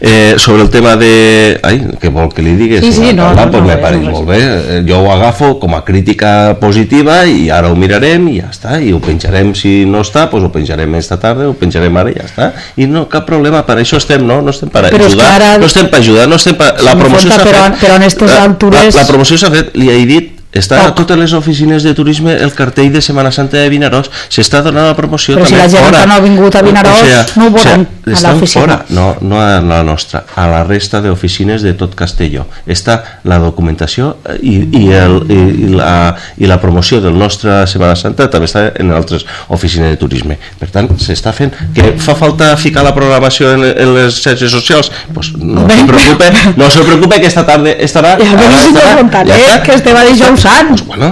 Eh, 0.00 0.34
sobre 0.38 0.62
el 0.62 0.70
tema 0.70 0.96
de... 0.96 1.60
Ai, 1.62 1.78
què 2.00 2.10
vol 2.10 2.32
que 2.34 2.42
li 2.42 2.56
digues? 2.58 2.82
Sí, 2.84 2.92
sí, 2.92 3.12
La 3.12 3.12
no, 3.12 3.28
no, 3.34 3.44
pues 3.52 3.62
no, 3.62 3.68
me 3.68 3.74
res, 3.76 3.82
pareix 3.84 4.02
no, 4.02 4.10
molt 4.16 4.26
bé. 4.28 4.40
Eh, 4.40 4.80
Jo 4.88 4.98
ho 5.04 5.12
agafo 5.12 5.52
com 5.60 5.74
a 5.78 5.84
crítica 5.84 6.56
positiva 6.60 7.20
i 7.26 7.48
ara 7.54 7.70
ho 7.70 7.76
mirarem 7.78 8.26
i 8.32 8.40
ja 8.40 8.48
està. 8.50 8.80
I 8.82 8.90
ho 8.92 8.98
penjarem 9.04 9.52
si 9.54 9.84
no 9.86 10.00
està, 10.02 10.26
pues 10.32 10.42
ho 10.42 10.50
penjarem 10.50 10.94
esta 10.98 11.20
tarda, 11.22 11.46
ho 11.48 11.54
penjarem 11.54 11.96
ara 12.02 12.10
i 12.10 12.18
ja 12.18 12.26
està. 12.26 12.50
I 12.76 12.86
no, 12.90 13.06
cap 13.12 13.26
problema, 13.30 13.62
per 13.66 13.78
això 13.84 14.00
estem, 14.02 14.26
no? 14.26 14.40
No 14.42 14.50
estem 14.50 14.68
per 14.74 14.88
Però 14.90 15.06
ajudar, 15.06 15.30
ara- 15.38 15.54
no 15.62 15.66
estem 15.70 15.86
per 15.92 16.00
ajudar, 16.02 16.26
no 16.28 16.34
estem 16.40 16.58
per... 16.58 16.72
La 16.82 16.96
promoció 16.98 17.30
s'ha 17.30 17.44
però- 17.44 17.64
fet... 17.70 17.80
però 17.84 17.96
en 18.00 18.08
estes 18.10 18.30
la, 18.34 18.42
altures- 18.48 18.94
La, 18.94 19.02
la 19.02 19.06
promoció 19.06 19.38
s'ha 19.38 19.50
fet, 19.54 19.70
li 19.78 19.90
he 19.94 20.00
dit, 20.10 20.29
està 20.52 20.80
a 20.88 20.94
totes 20.94 21.16
les 21.18 21.32
oficines 21.32 21.82
de 21.86 21.92
turisme 21.94 22.32
el 22.34 22.52
cartell 22.58 22.90
de 22.92 23.00
Setmana 23.00 23.30
Santa 23.30 23.56
de 23.60 23.68
Vinaròs 23.70 24.08
s'està 24.28 24.62
donant 24.66 24.88
la 24.88 24.96
promoció 24.98 25.36
Però 25.36 25.46
si 25.46 25.54
també 25.54 25.62
la 25.62 25.68
gent 25.70 25.84
fora. 25.84 26.00
que 26.00 26.06
no 26.10 26.14
ha 26.14 26.20
vingut 26.24 26.56
a 26.58 26.62
Vinaròs 26.66 27.36
no 27.36 27.46
ho 27.46 27.50
veuran 27.54 27.86
a 27.86 28.10
estan 28.10 28.34
l'oficina. 28.34 28.62
fora, 28.64 28.78
no, 28.90 29.16
no 29.20 29.38
a 29.40 29.60
la 29.60 29.82
nostra 29.86 30.24
a 30.34 30.46
la 30.50 30.64
resta 30.64 31.00
d'oficines 31.00 31.62
de 31.62 31.74
tot 31.78 31.94
Castelló 31.94 32.46
està 32.66 32.96
la 33.24 33.38
documentació 33.38 34.16
i, 34.42 34.56
i, 34.80 34.82
el, 34.90 35.20
i, 35.30 35.38
i, 35.66 35.68
la, 35.76 36.16
i 36.38 36.46
la 36.50 36.58
promoció 36.60 37.00
del 37.00 37.14
nostre 37.18 37.60
Setmana 37.70 37.94
Santa 37.94 38.26
també 38.30 38.48
està 38.50 38.66
en 38.74 38.90
altres 38.96 39.24
oficines 39.54 39.90
de 39.94 40.00
turisme 40.02 40.38
per 40.58 40.70
tant 40.74 40.90
s'està 40.98 41.30
fent 41.36 41.54
que 41.76 41.92
fa 42.02 42.16
falta 42.18 42.56
ficar 42.56 42.82
la 42.82 42.94
programació 42.96 43.52
en, 43.54 43.64
en 43.70 43.94
les 43.94 44.18
xarxes 44.24 44.50
socials 44.50 44.90
pues 45.14 45.30
no 45.38 45.68
se 45.70 45.84
preocupe 45.86 46.32
no 46.56 46.70
se 46.70 46.82
preocupe 46.82 47.20
que 47.20 47.26
esta 47.30 47.46
tarda 47.46 47.70
estarà 47.78 48.16
Ja 48.18 48.32
ara 48.34 48.42
veus, 48.42 48.64
senyor 48.64 48.82
estarà, 48.82 48.98
Fontanet, 48.98 49.30
ja 49.36 49.54
està. 49.54 49.62
que 49.68 49.74
estem 49.78 49.96
a 49.96 50.04
dijous 50.10 50.39
sant. 50.40 50.68
Pues 50.72 50.84
bueno, 50.86 51.10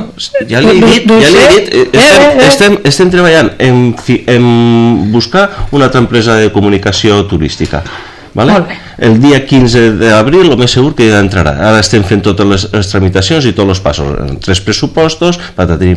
ja 0.48 0.60
li 0.60 0.70
he 0.72 0.80
No- 0.80 0.86
dit, 0.86 1.06
no 1.06 1.20
ja 1.20 1.28
li 1.30 1.36
he 1.36 1.46
sé. 1.46 1.48
dit, 1.60 1.68
eh, 1.74 1.88
Eh, 1.92 2.00
estem, 2.00 2.22
eh, 2.22 2.42
eh. 2.42 2.48
estem, 2.48 2.78
estem 2.84 3.10
treballant 3.10 3.50
en, 3.58 3.94
en 4.26 5.12
buscar 5.12 5.66
una 5.70 5.86
altra 5.86 6.00
empresa 6.00 6.34
de 6.36 6.50
comunicació 6.52 7.24
turística. 7.26 7.82
Vale? 8.38 8.54
El 8.98 9.16
dia 9.18 9.40
15 9.46 9.80
d'abril, 9.98 10.46
el 10.46 10.58
més 10.58 10.70
segur 10.70 10.92
que 10.94 11.08
ja 11.10 11.18
entrarà. 11.18 11.56
Ara 11.70 11.80
estem 11.82 12.04
fent 12.06 12.20
totes 12.22 12.46
les, 12.46 12.66
les 12.70 12.90
tramitacions 12.90 13.46
i 13.50 13.52
tots 13.54 13.72
els 13.74 13.80
passos, 13.82 14.12
tres 14.44 14.60
pressupostos, 14.62 15.40
patatín 15.56 15.96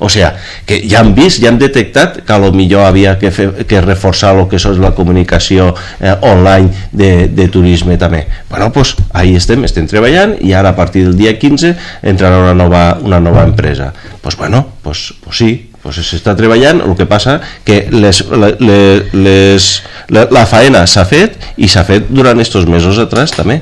O 0.00 0.08
sigui, 0.12 0.30
que 0.68 0.78
ja 0.88 1.02
hem 1.04 1.12
vist, 1.16 1.42
ja 1.42 1.50
hem 1.52 1.58
detectat 1.60 2.22
que 2.24 2.32
a 2.32 2.38
lo 2.40 2.48
millor 2.56 2.86
havia 2.86 3.18
que, 3.20 3.28
fer, 3.34 3.50
que 3.68 3.82
reforçar 3.84 4.32
el 4.38 4.46
que 4.48 4.56
és 4.56 4.80
la 4.80 4.94
comunicació 4.96 5.74
eh, 6.00 6.14
online 6.28 6.88
de, 6.92 7.28
de 7.28 7.48
turisme 7.52 7.98
també. 8.00 8.24
Bueno, 8.48 8.70
doncs 8.72 8.94
ahí 9.12 9.36
estem, 9.36 9.68
estem 9.68 9.88
treballant 9.90 10.38
i 10.40 10.56
ara 10.56 10.72
a 10.72 10.78
partir 10.78 11.04
del 11.10 11.18
dia 11.20 11.36
15 11.36 11.74
entrarà 12.08 12.40
una 12.40 12.56
nova, 12.56 12.86
una 13.04 13.20
nova 13.20 13.44
empresa. 13.44 13.92
Doncs 14.22 14.40
bueno, 14.40 14.64
pues, 14.80 15.10
pues 15.20 15.44
sí, 15.44 15.52
pues 15.82 15.96
s'està 15.98 16.36
treballant, 16.38 16.80
el 16.86 16.94
que 16.96 17.06
passa 17.10 17.40
que 17.66 17.88
les, 17.90 18.22
la- 18.30 18.52
le- 18.58 19.06
les, 19.12 19.82
la, 20.14 20.28
la 20.30 20.44
faena 20.46 20.84
s'ha 20.86 21.04
fet 21.04 21.34
i 21.58 21.66
s'ha 21.68 21.82
fet 21.84 22.06
durant 22.08 22.38
estos 22.40 22.66
mesos 22.70 22.98
atrás 23.02 23.32
també. 23.34 23.60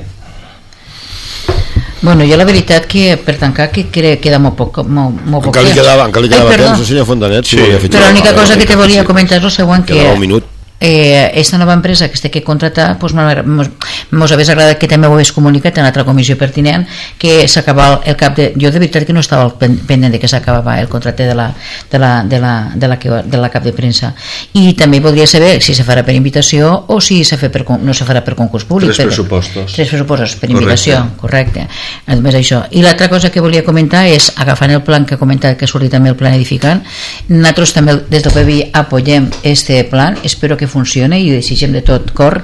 Bueno, 2.01 2.25
jo 2.25 2.37
la 2.37 2.45
veritat 2.47 2.87
que 2.89 3.15
per 3.21 3.35
tancar 3.37 3.67
que 3.69 3.83
crec 3.93 4.15
que 4.17 4.21
queda 4.29 4.39
molt 4.41 4.55
poc, 4.57 4.79
molt, 4.89 5.19
molt 5.25 5.43
poc 5.45 5.51
Encara 5.51 5.67
li 5.67 5.75
quedava, 5.77 6.07
encara 6.09 6.23
li 6.25 6.31
quedava 6.31 6.49
Ai, 6.49 6.55
perdó. 6.57 6.71
temps, 6.73 6.87
senyor 6.89 7.05
Fontanet, 7.05 7.45
si 7.45 7.57
Sí. 7.57 7.89
Però 7.93 8.07
l'única 8.07 8.33
cosa 8.33 8.57
que 8.57 8.65
te 8.65 8.75
volia 8.75 9.03
comentar 9.05 9.37
és 9.37 9.43
el 9.45 9.51
següent, 9.53 9.85
que 9.85 9.93
Quedava 9.93 10.13
un 10.15 10.19
minut. 10.19 10.43
Eh, 10.81 11.31
esta 11.35 11.57
nova 11.57 11.73
empresa 11.77 12.07
que 12.09 12.15
es 12.17 12.21
té 12.21 12.31
que 12.33 12.41
contractar 12.43 12.97
pues, 12.99 13.13
mos, 13.13 14.31
hagués 14.31 14.49
agradat 14.49 14.79
que 14.81 14.87
també 14.89 15.07
ho 15.07 15.13
hagués 15.13 15.31
comunicat 15.31 15.77
en 15.77 15.85
l'altra 15.85 16.03
comissió 16.03 16.35
pertinent 16.37 16.87
que 17.21 17.47
s'acabava 17.47 18.01
el 18.05 18.15
cap 18.17 18.35
de... 18.35 18.49
Jo 18.57 18.71
de 18.73 18.79
veritat 18.81 19.05
que 19.05 19.13
no 19.13 19.21
estava 19.21 19.47
pendent 19.59 20.11
de 20.11 20.19
que 20.19 20.27
s'acabava 20.27 20.79
el 20.81 20.89
contracte 20.89 21.27
de 21.29 21.35
la, 21.37 21.51
de, 21.91 21.99
la, 22.01 22.23
de, 22.25 22.39
la, 22.41 22.53
de, 22.75 22.87
la, 22.87 22.97
que- 22.99 23.21
de 23.25 23.37
la 23.37 23.49
cap 23.53 23.63
de 23.63 23.73
premsa 23.77 24.13
i 24.57 24.73
també 24.73 24.99
voldria 24.99 25.27
saber 25.29 25.61
si 25.61 25.75
se 25.77 25.85
farà 25.85 26.03
per 26.03 26.15
invitació 26.17 26.71
o 26.87 26.99
si 26.99 27.21
se 27.23 27.37
fa 27.37 27.49
per, 27.53 27.63
no 27.79 27.93
se 27.93 28.05
farà 28.07 28.23
per 28.25 28.33
concurs 28.35 28.65
públic 28.65 28.89
Tres 28.91 28.97
per, 29.03 29.07
pressupostos. 29.11 29.73
tres 29.77 29.87
pressupostos 29.93 30.35
per 30.35 30.49
Correcte. 30.49 30.57
invitació 30.57 30.97
correcte, 31.21 31.67
només 32.07 32.35
això 32.41 32.63
i 32.71 32.81
l'altra 32.81 33.07
cosa 33.09 33.29
que 33.31 33.39
volia 33.43 33.63
comentar 33.63 34.07
és 34.09 34.31
agafant 34.35 34.71
el 34.73 34.81
plan 34.81 35.05
que 35.05 35.15
ha 35.15 35.21
comentat 35.21 35.57
que 35.57 35.65
ha 35.65 35.67
sortit 35.69 35.91
també 35.93 36.09
el 36.09 36.15
plan 36.17 36.33
edificant 36.33 36.81
nosaltres 37.29 37.73
també 37.77 37.95
des 38.09 38.23
del 38.25 38.33
PBI 38.33 38.69
apoyem 38.73 39.29
este 39.43 39.83
plan, 39.85 40.17
espero 40.23 40.57
que 40.57 40.67
funcione 40.71 41.19
i 41.21 41.29
desitgem 41.33 41.75
de 41.75 41.83
tot 41.85 42.13
cor. 42.17 42.39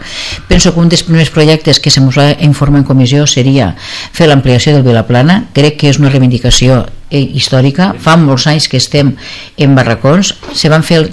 Penso 0.52 0.74
que 0.74 0.84
un 0.84 0.92
dels 0.92 1.06
primers 1.08 1.32
projectes 1.34 1.80
que 1.80 1.94
se 1.94 2.04
ens 2.04 2.20
va 2.20 2.30
informar 2.44 2.84
en 2.84 2.90
comissió 2.92 3.26
seria 3.28 3.74
fer 3.80 4.28
l'ampliació 4.28 4.76
del 4.76 4.86
Vilaplana. 4.88 5.46
Crec 5.56 5.80
que 5.82 5.92
és 5.92 6.02
una 6.02 6.12
reivindicació 6.14 6.84
històrica, 7.10 7.94
fa 8.00 8.18
molts 8.20 8.48
anys 8.52 8.68
que 8.68 8.80
estem 8.82 9.14
en 9.58 9.76
barracons, 9.76 10.34
se 10.54 10.70
van 10.70 10.84
fer 10.84 11.02
el, 11.04 11.12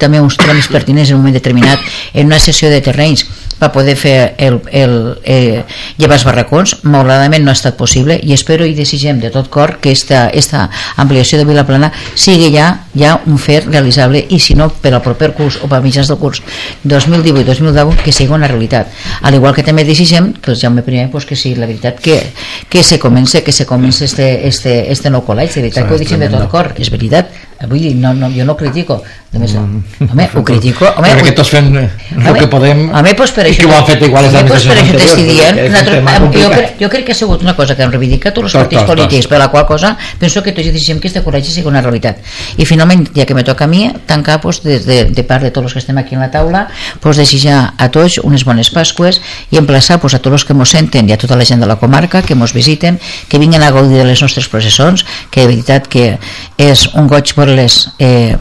també 0.00 0.20
uns 0.20 0.38
tràmits 0.40 0.70
pertinents 0.72 1.10
en 1.10 1.18
un 1.18 1.24
moment 1.24 1.36
determinat 1.36 1.80
en 2.14 2.30
una 2.30 2.40
sessió 2.40 2.70
de 2.72 2.80
terrenys 2.84 3.26
per 3.58 3.70
poder 3.72 3.94
fer 3.96 4.34
el, 4.38 4.60
el, 4.72 4.94
eh, 5.22 5.62
llevar 5.96 6.18
els 6.18 6.24
barracons, 6.26 6.76
malauradament 6.82 7.44
no 7.44 7.52
ha 7.52 7.56
estat 7.56 7.76
possible 7.78 8.16
i 8.22 8.34
espero 8.34 8.66
i 8.66 8.74
desitgem 8.74 9.20
de 9.22 9.30
tot 9.34 9.48
cor 9.52 9.76
que 9.80 9.92
esta, 9.94 10.26
esta 10.28 10.68
ampliació 10.96 11.38
de 11.38 11.46
Vilaplana 11.48 11.92
sigui 12.14 12.50
ja, 12.54 12.70
ja 12.98 13.14
un 13.26 13.38
fet 13.38 13.68
realitzable 13.70 14.24
i 14.28 14.40
si 14.42 14.56
no 14.58 14.68
per 14.68 14.94
al 14.94 15.02
proper 15.04 15.32
curs 15.36 15.60
o 15.62 15.70
per 15.70 15.82
mitjans 15.84 16.10
del 16.10 16.18
curs 16.18 16.42
2018-2019 16.84 18.02
que 18.02 18.12
sigui 18.12 18.34
una 18.34 18.50
realitat. 18.50 18.90
Al 19.22 19.38
igual 19.38 19.54
que 19.54 19.64
també 19.66 19.84
desitgem 19.86 20.32
que 20.40 20.52
el 20.52 20.58
Jaume 20.60 20.82
I 20.84 21.06
pues, 21.12 21.24
que 21.26 21.36
sigui 21.36 21.60
la 21.60 21.66
veritat 21.66 22.00
que, 22.00 22.20
que 22.68 22.82
se 22.82 22.98
comence 22.98 23.42
que 23.42 23.52
se 23.52 23.66
comence 23.66 24.04
este, 24.04 24.46
este, 24.46 24.90
este 24.92 25.10
nou 25.10 25.24
col·legi 25.34 25.58
de 25.58 25.66
veritat 25.66 25.88
que 25.88 25.94
ho 25.94 25.98
deixem 25.98 26.20
de 26.24 26.30
tot 26.32 26.48
cor. 26.50 26.72
és 26.78 26.90
veritat. 26.94 27.28
Vull 27.64 27.80
dir, 27.80 27.94
no, 27.96 28.12
no, 28.12 28.28
jo 28.28 28.44
no 28.44 28.56
critico. 28.58 28.98
Només, 29.32 29.54
home, 29.56 30.26
ho 30.34 30.42
critico. 30.44 30.84
Home, 30.98 31.08
ho- 31.14 31.32
tots 31.34 31.48
fem 31.50 31.70
el 31.74 31.88
Home, 32.18 32.34
que 32.38 32.46
podem. 32.50 32.82
home, 32.94 33.14
pues 33.14 33.30
per 33.32 33.46
i 33.46 33.50
això, 33.54 33.62
que 33.62 33.66
ho 33.70 33.76
han 33.78 33.86
fet 33.86 34.02
igual 34.04 34.26
les 34.26 34.42
pues 34.50 34.66
per 34.66 34.74
administracions 34.76 35.24
dient, 35.30 35.58
anteriors, 35.76 36.20
perquè 36.20 36.42
jo, 36.42 36.84
jo 36.84 36.90
crec 36.92 37.04
que 37.06 37.12
ha 37.12 37.14
sigut 37.18 37.42
una 37.42 37.54
cosa 37.56 37.74
que 37.74 37.82
han 37.82 37.90
reivindicat 37.94 38.34
tots 38.34 38.46
els 38.50 38.54
partits 38.58 38.82
polítics, 38.84 39.26
per 39.30 39.38
la 39.38 39.48
qual 39.48 39.64
cosa 39.66 39.96
penso 40.20 40.42
que 40.42 40.52
tots 40.52 40.66
desitgem 40.68 41.00
que 41.00 41.08
este 41.08 41.22
col·legi 41.24 41.50
sigui 41.54 41.66
una 41.70 41.80
realitat. 41.80 42.18
I 42.58 42.66
finalment, 42.68 43.08
ja 43.16 43.24
que 43.26 43.34
me 43.34 43.42
toca 43.44 43.64
a 43.64 43.66
mi, 43.70 43.88
tancar 44.06 44.40
pues, 44.42 44.60
des 44.62 44.84
de, 44.86 45.04
de 45.06 45.24
part 45.24 45.42
de 45.42 45.50
tots 45.50 45.64
els 45.70 45.72
que 45.72 45.78
estem 45.82 45.98
aquí 45.98 46.14
en 46.14 46.20
la 46.20 46.30
taula, 46.30 46.68
pues, 47.00 47.16
desitjar 47.16 47.72
a 47.78 47.88
tots 47.90 48.18
unes 48.22 48.44
bones 48.44 48.70
Pasques 48.70 49.20
i 49.50 49.56
emplaçar 49.58 49.98
pues, 50.00 50.14
a 50.14 50.18
tots 50.20 50.34
els 50.34 50.44
que 50.44 50.54
mos 50.54 50.70
senten 50.70 51.08
i 51.08 51.12
a 51.16 51.18
tota 51.18 51.34
la 51.38 51.44
gent 51.48 51.60
de 51.64 51.66
la 51.70 51.76
comarca 51.80 52.22
que 52.22 52.34
mos 52.34 52.52
visiten, 52.52 53.00
que 53.28 53.38
vinguin 53.38 53.62
a 53.62 53.70
gaudir 53.70 53.98
de 53.98 54.04
les 54.04 54.20
nostres 54.22 54.48
processons, 54.48 55.04
que 55.30 55.44
de 55.44 55.52
veritat 55.52 55.88
que 55.90 56.16
és 56.60 56.88
un 56.94 57.08
goig 57.10 57.34
veure-les 57.36 57.78
eh, 57.98 58.34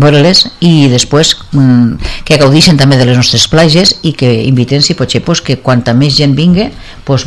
veure-les 0.00 0.44
i 0.64 0.88
després 0.90 1.32
mm, 1.52 2.10
que 2.26 2.38
gaudixen 2.40 2.78
també 2.78 2.98
de 3.00 3.06
les 3.08 3.18
nostres 3.18 3.46
platges 3.50 3.96
i 4.06 4.12
que 4.16 4.30
inviten 4.46 4.84
si 4.84 4.96
pot 4.98 5.10
ser 5.10 5.22
pues, 5.26 5.42
que 5.44 5.58
quanta 5.64 5.94
més 5.96 6.14
gent 6.16 6.36
vingui 6.38 6.68
pues, 7.04 7.26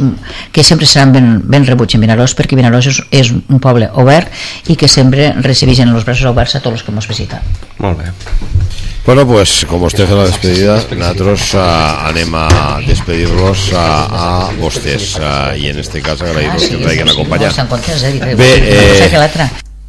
que 0.56 0.64
sempre 0.64 0.88
seran 0.90 1.14
ben, 1.16 1.34
ben 1.44 1.68
rebuts 1.68 1.98
en 1.98 2.06
Vinaròs 2.06 2.36
perquè 2.40 2.60
Vinaròs 2.60 2.90
és, 2.94 3.02
és 3.12 3.34
un 3.34 3.60
poble 3.64 3.92
obert 4.00 4.32
i 4.72 4.78
que 4.80 4.92
sempre 4.92 5.34
recibeixen 5.42 5.92
els 5.92 6.08
braços 6.08 6.30
oberts 6.32 6.56
a 6.56 6.64
tots 6.64 6.80
els 6.80 6.88
que 6.88 6.96
ens 6.96 7.10
visiten 7.10 7.54
Molt 7.84 8.00
bé. 8.00 8.14
Bueno, 9.06 9.28
pues 9.28 9.66
como 9.68 9.88
usted 9.88 10.06
hace 10.06 10.16
la 10.16 10.26
despedida, 10.26 10.82
nosotros 10.96 11.54
uh, 11.56 12.08
anem 12.08 12.32
a 12.40 12.80
despedir-los 12.88 13.74
a, 13.76 13.88
a 14.08 14.52
vostès 14.56 15.18
uh, 15.20 15.52
i 15.60 15.68
en 15.68 15.80
este 15.82 16.00
cas 16.02 16.22
agrair-los 16.24 16.64
que 16.70 16.78
ens 16.80 16.88
hagin 16.88 17.10
acompanyat. 17.12 17.52
eh? 18.32 18.36
Bé, 18.40 18.48
eh, 18.64 18.78
eh... 19.04 19.10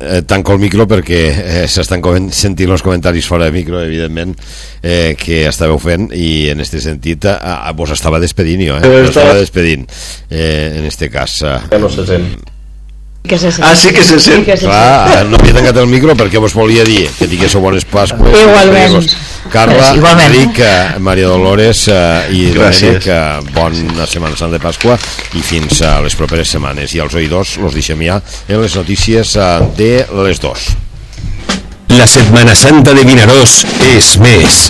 Eh, 0.00 0.22
tanco 0.26 0.52
el 0.52 0.58
micro 0.58 0.88
perquè 0.90 1.20
eh, 1.30 1.68
s'estan 1.70 2.02
sentint 2.34 2.72
els 2.74 2.82
comentaris 2.82 3.28
fora 3.30 3.46
de 3.46 3.52
micro, 3.54 3.78
evidentment, 3.80 4.34
eh, 4.82 5.14
que 5.16 5.44
estàveu 5.46 5.78
fent 5.78 6.10
i 6.12 6.50
en 6.50 6.60
este 6.60 6.82
sentit 6.82 7.24
eh, 7.30 7.36
eh, 7.38 7.72
vos 7.78 7.94
estava 7.94 8.18
despedint 8.20 8.66
jo, 8.66 8.80
eh? 8.82 8.90
Vos 8.98 9.14
estava 9.14 9.38
despedint 9.38 9.86
eh, 10.28 10.74
en 10.80 10.90
este 10.90 11.08
cas. 11.08 11.38
Eh. 11.46 11.54
Ja 11.70 11.78
no 11.78 11.88
se 11.88 12.04
sent. 12.10 12.34
Que 13.26 13.38
se 13.38 13.50
sent. 13.50 13.64
Ah, 13.64 13.74
sí 13.74 13.90
que 13.90 14.04
se 14.04 14.18
sent. 14.20 14.40
Sí 14.40 14.44
que 14.44 14.52
se 14.52 14.66
sent. 14.66 14.70
Clar, 14.70 15.24
no 15.30 15.38
havia 15.40 15.54
tancat 15.56 15.78
el 15.80 15.88
micro 15.88 16.12
perquè 16.12 16.42
vos 16.44 16.52
volia 16.52 16.84
dir 16.84 17.06
que 17.16 17.24
tinguéssiu 17.24 17.62
bones 17.64 17.86
Pasques. 17.88 18.20
Igualment. 18.20 19.14
Carla, 19.48 19.94
Igualment. 19.96 20.28
Enric, 20.28 20.60
eh, 20.60 21.00
Maria 21.00 21.32
Dolores 21.32 21.86
eh, 21.88 22.28
i 22.36 22.44
Gràcies. 22.52 23.00
Domènec, 23.00 23.08
eh, 23.08 23.56
bona 23.56 24.04
Setmana 24.04 24.36
Santa 24.36 24.58
de 24.58 24.60
Pasqua 24.60 24.98
i 25.32 25.40
fins 25.40 25.80
a 25.80 25.96
les 26.04 26.20
properes 26.20 26.52
setmanes. 26.52 26.92
I 26.92 27.00
als 27.00 27.16
oïdors 27.16 27.56
los 27.64 27.72
deixem 27.72 28.04
ja 28.04 28.20
en 28.44 28.60
les 28.60 28.76
notícies 28.76 29.38
eh, 29.40 29.52
de 29.80 29.94
les 30.20 30.44
dos. 30.44 30.74
La 31.96 32.06
Setmana 32.08 32.54
Santa 32.58 32.90
de 32.96 33.04
Vinaròs 33.06 33.60
és 33.94 34.14
més. 34.18 34.64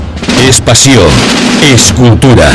És 0.44 0.58
passió, 0.64 1.04
és 1.70 1.86
cultura. 1.96 2.48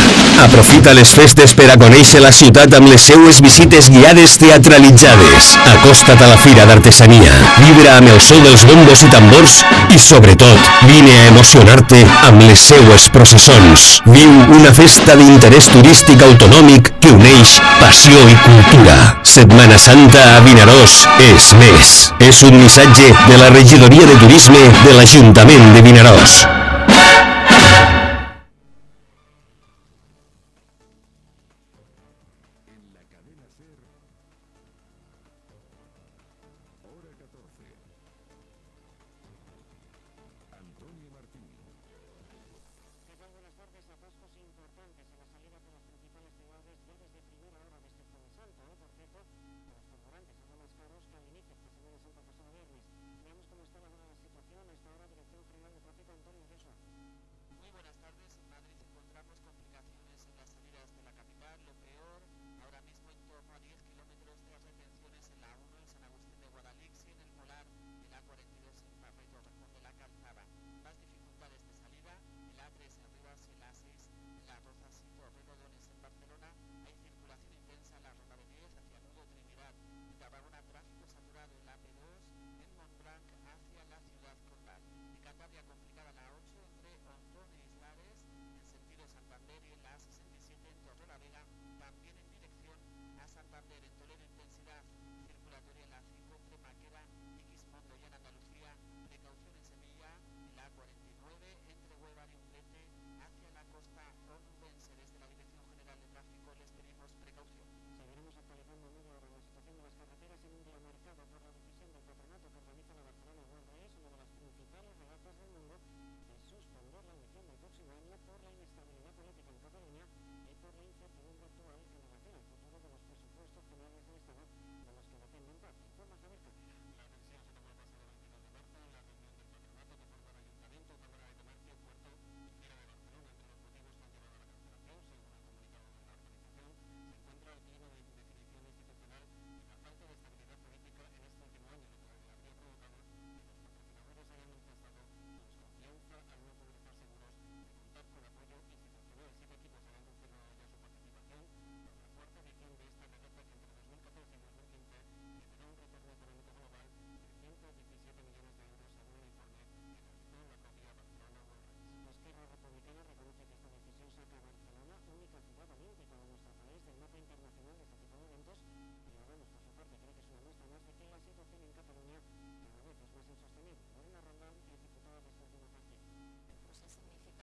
Aprofita 0.43 0.93
les 0.95 1.09
festes 1.15 1.55
per 1.57 1.65
a 1.73 1.77
conèixer 1.79 2.21
la 2.23 2.31
ciutat 2.35 2.75
amb 2.77 2.87
les 2.91 3.03
seues 3.09 3.39
visites 3.43 3.89
guiades 3.91 4.37
teatralitzades. 4.39 5.49
Acosta't 5.73 6.21
a 6.21 6.29
la 6.31 6.37
Fira 6.43 6.67
d'Artesania, 6.69 7.33
vibra 7.63 7.97
amb 7.97 8.11
el 8.13 8.21
so 8.23 8.37
dels 8.45 8.63
bombos 8.69 9.03
i 9.03 9.09
tambors 9.11 9.57
i, 9.89 9.99
sobretot, 9.99 10.69
vine 10.87 11.15
a 11.17 11.27
emocionar-te 11.33 12.03
amb 12.29 12.45
les 12.45 12.67
seues 12.69 13.09
processons. 13.15 13.89
Viu 14.07 14.31
una 14.59 14.71
festa 14.75 15.17
d'interès 15.19 15.71
turístic 15.73 16.23
autonòmic 16.29 16.93
que 17.01 17.15
uneix 17.15 17.57
passió 17.81 18.21
i 18.29 18.37
cultura. 18.45 18.97
Setmana 19.27 19.79
Santa 19.81 20.23
a 20.37 20.39
Vinaròs 20.45 21.01
és 21.31 21.51
més. 21.59 21.97
És 22.29 22.43
un 22.47 22.59
missatge 22.59 23.11
de 23.27 23.37
la 23.39 23.51
Regidoria 23.55 24.07
de 24.07 24.15
Turisme 24.23 24.58
FM 24.59 24.83
de 24.83 24.93
l'Ajuntament 24.97 25.69
de 25.75 25.81
Vinaròs. 25.85 26.68